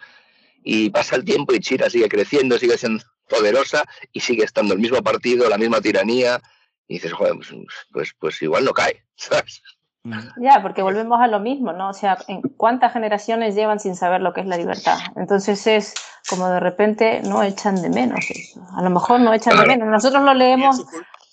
[0.63, 4.81] y pasa el tiempo y China sigue creciendo, sigue siendo poderosa y sigue estando el
[4.81, 6.41] mismo partido, la misma tiranía,
[6.89, 7.49] y dices, joder, pues,
[7.93, 9.63] pues, pues igual no cae, ¿sabes?
[10.37, 11.91] Ya, porque volvemos a lo mismo, ¿no?
[11.91, 12.19] O sea,
[12.57, 14.99] ¿cuántas generaciones llevan sin saber lo que es la libertad?
[15.17, 15.95] Entonces es
[16.29, 18.61] como de repente no echan de menos eso.
[18.77, 19.89] A lo mejor no echan de menos.
[19.89, 20.85] Nosotros lo leemos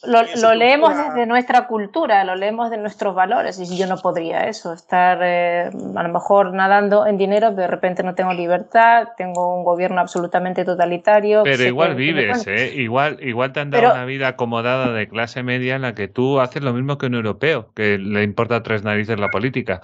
[0.05, 3.59] lo, leemos desde nuestra cultura, lo leemos de nuestros valores.
[3.59, 8.03] Y yo no podría eso, estar eh, a lo mejor nadando en dinero, de repente
[8.03, 11.43] no tengo libertad, tengo un gobierno absolutamente totalitario.
[11.43, 12.73] Pero igual vives, ¿eh?
[12.75, 16.39] Igual, igual te han dado una vida acomodada de clase media en la que tú
[16.39, 19.81] haces lo mismo que un europeo, que le importa tres narices la política.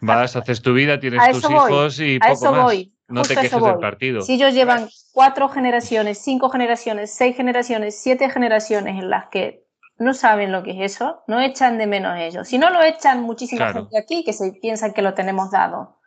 [0.00, 2.97] Vas, haces tu vida, tienes tus hijos y poco más.
[3.08, 4.20] No te quejes del partido.
[4.20, 9.64] Si ellos llevan cuatro generaciones, cinco generaciones, seis generaciones, siete generaciones en las que
[9.96, 12.46] no saben lo que es eso, no echan de menos ellos.
[12.46, 15.98] Si no lo echan muchísima gente aquí que se piensan que lo tenemos dado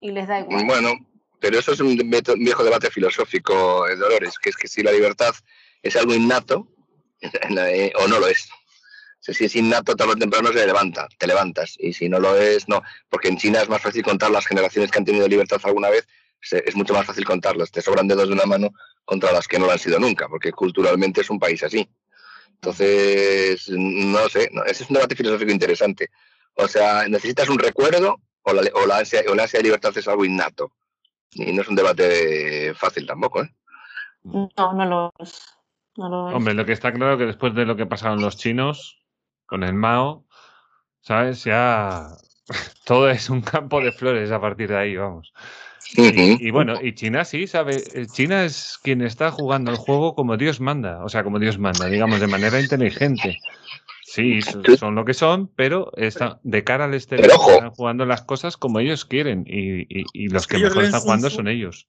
[0.00, 0.64] y les da igual.
[0.66, 0.92] Bueno,
[1.38, 1.96] pero eso es un
[2.38, 5.34] viejo debate filosófico, eh, Dolores, que es que si la libertad
[5.82, 6.66] es algo innato
[7.22, 8.48] eh, o no lo es.
[9.20, 11.76] Si es innato, tarde o temprano se levanta, te levantas.
[11.78, 12.82] Y si no lo es, no.
[13.08, 16.06] Porque en China es más fácil contar las generaciones que han tenido libertad alguna vez
[16.52, 17.70] es mucho más fácil contarlas.
[17.70, 18.70] Te sobran dedos de una mano
[19.04, 21.88] contra las que no lo han sido nunca, porque culturalmente es un país así.
[22.54, 26.10] Entonces, no sé, ese es un debate filosófico interesante.
[26.54, 29.96] O sea, necesitas un recuerdo o la, o la, ansia, o la ansia de libertad
[29.96, 30.72] es algo innato.
[31.32, 33.54] Y no es un debate fácil tampoco, ¿eh?
[34.22, 35.42] No, no lo es.
[35.96, 39.04] Hombre, lo que está claro es que después de lo que pasaron los chinos
[39.46, 40.26] con el Mao,
[41.00, 41.44] ¿sabes?
[41.44, 42.08] Ya
[42.84, 45.32] todo es un campo de flores a partir de ahí, vamos
[45.96, 50.36] y, bueno, y China sí sabe, eh, China es quien está jugando el juego como
[50.36, 53.38] Dios manda, o sea, como Dios manda, digamos, de manera inteligente.
[54.02, 54.40] Sí,
[54.78, 58.78] son lo que son, pero está, de cara al exterior están jugando las cosas como
[58.78, 61.88] ellos quieren y, los que, mejor están jugando son ellos.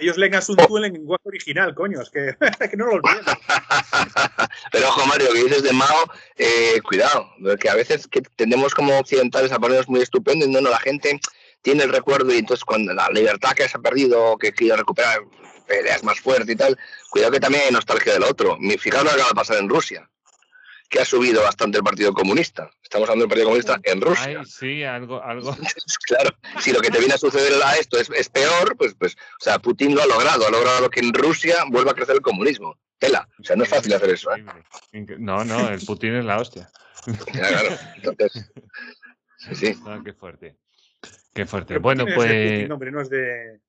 [0.00, 2.36] Ellos leen a Sun Tzu en lenguaje original, coño, es que,
[2.76, 3.24] no lo olviden.
[4.72, 6.04] Pero ojo, Mario, que dices de Mao,
[6.36, 10.70] eh, cuidado, porque a veces que tenemos como occidentales a ponernos muy estupendos, no, no,
[10.70, 11.20] la gente
[11.64, 15.20] tiene el recuerdo y entonces cuando la libertad que se ha perdido, que quiere recuperar,
[15.66, 16.78] peleas más fuerte y tal,
[17.08, 18.58] cuidado que también hay nostalgia del otro.
[18.78, 20.08] Fijaros lo que acaba de pasar en Rusia,
[20.90, 22.70] que ha subido bastante el Partido Comunista.
[22.82, 24.40] Estamos hablando del Partido Comunista en Rusia.
[24.40, 25.56] Ay, sí, algo, algo.
[26.06, 29.14] claro, si lo que te viene a suceder a esto es, es, peor, pues, pues,
[29.14, 32.20] o sea, Putin lo ha logrado, ha logrado que en Rusia vuelva a crecer el
[32.20, 32.78] comunismo.
[32.98, 34.30] Tela, o sea, no es fácil hacer eso.
[34.36, 34.44] ¿eh?
[35.18, 36.70] No, no, el Putin es la hostia.
[37.32, 38.50] claro, entonces,
[39.38, 39.80] sí, sí.
[39.86, 40.58] Ah, qué fuerte.
[41.32, 41.78] Qué fuerte.
[41.78, 42.52] bueno, pues.
[42.52, 43.60] Putin, hombre, no es de.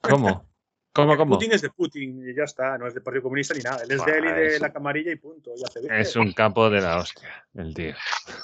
[0.00, 0.48] ¿Cómo?
[0.92, 1.36] ¿Cómo, cómo?
[1.36, 3.82] Putin es de Putin y ya está, no es del Partido Comunista ni nada.
[3.82, 5.50] Él es de él y de la camarilla y punto.
[5.56, 7.94] Ya se Es un campo de la hostia, el tío.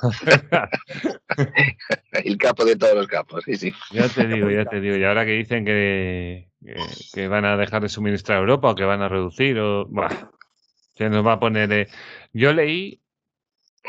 [2.12, 3.72] el capo de todos los capos, sí, sí.
[3.90, 4.96] Ya te digo, ya te digo.
[4.96, 6.50] Y ahora que dicen que,
[7.12, 9.84] que, van a dejar de suministrar a Europa o que van a reducir, o.
[9.86, 10.30] Bah,
[10.94, 11.70] se nos va a poner.
[11.70, 11.88] Eh,
[12.32, 13.02] yo leí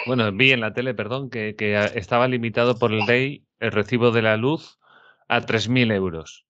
[0.05, 1.55] bueno, vi en la tele, perdón, que,
[1.95, 4.79] estaba limitado por ley el recibo de la luz
[5.27, 6.45] a 3.000 euros.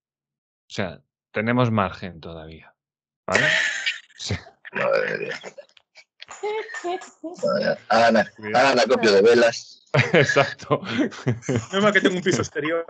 [0.70, 2.76] O sea, tenemos margen todavía.
[3.26, 3.48] ¿Vale?
[4.18, 4.36] Sí.
[7.90, 8.18] Hagan,
[8.54, 9.86] hagan acopio de velas.
[10.14, 10.82] Exacto.
[11.74, 12.86] No más que tengo un piso exterior.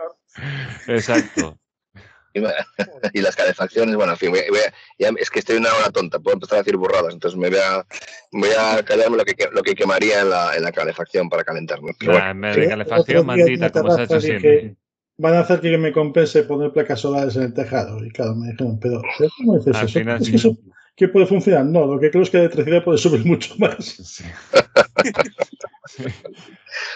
[0.86, 1.58] Exacto.
[3.12, 4.32] y las calefacciones, bueno, en fin,
[4.98, 7.58] es que estoy en una hora tonta, puedo empezar a decir burradas, entonces me voy
[7.58, 7.84] a,
[8.32, 11.92] voy a callarme lo que, lo que quemaría en la, en la calefacción para calentarme.
[11.98, 14.76] calefacción, maldita, como se ha hecho siempre.
[15.18, 18.02] Van a hacer que me compense poner placas solares en el tejado.
[18.02, 19.02] Y claro, me dijeron, pero
[19.36, 19.98] ¿cómo dices eso?
[19.98, 20.56] Final, ¿Es que eso
[21.00, 21.64] ¿Qué puede funcionar?
[21.64, 24.22] No, lo que creo es que la electricidad puede subir mucho más.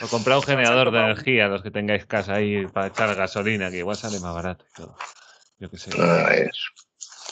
[0.02, 3.78] O comprar un generador de energía, los que tengáis casa ahí para echar gasolina, que
[3.78, 4.64] igual sale más barato.
[4.74, 4.94] Todo.
[5.64, 5.90] Yo qué sé.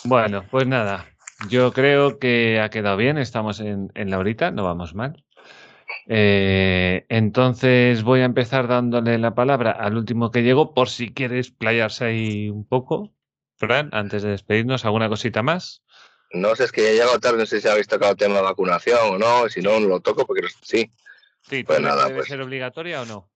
[0.05, 1.07] Bueno, pues nada.
[1.51, 3.19] Yo creo que ha quedado bien.
[3.19, 5.23] Estamos en, la horita, no vamos mal.
[6.09, 11.51] Eh, entonces voy a empezar dándole la palabra al último que llegó, por si quieres
[11.51, 13.13] playarse ahí un poco.
[13.59, 15.83] Fran, antes de despedirnos, ¿alguna cosita más?
[16.31, 18.43] No sé, es que he llegado tarde, no sé si habéis tocado el tema de
[18.43, 20.91] vacunación o no, si no, lo toco porque sí.
[21.43, 22.29] Sí, pues nada, ¿debe pues.
[22.29, 23.32] ser obligatoria o no?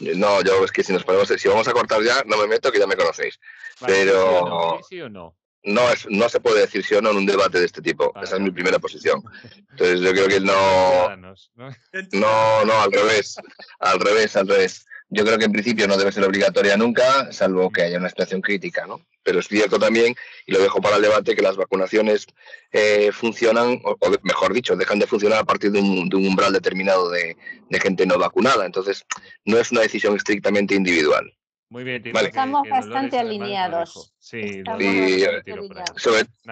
[0.00, 2.70] No, yo es que si nos ponemos, si vamos a cortar ya, no me meto,
[2.70, 3.38] que ya me conocéis.
[3.84, 4.80] Pero.
[4.88, 5.36] ¿Sí o no?
[5.64, 8.12] No, es, no se puede decir sí o no en un debate de este tipo.
[8.22, 9.22] Esa es mi primera posición.
[9.70, 11.16] Entonces yo creo que no.
[12.12, 13.36] No, no, al revés.
[13.80, 14.86] Al revés, al revés.
[15.10, 18.42] Yo creo que en principio no debe ser obligatoria nunca, salvo que haya una situación
[18.42, 19.00] crítica, ¿no?
[19.22, 20.14] Pero es cierto también,
[20.46, 22.26] y lo dejo para el debate, que las vacunaciones
[22.72, 27.36] eh, funcionan, o, mejor dicho, dejan de funcionar a partir de un, umbral determinado de,
[27.80, 28.66] gente no vacunada.
[28.66, 29.04] Entonces,
[29.44, 31.32] no es una decisión estrictamente individual.
[31.70, 34.14] Muy bien, estamos bastante alineados.
[34.18, 34.62] Sí,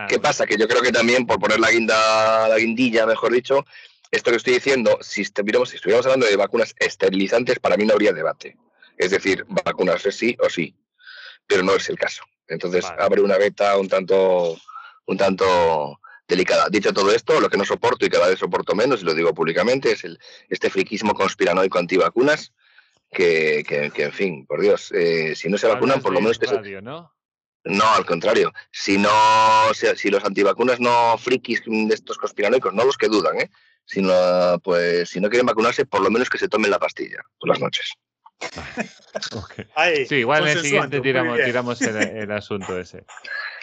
[0.09, 0.47] ¿Qué pasa?
[0.47, 3.65] Que yo creo que también, por poner la guinda, la guindilla, mejor dicho,
[4.17, 7.93] esto que estoy diciendo, si estuviéramos, si estuviéramos hablando de vacunas esterilizantes, para mí no
[7.93, 8.57] habría debate.
[8.97, 10.75] Es decir, vacunarse sí o sí,
[11.47, 12.23] pero no es el caso.
[12.49, 14.57] Entonces abre una beta un tanto,
[15.07, 16.69] un tanto delicada.
[16.71, 19.35] Dicho todo esto, lo que no soporto y cada vez soporto menos, y lo digo
[19.35, 20.19] públicamente, es el,
[20.49, 22.53] este friquismo conspiranoico antivacunas,
[23.11, 26.39] que, que, que en fin, por Dios, eh, si no se vacunan, por lo menos
[26.39, 26.81] se...
[26.83, 27.13] ¿no?
[27.65, 28.53] No, al contrario.
[28.71, 29.11] Si no,
[29.75, 33.51] si los antivacunas no frikis de estos conspiranoicos, no los que dudan, ¿eh?
[33.87, 34.13] Sino
[34.63, 37.61] pues si no quieren vacunarse, por lo menos que se tomen la pastilla por las
[37.61, 37.93] noches.
[40.09, 43.05] sí, igual en el siguiente tiramos, tiramos el, asunto ese.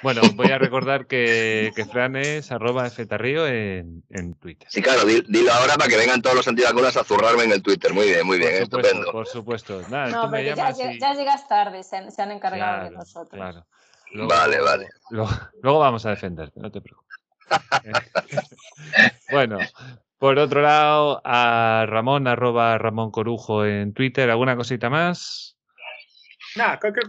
[0.02, 4.68] Bueno, voy a recordar que, que Fran es arroba ftarrío en, en Twitter.
[4.70, 7.94] Sí, claro, dilo ahora para que vengan todos los antivacunas a zurrarme en el Twitter.
[7.94, 9.12] Muy bien, muy bien, estupendo.
[9.12, 9.82] Por supuesto.
[9.90, 13.40] Nada, no, porque ya, ya, llegas tarde, se han, encargado de nosotros.
[13.40, 13.66] Claro.
[14.28, 14.90] vale, vale.
[15.10, 17.18] Luego, vamos a defenderte, no te preocupes.
[19.32, 19.60] bueno,
[20.24, 25.58] por otro lado, a Ramón, arroba Ramón Corujo en Twitter, ¿alguna cosita más?
[26.56, 27.02] Nada, creo que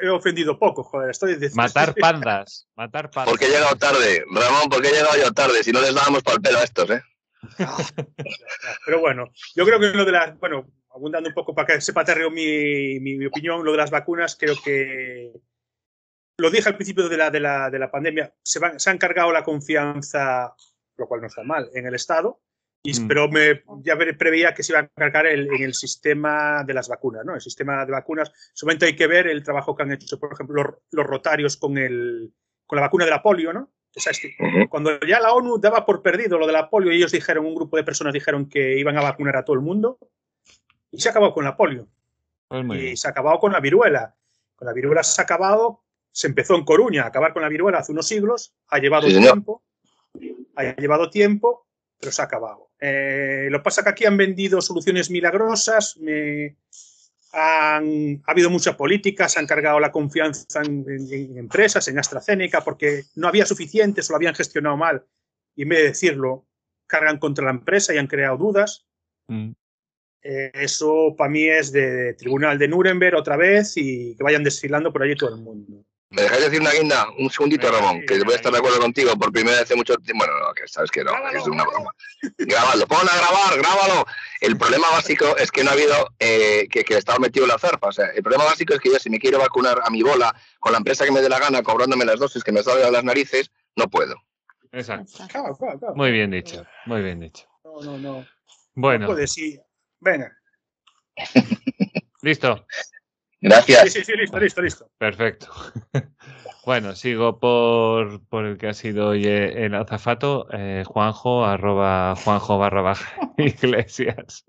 [0.00, 1.10] he ofendido poco, joder.
[1.10, 3.32] Estoy Matar pandas, matar pandas.
[3.32, 6.36] Porque he llegado tarde, Ramón, porque he llegado yo tarde, si no les dábamos para
[6.36, 7.02] el pelo a estos, ¿eh?
[8.86, 12.04] Pero bueno, yo creo que lo de las, bueno, abundando un poco para que sepa
[12.04, 15.32] Terreo mi, mi, opinión, lo de las vacunas, creo que
[16.36, 18.98] lo dije al principio de la, de la, de la pandemia, se, van, se han
[18.98, 20.54] cargado la confianza
[20.98, 22.40] lo cual no está mal, en el Estado,
[22.82, 23.08] y, mm.
[23.08, 26.88] pero me, ya preveía que se iba a cargar el, en el sistema de las
[26.88, 27.34] vacunas, ¿no?
[27.34, 30.62] El sistema de vacunas, solamente hay que ver el trabajo que han hecho, por ejemplo,
[30.62, 32.32] los, los rotarios con, el,
[32.66, 33.70] con la vacuna de la polio, ¿no?
[34.68, 37.76] Cuando ya la ONU daba por perdido lo de la polio, ellos dijeron, un grupo
[37.76, 39.98] de personas dijeron que iban a vacunar a todo el mundo,
[40.90, 41.88] y se acabado con la polio.
[42.48, 44.14] Pues y se ha acabado con la viruela.
[44.56, 47.78] Con la viruela se ha acabado, se empezó en Coruña a acabar con la viruela
[47.78, 49.62] hace unos siglos, ha llevado tiempo
[50.56, 51.66] ha llevado tiempo,
[51.98, 52.70] pero se ha acabado.
[52.80, 55.98] Eh, lo que pasa es que aquí han vendido soluciones milagrosas,
[57.32, 57.80] ha
[58.24, 60.84] habido mucha política, se han cargado la confianza en,
[61.36, 65.04] empresas, en AstraZeneca, porque no había suficientes o lo habían gestionado mal.
[65.54, 66.46] Y en vez de decirlo,
[66.86, 68.86] cargan contra la empresa y han creado dudas.
[69.28, 69.50] Mm.
[70.22, 74.92] Eh, eso para mí es de tribunal de Nuremberg otra vez y que vayan desfilando
[74.92, 75.84] por allí todo el mundo.
[76.10, 77.06] ¿Me dejáis decir una guinda?
[77.18, 79.94] Un segundito, Ramón, que voy a estar de acuerdo contigo por primera vez hace mucho
[79.96, 80.24] tiempo.
[80.24, 81.90] Bueno, no, que sabes que no, es una broma.
[82.38, 84.06] Grábalo, pon a grabar, grábalo.
[84.40, 87.58] El problema básico es que no ha habido eh, que, que el Estado metido la
[87.58, 87.88] zarpa.
[87.88, 90.34] O sea, el problema básico es que yo, si me quiero vacunar a mi bola
[90.60, 92.90] con la empresa que me dé la gana, cobrándome las dosis que me salgan a
[92.90, 94.16] las narices, no puedo.
[94.72, 95.26] Exacto.
[95.94, 97.46] Muy bien dicho, muy bien dicho.
[97.64, 98.26] No, no, no.
[98.74, 99.06] Bueno.
[99.06, 99.60] No puede, sí.
[100.00, 100.32] Venga.
[102.22, 102.66] Listo.
[103.40, 103.92] Gracias.
[103.92, 104.90] Sí, sí, sí, listo, listo, listo.
[104.98, 105.48] Perfecto.
[106.68, 112.58] Bueno, sigo por, por el que ha sido hoy el azafato, eh, Juanjo, arroba Juanjo
[112.58, 114.44] barra baja iglesias.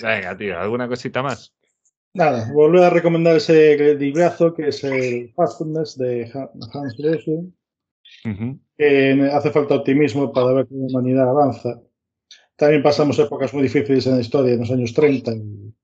[0.00, 1.52] Venga, tío, ¿alguna cosita más?
[2.12, 7.52] Nada, volver a recomendar ese librazo que es el Fastness de Hans Rosling.
[8.78, 11.82] que hace falta optimismo para ver cómo la humanidad avanza.
[12.54, 15.74] También pasamos épocas muy difíciles en la historia, en los años 30, y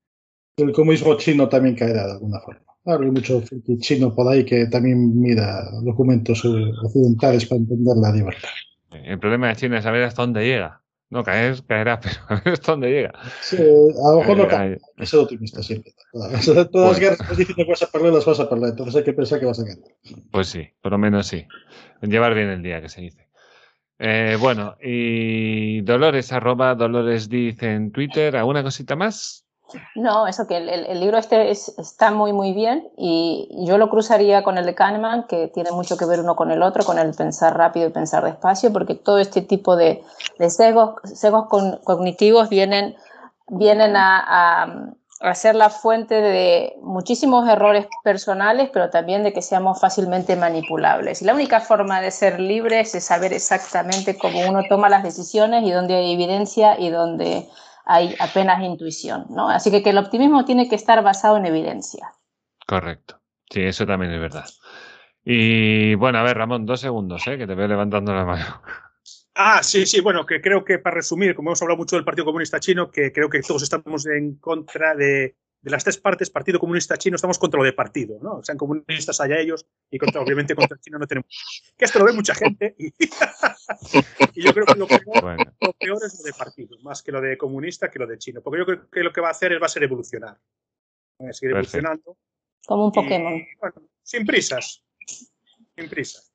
[0.57, 2.61] el comunismo chino también caerá de alguna forma.
[2.85, 3.43] hay mucho
[3.79, 8.49] chino por ahí que también mira documentos occidentales para entender la libertad.
[8.91, 10.81] El problema de China es saber hasta dónde llega.
[11.09, 13.13] No caer, caerá, pero hasta dónde llega.
[13.41, 14.77] Sí, a lo mejor no cae.
[14.97, 15.93] Es ser optimista siempre.
[16.13, 18.69] Todas, las guerras que dicen que vas a perder, las vas a perder.
[18.69, 19.89] Entonces hay que pensar que vas a ganar.
[20.31, 21.45] Pues sí, por lo menos sí.
[22.01, 23.27] Llevar bien el día, que se dice.
[23.99, 29.45] Eh, bueno, y Dolores, arroba Dolores dice en Twitter, ¿alguna cosita más?
[29.95, 34.57] No, eso que el, libro este está muy, muy bien y yo lo cruzaría con
[34.57, 37.57] el de Kahneman, que tiene mucho que ver uno con el otro, con el pensar
[37.57, 40.03] rápido y pensar despacio, porque todo este tipo de,
[40.37, 40.95] de sesgos,
[41.83, 42.95] cognitivos vienen,
[43.47, 49.79] vienen a, a, ser la fuente de muchísimos errores personales, pero también de que seamos
[49.79, 51.21] fácilmente manipulables.
[51.21, 55.63] Y la única forma de ser libres es saber exactamente cómo uno toma las decisiones
[55.63, 57.47] y dónde hay evidencia y dónde
[57.85, 59.49] hay apenas intuición, ¿no?
[59.49, 62.11] Así que, que el optimismo tiene que estar basado en evidencia.
[62.67, 63.19] Correcto.
[63.49, 64.45] Sí, eso también es verdad.
[65.23, 67.37] Y bueno, a ver, Ramón, dos segundos, ¿eh?
[67.37, 68.61] que te veo levantando la mano.
[69.35, 72.25] Ah, sí, sí, bueno, que creo que para resumir, como hemos hablado mucho del Partido
[72.25, 76.59] Comunista Chino, que creo que todos estamos en contra de, de las tres partes, Partido
[76.59, 78.43] Comunista Chino, estamos contra lo de partido, ¿no?
[78.43, 81.29] Sean comunistas allá ellos y contra, obviamente contra el chino no tenemos.
[81.77, 82.91] Que esto lo ve mucha gente y,
[84.41, 85.37] yo creo que lo peor,
[86.03, 88.65] es lo de partido, más que lo de comunista que lo de chino, porque yo
[88.65, 90.37] creo que lo que va a hacer es va a ser evolucionar.
[91.21, 92.17] Va a seguir evolucionando.
[92.65, 93.45] Como un Pokémon.
[94.01, 94.83] sin prisas.
[95.75, 96.31] Sin prisas.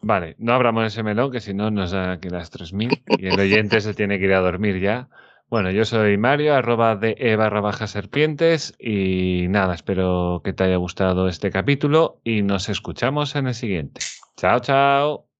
[0.00, 3.40] Vale, no abramos ese melón que si no nos da aquí las 3.000 y el
[3.40, 5.08] oyente se tiene que ir a dormir ya.
[5.48, 10.64] Bueno, yo soy Mario, arroba de e barra baja serpientes y nada, espero que te
[10.64, 14.00] haya gustado este capítulo y nos escuchamos en el siguiente.
[14.36, 15.33] Chao, chao.